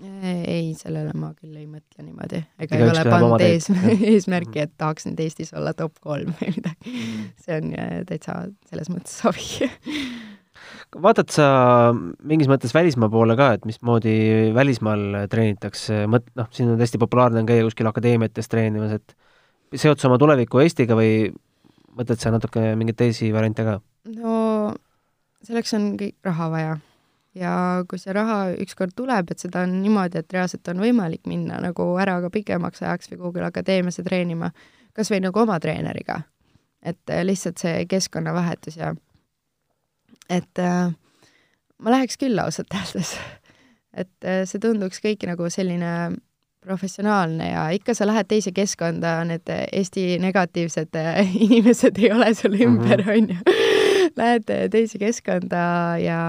ei, 0.00 0.72
sellele 0.78 1.12
ma 1.12 1.34
küll 1.36 1.58
ei 1.60 1.66
mõtle 1.68 2.04
niimoodi. 2.04 2.40
ega 2.64 2.78
ei 2.78 2.88
ole 2.88 3.04
pannud 3.04 3.44
ees, 3.44 3.68
eesmärki, 4.14 4.64
et 4.64 4.74
tahaks 4.80 5.08
nüüd 5.08 5.20
Eestis 5.26 5.52
olla 5.56 5.74
top 5.76 5.98
kolm 6.00 6.32
või 6.40 6.54
midagi. 6.56 6.94
see 7.44 7.58
on 7.58 7.72
äh, 7.76 7.96
täitsa 8.08 8.42
selles 8.70 8.92
mõttes 8.92 9.18
sobi 9.20 9.68
vaatad 11.04 11.30
sa 11.32 11.46
mingis 12.26 12.48
mõttes 12.50 12.72
välismaa 12.74 13.10
poole 13.12 13.36
ka, 13.38 13.52
et 13.56 13.66
mismoodi 13.68 14.14
välismaal 14.56 15.26
treenitakse, 15.30 16.04
mõt-, 16.10 16.30
noh, 16.38 16.48
siin 16.54 16.72
on 16.72 16.80
hästi 16.80 17.00
populaarne 17.00 17.42
on 17.42 17.48
käia 17.48 17.66
kuskil 17.66 17.88
akadeemiates 17.90 18.50
treenimas, 18.50 18.96
et 18.96 19.14
seod 19.76 20.00
sa 20.00 20.08
oma 20.08 20.18
tuleviku 20.18 20.62
Eestiga 20.64 20.96
või 20.98 21.30
mõtled 21.96 22.20
sa 22.22 22.32
natuke 22.34 22.72
mingeid 22.78 22.98
teisi 22.98 23.30
variante 23.34 23.66
ka? 23.66 23.80
no 24.16 24.36
selleks 25.46 25.74
on 25.78 25.90
raha 26.24 26.48
vaja. 26.50 26.78
ja 27.34 27.52
kui 27.88 28.00
see 28.02 28.14
raha 28.14 28.38
ükskord 28.58 28.94
tuleb, 28.98 29.30
et 29.30 29.42
seda 29.42 29.64
on 29.66 29.76
niimoodi, 29.84 30.18
et 30.18 30.32
reaalselt 30.34 30.66
on 30.72 30.82
võimalik 30.82 31.28
minna 31.30 31.60
nagu 31.62 31.86
ära 32.02 32.18
ka 32.24 32.30
pikemaks 32.34 32.82
ajaks 32.82 33.12
või 33.12 33.20
kuhugile 33.20 33.50
akadeemiasse 33.50 34.02
treenima, 34.06 34.50
kas 34.96 35.12
või 35.12 35.22
nagu 35.26 35.42
oma 35.42 35.60
treeneriga. 35.62 36.22
et 36.82 37.10
äh, 37.10 37.24
lihtsalt 37.24 37.60
see 37.60 37.84
keskkonnavahetus 37.86 38.76
ja 38.80 38.94
et 40.30 40.58
äh, 40.58 40.90
ma 41.78 41.92
läheks 41.92 42.16
küll 42.20 42.38
ausalt 42.38 42.72
öeldes. 42.74 43.14
et 44.02 44.24
äh, 44.24 44.42
see 44.48 44.62
tunduks 44.62 45.02
kõik 45.04 45.26
nagu 45.28 45.50
selline 45.50 46.16
professionaalne 46.60 47.50
ja 47.50 47.68
ikka 47.74 47.94
sa 47.96 48.06
lähed 48.08 48.28
teise 48.28 48.52
keskkonda, 48.52 49.20
need 49.28 49.48
Eesti 49.72 50.18
negatiivsed 50.20 50.96
inimesed 51.46 52.00
ei 52.00 52.12
ole 52.12 52.34
sul 52.34 52.56
ümber, 52.58 53.04
mhm. 53.04 53.10
on 53.10 53.30
ju. 53.34 53.60
Lähed 54.16 54.50
teise 54.72 54.98
keskkonda 55.00 55.62
ja 56.02 56.20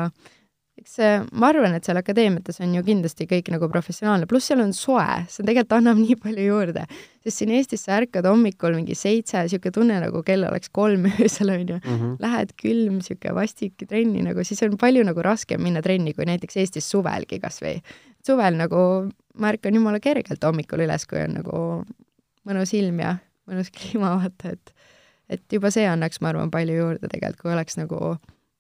eks 0.81 0.97
ma 1.37 1.51
arvan, 1.51 1.75
et 1.77 1.85
seal 1.85 1.99
akadeemiates 1.99 2.61
on 2.63 2.73
ju 2.73 2.81
kindlasti 2.85 3.27
kõik 3.29 3.51
nagu 3.53 3.67
professionaalne, 3.69 4.27
pluss 4.29 4.49
seal 4.49 4.63
on 4.63 4.71
soe, 4.75 5.05
see 5.29 5.45
tegelikult 5.45 5.77
annab 5.77 5.99
nii 6.01 6.17
palju 6.21 6.45
juurde. 6.47 6.85
sest 7.21 7.41
siin 7.41 7.53
Eestis 7.53 7.85
sa 7.85 7.99
ärkad 7.99 8.25
hommikul 8.25 8.73
mingi 8.79 8.95
seitse, 8.97 9.43
niisugune 9.45 9.75
tunne 9.75 9.99
nagu 10.01 10.23
kell 10.25 10.47
oleks 10.47 10.71
kolm 10.73 11.05
öösel, 11.11 11.53
on 11.53 11.67
ju 11.67 11.77
mm. 11.77 11.97
-hmm. 11.97 12.15
Lähed 12.23 12.55
külm, 12.61 13.01
niisugune 13.01 13.35
vastik 13.35 13.85
trenni 13.87 14.23
nagu, 14.25 14.43
siis 14.43 14.63
on 14.63 14.77
palju 14.77 15.03
nagu 15.05 15.21
raskem 15.21 15.61
minna 15.61 15.81
trenni 15.81 16.13
kui 16.13 16.25
näiteks 16.25 16.57
Eestis 16.57 16.89
suvelgi 16.89 17.39
kas 17.39 17.61
või. 17.61 17.81
suvel 18.25 18.57
nagu 18.57 19.11
ma 19.37 19.51
ärkan 19.53 19.75
jumala 19.75 19.99
kergelt 20.03 20.43
hommikul 20.43 20.85
üles, 20.85 21.05
kui 21.09 21.21
on 21.23 21.37
nagu 21.39 21.61
mõnus 22.47 22.73
ilm 22.77 22.99
ja 23.03 23.15
mõnus 23.49 23.71
kliima, 23.75 24.15
vaata, 24.19 24.55
et 24.55 24.75
et 25.31 25.53
juba 25.53 25.71
see 25.71 25.85
annaks, 25.87 26.19
ma 26.19 26.33
arvan, 26.33 26.51
palju 26.51 26.75
juurde 26.75 27.07
tegelikult, 27.07 27.45
kui 27.45 27.53
oleks 27.53 27.77
nagu 27.79 27.99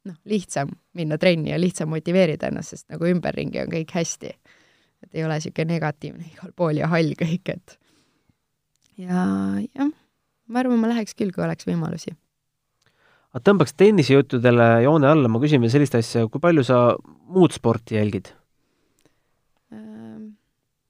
noh, 0.07 0.17
lihtsam 0.29 0.71
minna 0.97 1.17
trenni 1.21 1.51
ja 1.51 1.59
lihtsam 1.59 1.91
motiveerida 1.91 2.47
ennast, 2.47 2.75
sest 2.75 2.87
nagu 2.93 3.09
ümberringi 3.09 3.59
on 3.63 3.71
kõik 3.73 3.91
hästi. 3.95 4.31
et 5.01 5.17
ei 5.17 5.23
ole 5.25 5.39
niisugune 5.39 5.73
negatiivne 5.73 6.27
igal 6.29 6.51
pool 6.55 6.77
ja 6.77 6.87
hall 6.87 7.15
kõik, 7.17 7.49
et 7.49 7.77
ja 9.01 9.25
jah, 9.65 9.89
ma 10.47 10.61
arvan, 10.61 10.79
ma 10.79 10.91
läheks 10.91 11.17
küll, 11.17 11.33
kui 11.33 11.43
oleks 11.43 11.67
võimalusi. 11.67 12.13
aga 13.33 13.43
tõmbaks 13.49 13.75
tennisejuttudele 13.77 14.69
joone 14.85 15.09
alla, 15.09 15.31
ma 15.31 15.41
küsin 15.43 15.63
veel 15.63 15.73
sellist 15.73 15.97
asja, 15.97 16.27
kui 16.29 16.43
palju 16.43 16.63
sa 16.67 16.83
muud 17.27 17.55
sporti 17.55 17.97
jälgid? 17.99 18.31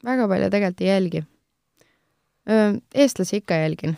Väga 0.05 0.27
palju 0.27 0.49
tegelikult 0.49 0.81
ei 0.81 0.89
jälgi. 0.89 1.23
eestlasi 2.95 3.37
ikka 3.37 3.53
jälgin 3.61 3.91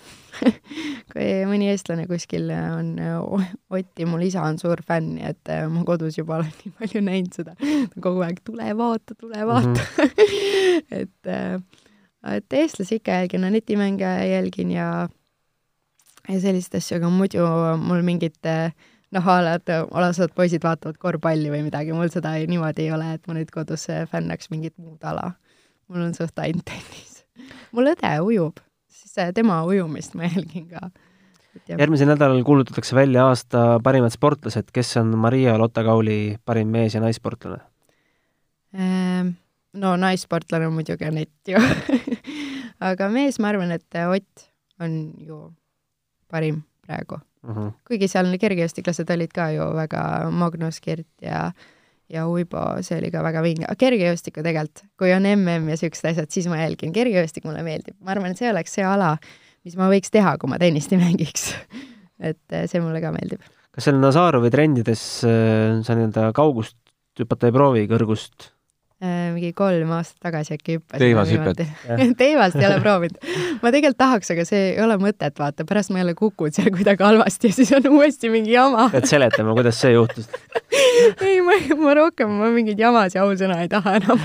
kui 1.13 1.27
mõni 1.47 1.69
eestlane 1.71 2.03
kuskil 2.09 2.49
on 2.51 2.97
Otti, 3.71 4.03
mul 4.03 4.25
isa 4.27 4.43
on 4.43 4.59
suur 4.59 4.81
fänn, 4.83 5.13
nii 5.15 5.29
et 5.29 5.51
ma 5.71 5.83
kodus 5.87 6.17
juba 6.17 6.41
olen 6.41 6.51
nii 6.59 6.73
palju 6.79 7.03
näinud 7.05 7.37
seda. 7.39 7.55
kogu 8.03 8.23
aeg 8.25 8.41
tule 8.43 8.67
vaata, 8.77 9.15
tule 9.15 9.47
vaata 9.47 9.71
mm. 9.71 10.11
-hmm. 10.11 10.87
et, 11.01 11.31
et 12.35 12.57
eestlasi 12.59 12.99
ikka 12.99 13.21
jälgin, 13.21 13.47
netimänge 13.55 14.11
jälgin 14.27 14.71
ja, 14.71 15.07
ja 16.29 16.39
selliseid 16.39 16.81
asju, 16.81 16.97
aga 16.99 17.09
muidu 17.09 17.47
mul 17.79 18.03
mingit 18.03 18.51
noh, 19.13 19.27
a 19.27 19.37
la, 19.45 19.55
et 19.59 19.71
alased 19.71 20.35
poisid 20.35 20.63
vaatavad 20.63 20.97
korvpalli 20.99 21.51
või 21.53 21.63
midagi, 21.63 21.93
mul 21.95 22.11
seda 22.11 22.35
ei, 22.35 22.47
niimoodi 22.49 22.87
ei 22.87 22.91
ole, 22.91 23.13
et 23.15 23.27
ma 23.27 23.37
nüüd 23.37 23.51
kodus 23.53 23.87
fännaks 24.11 24.51
mingit 24.51 24.75
muud 24.77 25.03
ala 25.07 25.31
mul 25.87 26.05
on 26.07 26.13
suht 26.17 26.39
ainult 26.39 26.65
tennis. 26.67 27.23
mul 27.75 27.91
õde 27.93 28.13
ujub, 28.25 28.61
siis 28.91 29.33
tema 29.35 29.61
ujumist 29.67 30.15
ma 30.17 30.29
jälgin 30.29 30.67
ka. 30.71 30.89
järgmisel 31.67 32.09
nädalal 32.09 32.43
kuulutatakse 32.45 32.95
välja 32.97 33.27
aasta 33.29 33.79
parimad 33.83 34.13
sportlased, 34.13 34.71
kes 34.73 34.97
on 35.01 35.13
Maria 35.17 35.57
Lotta-Kauli 35.57 36.37
parim 36.45 36.73
mees- 36.73 36.97
ja 36.97 37.01
naissportlane 37.03 37.61
ehm,? 38.73 39.35
no 39.73 39.95
naissportlane 39.97 40.67
on 40.67 40.73
muidugi 40.77 41.05
Anett 41.05 41.53
ju 41.53 41.61
aga 42.89 43.09
mees, 43.09 43.39
ma 43.39 43.53
arvan, 43.53 43.71
et 43.71 44.01
Ott 44.09 44.49
on 44.81 45.13
ju 45.17 45.53
parim 46.29 46.63
praegu 46.85 47.15
uh. 47.15 47.21
Mhm. 47.49 47.59
-huh. 47.59 47.71
kuigi 47.87 48.07
seal 48.07 48.37
kergejõustiklased 48.39 49.09
olid 49.13 49.33
ka 49.33 49.51
ju 49.51 49.73
väga 49.75 50.31
Magnus 50.31 50.79
Kirt 50.79 51.07
ja 51.21 51.47
äh, 51.47 51.53
ja 52.11 52.25
uibo, 52.29 52.61
see 52.85 52.97
oli 52.99 53.09
ka 53.13 53.23
väga 53.25 53.43
vinge, 53.45 53.65
aga 53.67 53.79
kergejõustiku 53.79 54.43
tegelikult, 54.45 54.83
kui 54.99 55.13
on 55.15 55.27
mm 55.29 55.71
ja 55.71 55.79
siuksed 55.79 56.11
asjad, 56.11 56.29
siis 56.33 56.49
ma 56.51 56.59
jälgin, 56.61 56.93
kergejõustik 56.95 57.47
mulle 57.47 57.63
meeldib, 57.65 57.95
ma 58.03 58.13
arvan, 58.15 58.33
et 58.33 58.41
see 58.41 58.51
oleks 58.51 58.75
see 58.75 58.85
ala, 58.87 59.15
mis 59.63 59.77
ma 59.79 59.89
võiks 59.91 60.11
teha, 60.13 60.37
kui 60.37 60.51
ma 60.51 60.59
tennist 60.61 60.93
ei 60.93 61.01
mängiks 61.01 61.51
et 62.29 62.55
eh, 62.55 62.65
see 62.69 62.81
mulle 62.83 63.01
ka 63.03 63.13
meeldib. 63.15 63.43
kas 63.73 63.87
seal 63.89 63.99
Nazarovi 64.01 64.51
trennides 64.53 65.03
eh, 65.27 65.79
sa 65.85 65.97
nii-öelda 65.97 66.29
kaugust 66.35 66.77
hüpata 67.19 67.49
ei 67.49 67.55
proovi, 67.55 67.85
kõrgust? 67.89 68.52
Äh, 69.03 69.33
mingi 69.35 69.49
kolm 69.51 69.89
aastat 69.97 70.29
tagasi 70.29 70.53
äkki 70.55 70.77
hüppasin. 70.77 71.01
teivashüpet. 71.01 71.63
teivast 72.21 72.55
ei 72.55 72.67
ole 72.69 72.77
proovinud. 72.79 73.17
ma 73.59 73.71
tegelikult 73.73 73.97
tahaks, 73.99 74.29
aga 74.31 74.45
see 74.47 74.61
ei 74.69 74.77
ole 74.79 74.95
mõtet, 75.01 75.35
vaata, 75.35 75.65
pärast 75.67 75.91
ma 75.91 75.99
jälle 75.99 76.13
kukun 76.15 76.53
seal 76.55 76.69
kuidagi 76.71 77.03
halvasti 77.03 77.51
ja 77.51 77.57
siis 77.57 77.73
on 77.75 77.89
uuesti 77.97 78.31
mingi 78.31 78.53
jama. 78.55 78.85
pead 78.93 79.09
seletama, 79.11 79.57
kuidas 79.57 79.81
see 79.83 79.91
juhtus 79.97 80.29
ei, 81.27 81.41
ma, 81.43 81.57
ma 81.81 81.97
rohkem, 81.99 82.31
ma 82.39 82.47
mingeid 82.55 82.79
jamasid 82.79 83.19
ausõna 83.25 83.59
ei 83.65 83.71
taha 83.73 83.97
enam 83.99 84.23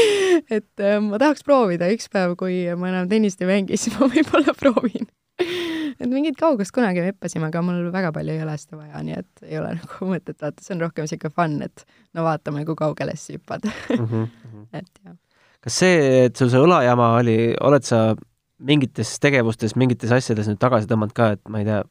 et 0.58 0.84
äh, 0.84 0.98
ma 1.00 1.22
tahaks 1.22 1.46
proovida 1.46 1.88
üks 1.94 2.12
päev, 2.12 2.36
kui 2.36 2.66
ma 2.76 2.92
enam 2.92 3.08
tennist 3.08 3.40
ei 3.40 3.48
mängi, 3.48 3.80
siis 3.80 3.96
ma 3.96 4.10
võib-olla 4.12 4.52
proovin 4.52 5.08
et 6.10 6.16
mingit 6.16 6.38
kaugust 6.38 6.74
kunagi 6.74 7.04
hüppasime, 7.06 7.48
aga 7.48 7.62
mul 7.64 7.88
väga 7.94 8.10
palju 8.14 8.34
ei 8.34 8.42
ole 8.44 8.56
seda 8.58 8.80
vaja, 8.80 9.02
nii 9.06 9.16
et 9.20 9.44
ei 9.46 9.58
ole 9.60 9.72
nagu 9.78 10.06
mõtet, 10.12 10.36
vaata, 10.42 10.64
see 10.64 10.74
on 10.76 10.84
rohkem 10.84 11.06
niisugune 11.06 11.34
fun, 11.36 11.56
et 11.66 11.84
no 12.16 12.26
vaatame, 12.26 12.66
kui 12.68 12.78
kaugele 12.78 13.16
sa 13.16 13.36
hüppad 13.36 13.66
mm. 13.70 14.04
-hmm. 14.04 14.28
et 14.80 14.90
jah. 15.04 15.16
kas 15.60 15.80
see, 15.84 16.26
et 16.26 16.36
sul 16.36 16.52
see 16.52 16.60
õlajama 16.60 17.14
oli, 17.20 17.38
oled 17.60 17.86
sa 17.86 18.02
mingites 18.60 19.16
tegevustes, 19.22 19.76
mingites 19.80 20.12
asjades 20.12 20.50
nüüd 20.50 20.60
tagasi 20.60 20.90
tõmmanud 20.90 21.16
ka, 21.16 21.32
et 21.38 21.42
ma 21.48 21.62
ei 21.62 21.68
tea, 21.68 21.82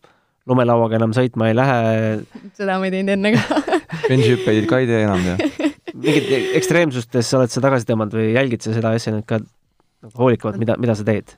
lumelauaga 0.50 1.00
enam 1.00 1.14
sõitma 1.16 1.50
ei 1.50 1.58
lähe? 1.58 1.80
seda 2.60 2.78
ma 2.78 2.90
ei 2.90 2.94
teinud 2.98 3.16
enne 3.16 3.34
ka 3.38 3.62
bensihüppeid 4.10 4.68
ka 4.70 4.82
ei 4.84 4.90
tee 4.90 5.04
enam, 5.06 5.24
jah? 5.26 5.70
mingit 6.00 6.56
ekstreemsustes 6.60 7.34
oled 7.38 7.52
sa 7.52 7.64
tagasi 7.64 7.88
tõmmanud 7.90 8.18
või 8.20 8.34
jälgid 8.34 8.66
sa 8.66 8.76
seda 8.76 8.94
asja 8.98 9.14
nüüd 9.16 9.26
ka 9.30 9.40
nagu 9.40 10.16
hoolikavalt, 10.22 10.60
mida, 10.62 10.78
mida 10.80 10.96
sa 10.96 11.06
teed? 11.08 11.38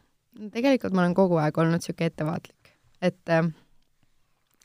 tegelikult 0.52 0.96
ma 0.96 1.06
olen 1.06 1.16
kogu 1.18 1.38
aeg 1.42 1.58
olnud 1.62 1.78
niisugune 1.78 2.10
ettevaatlik, 2.10 2.56
et 3.02 3.34
äh, 3.34 3.47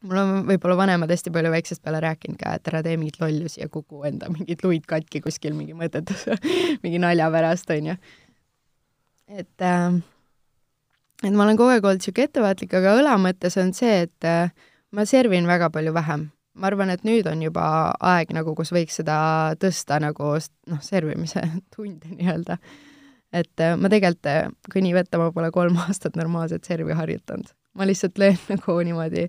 mul 0.06 0.20
on 0.20 0.34
võib-olla 0.50 0.76
vanemad 0.78 1.10
hästi 1.12 1.32
palju 1.34 1.52
väiksest 1.54 1.82
peale 1.84 2.00
rääkinud 2.04 2.38
ka, 2.40 2.56
et 2.58 2.68
ära 2.70 2.82
tee 2.84 2.98
mingeid 3.00 3.20
lollusi 3.22 3.62
ja 3.62 3.70
kuku 3.72 4.04
enda 4.08 4.30
mingeid 4.32 4.62
luid 4.64 4.86
katki 4.88 5.22
kuskil 5.24 5.56
mingi 5.56 5.76
mõttetus 5.78 6.26
mingi 6.84 7.00
nalja 7.02 7.30
pärast, 7.32 7.70
onju. 7.72 7.96
et 9.32 9.66
äh, 9.66 9.98
et 11.24 11.32
ma 11.32 11.46
olen 11.46 11.58
kogu 11.58 11.72
aeg 11.72 11.84
olnud 11.84 12.02
niisugune 12.02 12.28
ettevaatlik, 12.28 12.74
aga 12.76 12.96
õla 13.00 13.18
mõttes 13.20 13.56
on 13.60 13.72
see, 13.76 14.02
et 14.06 14.28
äh, 14.28 14.50
ma 14.92 15.06
servin 15.08 15.48
väga 15.48 15.70
palju 15.74 15.94
vähem. 15.96 16.30
ma 16.56 16.70
arvan, 16.70 16.88
et 16.88 17.02
nüüd 17.04 17.26
on 17.28 17.42
juba 17.44 17.64
aeg 18.00 18.30
nagu, 18.32 18.54
kus 18.56 18.70
võiks 18.72 19.00
seda 19.02 19.16
tõsta 19.60 19.98
nagu 20.00 20.36
noh, 20.40 20.84
servimise 20.84 21.42
tunde 21.74 22.12
nii-öelda 22.12 22.60
et 23.32 23.60
äh, 23.60 23.76
ma 23.78 23.90
tegelikult, 23.92 24.28
äh, 24.30 24.48
kui 24.72 24.82
nii 24.84 24.94
võtta, 24.96 25.20
ma 25.20 25.30
pole 25.34 25.50
kolm 25.54 25.78
aastat 25.86 26.18
normaalset 26.18 26.68
servi 26.68 26.96
harjutanud. 26.96 27.52
Ma 27.76 27.86
lihtsalt 27.86 28.18
löön 28.18 28.38
nagu 28.52 28.76
niimoodi 28.84 29.26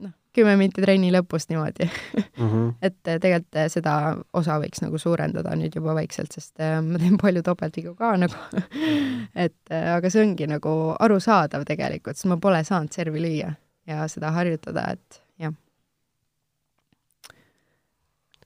noh, 0.00 0.12
kümme 0.36 0.56
minti 0.60 0.82
trenni 0.82 1.10
lõpust 1.14 1.50
niimoodi 1.52 1.86
mm. 1.86 2.48
-hmm. 2.48 2.72
et 2.86 2.98
äh, 3.08 3.20
tegelikult 3.22 3.72
seda 3.74 3.94
osa 4.32 4.58
võiks 4.62 4.84
nagu 4.84 4.98
suurendada 4.98 5.54
nüüd 5.58 5.76
juba 5.76 5.94
vaikselt, 5.98 6.32
sest 6.32 6.58
ma 6.60 7.00
teen 7.02 7.18
palju 7.20 7.42
topeltvigu 7.46 7.94
ka 7.98 8.14
nagu 8.20 8.60
et 9.46 9.74
aga 9.96 10.10
see 10.10 10.24
ongi 10.24 10.48
nagu 10.50 10.76
arusaadav 10.98 11.66
tegelikult, 11.68 12.16
sest 12.16 12.30
ma 12.30 12.40
pole 12.40 12.62
saanud 12.64 12.92
servi 12.94 13.22
lüüa 13.24 13.54
ja 13.90 14.08
seda 14.08 14.30
harjutada, 14.36 14.90
et 14.94 15.22
jah. 15.40 15.54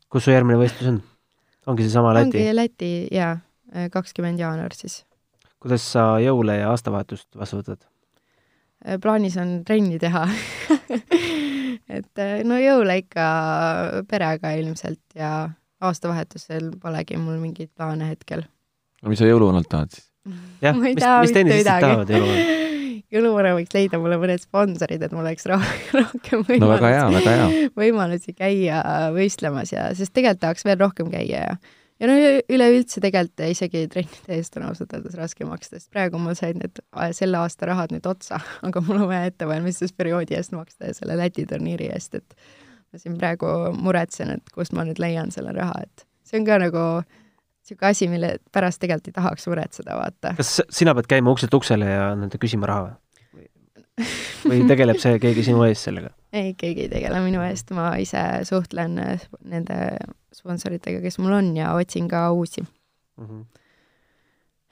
kus 0.09 0.25
su 0.25 0.33
järgmine 0.33 0.61
võistlus 0.61 0.95
on? 0.95 1.03
ongi 1.67 1.89
seesama 1.89 2.15
Läti? 2.15 2.39
ongi 2.39 2.55
Läti, 2.57 2.93
jaa 3.13 3.37
kakskümmend 3.91 4.39
jaanuar 4.39 4.75
siis. 4.77 5.03
kuidas 5.63 5.85
sa 5.93 6.15
jõule 6.23 6.61
ja 6.61 6.71
aastavahetust 6.71 7.37
vastu 7.39 7.61
võtad? 7.61 7.83
Äh, 8.85 8.99
plaanis 9.01 9.37
on 9.41 9.63
trenni 9.65 9.97
teha 10.01 10.27
et 11.97 12.21
äh, 12.21 12.41
no 12.45 12.59
jõule 12.61 12.99
ikka 13.01 13.29
perega 14.11 14.51
ilmselt 14.61 15.17
ja 15.17 15.31
aastavahetusel 15.85 16.75
polegi 16.83 17.17
mul 17.21 17.39
mingeid 17.41 17.71
plaane 17.73 18.11
hetkel. 18.11 18.45
no 19.01 19.13
mis 19.13 19.23
sa 19.23 19.29
jõuluvanalt 19.31 19.71
tahad 19.73 19.95
siis? 19.95 20.11
jah, 20.61 20.77
mis, 20.83 21.01
mis 21.01 21.33
tennisistid 21.37 21.71
tahavad 21.71 22.13
jõuluvanalt? 22.13 22.61
jõuluvana 23.15 23.55
võiks 23.57 23.73
leida 23.77 24.01
mulle 24.03 24.19
mõned 24.21 24.43
sponsorid, 24.43 25.03
et 25.07 25.17
mul 25.17 25.25
oleks 25.25 25.49
rohkem 25.49 26.45
võimalusi 26.45 26.61
no 26.61 26.71
väga 26.75 26.93
hea, 26.93 27.07
väga 27.15 27.35
hea. 27.39 27.71
võimalusi 27.81 28.37
käia 28.37 28.83
võistlemas 29.15 29.73
ja, 29.73 29.89
sest 29.97 30.13
tegelikult 30.13 30.45
tahaks 30.45 30.69
veel 30.69 30.81
rohkem 30.83 31.09
käia 31.15 31.47
ja 31.47 31.57
ja 32.03 32.11
no 32.11 32.17
üleüldse 32.51 33.03
tegelikult 33.05 33.45
isegi 33.47 33.85
trennide 33.93 34.39
eest 34.39 34.59
on 34.59 34.67
ausalt 34.69 34.95
öeldes 34.97 35.17
raske 35.19 35.47
maksta, 35.49 35.79
sest 35.79 35.91
praegu 35.95 36.21
mul 36.21 36.37
said 36.39 36.59
need 36.61 36.81
selle 37.17 37.41
aasta 37.41 37.69
rahad 37.71 37.95
nüüd 37.95 38.07
otsa, 38.11 38.41
aga 38.67 38.83
mul 38.85 39.05
on 39.05 39.11
vaja 39.13 39.31
ettevalmistusperioodi 39.33 40.39
eest 40.39 40.55
maksta 40.57 40.91
ja 40.91 40.99
selle 40.99 41.19
Läti 41.21 41.47
turniiri 41.51 41.91
eest, 41.95 42.19
et 42.19 42.39
ma 42.93 43.03
siin 43.03 43.19
praegu 43.21 43.51
muretsen, 43.77 44.35
et 44.39 44.55
kust 44.55 44.75
ma 44.77 44.87
nüüd 44.87 45.03
leian 45.03 45.33
selle 45.35 45.55
raha, 45.57 45.85
et 45.87 46.09
see 46.27 46.41
on 46.41 46.49
ka 46.49 46.59
nagu 46.63 46.85
niisugune 47.65 47.91
asi, 47.91 48.11
mille 48.13 48.35
pärast 48.53 48.83
tegelikult 48.83 49.09
ei 49.09 49.17
tahaks 49.17 49.49
muretseda, 49.49 49.97
vaata. 49.97 50.35
kas 50.37 50.59
sina 50.75 50.93
pead 50.97 51.09
käima 51.15 51.33
ukselt 51.33 51.55
uksele 51.57 51.89
ja 51.89 52.13
nende 52.19 52.41
küsima 52.43 52.69
raha 52.69 52.89
või? 52.89 52.99
Või 54.49 54.63
tegeleb 54.71 55.01
see 55.03 55.19
keegi 55.23 55.47
sinu 55.49 55.65
eest 55.67 55.89
sellega? 55.89 56.13
ei, 56.35 56.55
keegi 56.59 56.87
ei 56.87 56.93
tegele 56.93 57.21
minu 57.25 57.43
eest, 57.47 57.71
ma 57.77 57.93
ise 58.03 58.23
suhtlen 58.49 58.97
nende 58.99 59.79
sponsoritega, 60.35 61.03
kes 61.05 61.21
mul 61.23 61.37
on 61.39 61.53
ja 61.57 61.75
otsin 61.79 62.09
ka 62.11 62.27
uusi 62.33 62.63
mm. 62.63 63.27
-hmm. 63.27 63.45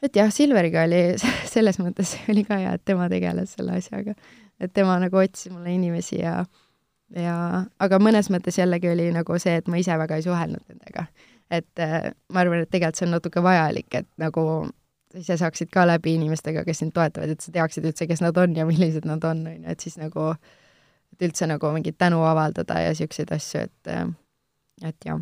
et 0.03 0.17
jah, 0.17 0.33
Silveriga 0.33 0.87
oli 0.89 1.05
selles 1.55 1.79
mõttes 1.79 2.17
oli 2.29 2.45
ka 2.49 2.59
hea, 2.63 2.75
et 2.75 2.85
tema 2.85 3.09
tegeles 3.13 3.55
selle 3.59 3.79
asjaga, 3.79 4.17
et 4.61 4.73
tema 4.73 4.99
nagu 4.99 5.23
otsis 5.23 5.53
mulle 5.53 5.75
inimesi 5.75 6.21
ja 6.23 6.45
ja, 7.17 7.65
aga 7.79 7.99
mõnes 8.01 8.31
mõttes 8.33 8.59
jällegi 8.59 8.89
oli 8.89 9.11
nagu 9.13 9.39
see, 9.39 9.59
et 9.61 9.69
ma 9.69 9.81
ise 9.81 9.97
väga 9.99 10.17
ei 10.17 10.25
suhelnud 10.27 10.63
nendega. 10.69 11.07
et 11.51 11.79
äh, 11.85 12.13
ma 12.33 12.41
arvan, 12.41 12.63
et 12.63 12.71
tegelikult 12.71 12.97
see 12.97 13.07
on 13.07 13.13
natuke 13.19 13.43
vajalik, 13.45 13.95
et 13.95 14.09
nagu 14.17 14.43
ise 15.19 15.37
saaksid 15.41 15.71
ka 15.73 15.87
läbi 15.89 16.17
inimestega, 16.19 16.65
kes 16.65 16.83
sind 16.83 16.95
toetavad, 16.97 17.35
et 17.35 17.45
sa 17.45 17.53
teaksid 17.55 17.87
üldse, 17.91 18.09
kes 18.11 18.23
nad 18.25 18.39
on 18.39 18.57
ja 18.57 18.67
millised 18.69 19.07
nad 19.09 19.25
on, 19.29 19.45
on 19.47 19.59
ju, 19.59 19.69
et 19.75 19.85
siis 19.85 19.99
nagu, 20.01 20.33
et 21.15 21.29
üldse 21.29 21.49
nagu 21.51 21.75
mingit 21.75 21.99
tänu 21.99 22.23
avaldada 22.29 22.81
ja 22.81 22.95
niisuguseid 22.95 23.35
asju, 23.37 23.67
et, 23.69 23.93
et 24.89 25.09
jah 25.09 25.21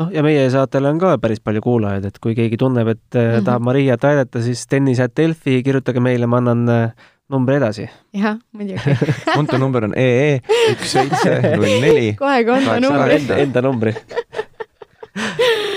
noh, 0.00 0.10
ja 0.14 0.24
meie 0.24 0.48
saatel 0.52 0.88
on 0.90 1.00
ka 1.02 1.14
päris 1.22 1.42
palju 1.44 1.62
kuulajaid, 1.64 2.08
et 2.08 2.18
kui 2.22 2.36
keegi 2.38 2.58
tunneb, 2.60 2.88
et 2.88 3.02
mm 3.14 3.20
-hmm. 3.20 3.44
tahab 3.44 3.62
Mariat 3.62 4.04
aidata, 4.04 4.42
siis 4.42 4.66
tennis.delfi, 4.66 5.62
kirjutage 5.62 6.00
meile, 6.00 6.26
ma 6.26 6.36
annan 6.40 6.68
äh, 6.68 6.92
numbri 7.30 7.56
edasi. 7.56 7.88
jah, 8.12 8.38
muidugi 8.52 8.96
kontonumber 9.38 9.84
on 9.84 9.94
EE 9.96 10.40
üks 10.72 10.92
seitse 10.96 11.56
null 11.56 11.80
neli. 11.84 12.14
kohe 12.18 12.44
kontonumbri. 12.44 13.14
Enda, 13.20 13.36
enda 13.36 13.62
numbri 13.62 13.94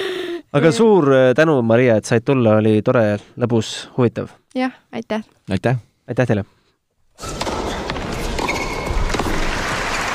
aga 0.53 0.71
suur 0.71 1.09
äh, 1.13 1.33
tänu, 1.35 1.61
Maria, 1.61 1.97
et 1.97 2.05
said 2.05 2.25
tulla, 2.25 2.57
oli 2.61 2.81
tore, 2.85 3.17
lõbus, 3.39 3.73
huvitav. 3.97 4.29
jah, 4.55 4.73
aitäh. 4.91 5.23
aitäh. 5.49 5.81
aitäh 6.07 6.27
teile. 6.27 6.45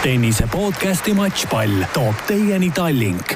tennise 0.03 0.47
podcasti 0.53 1.15
Matšpall 1.15 1.85
toob 1.95 2.27
teieni 2.29 2.71
Tallink 2.71 3.35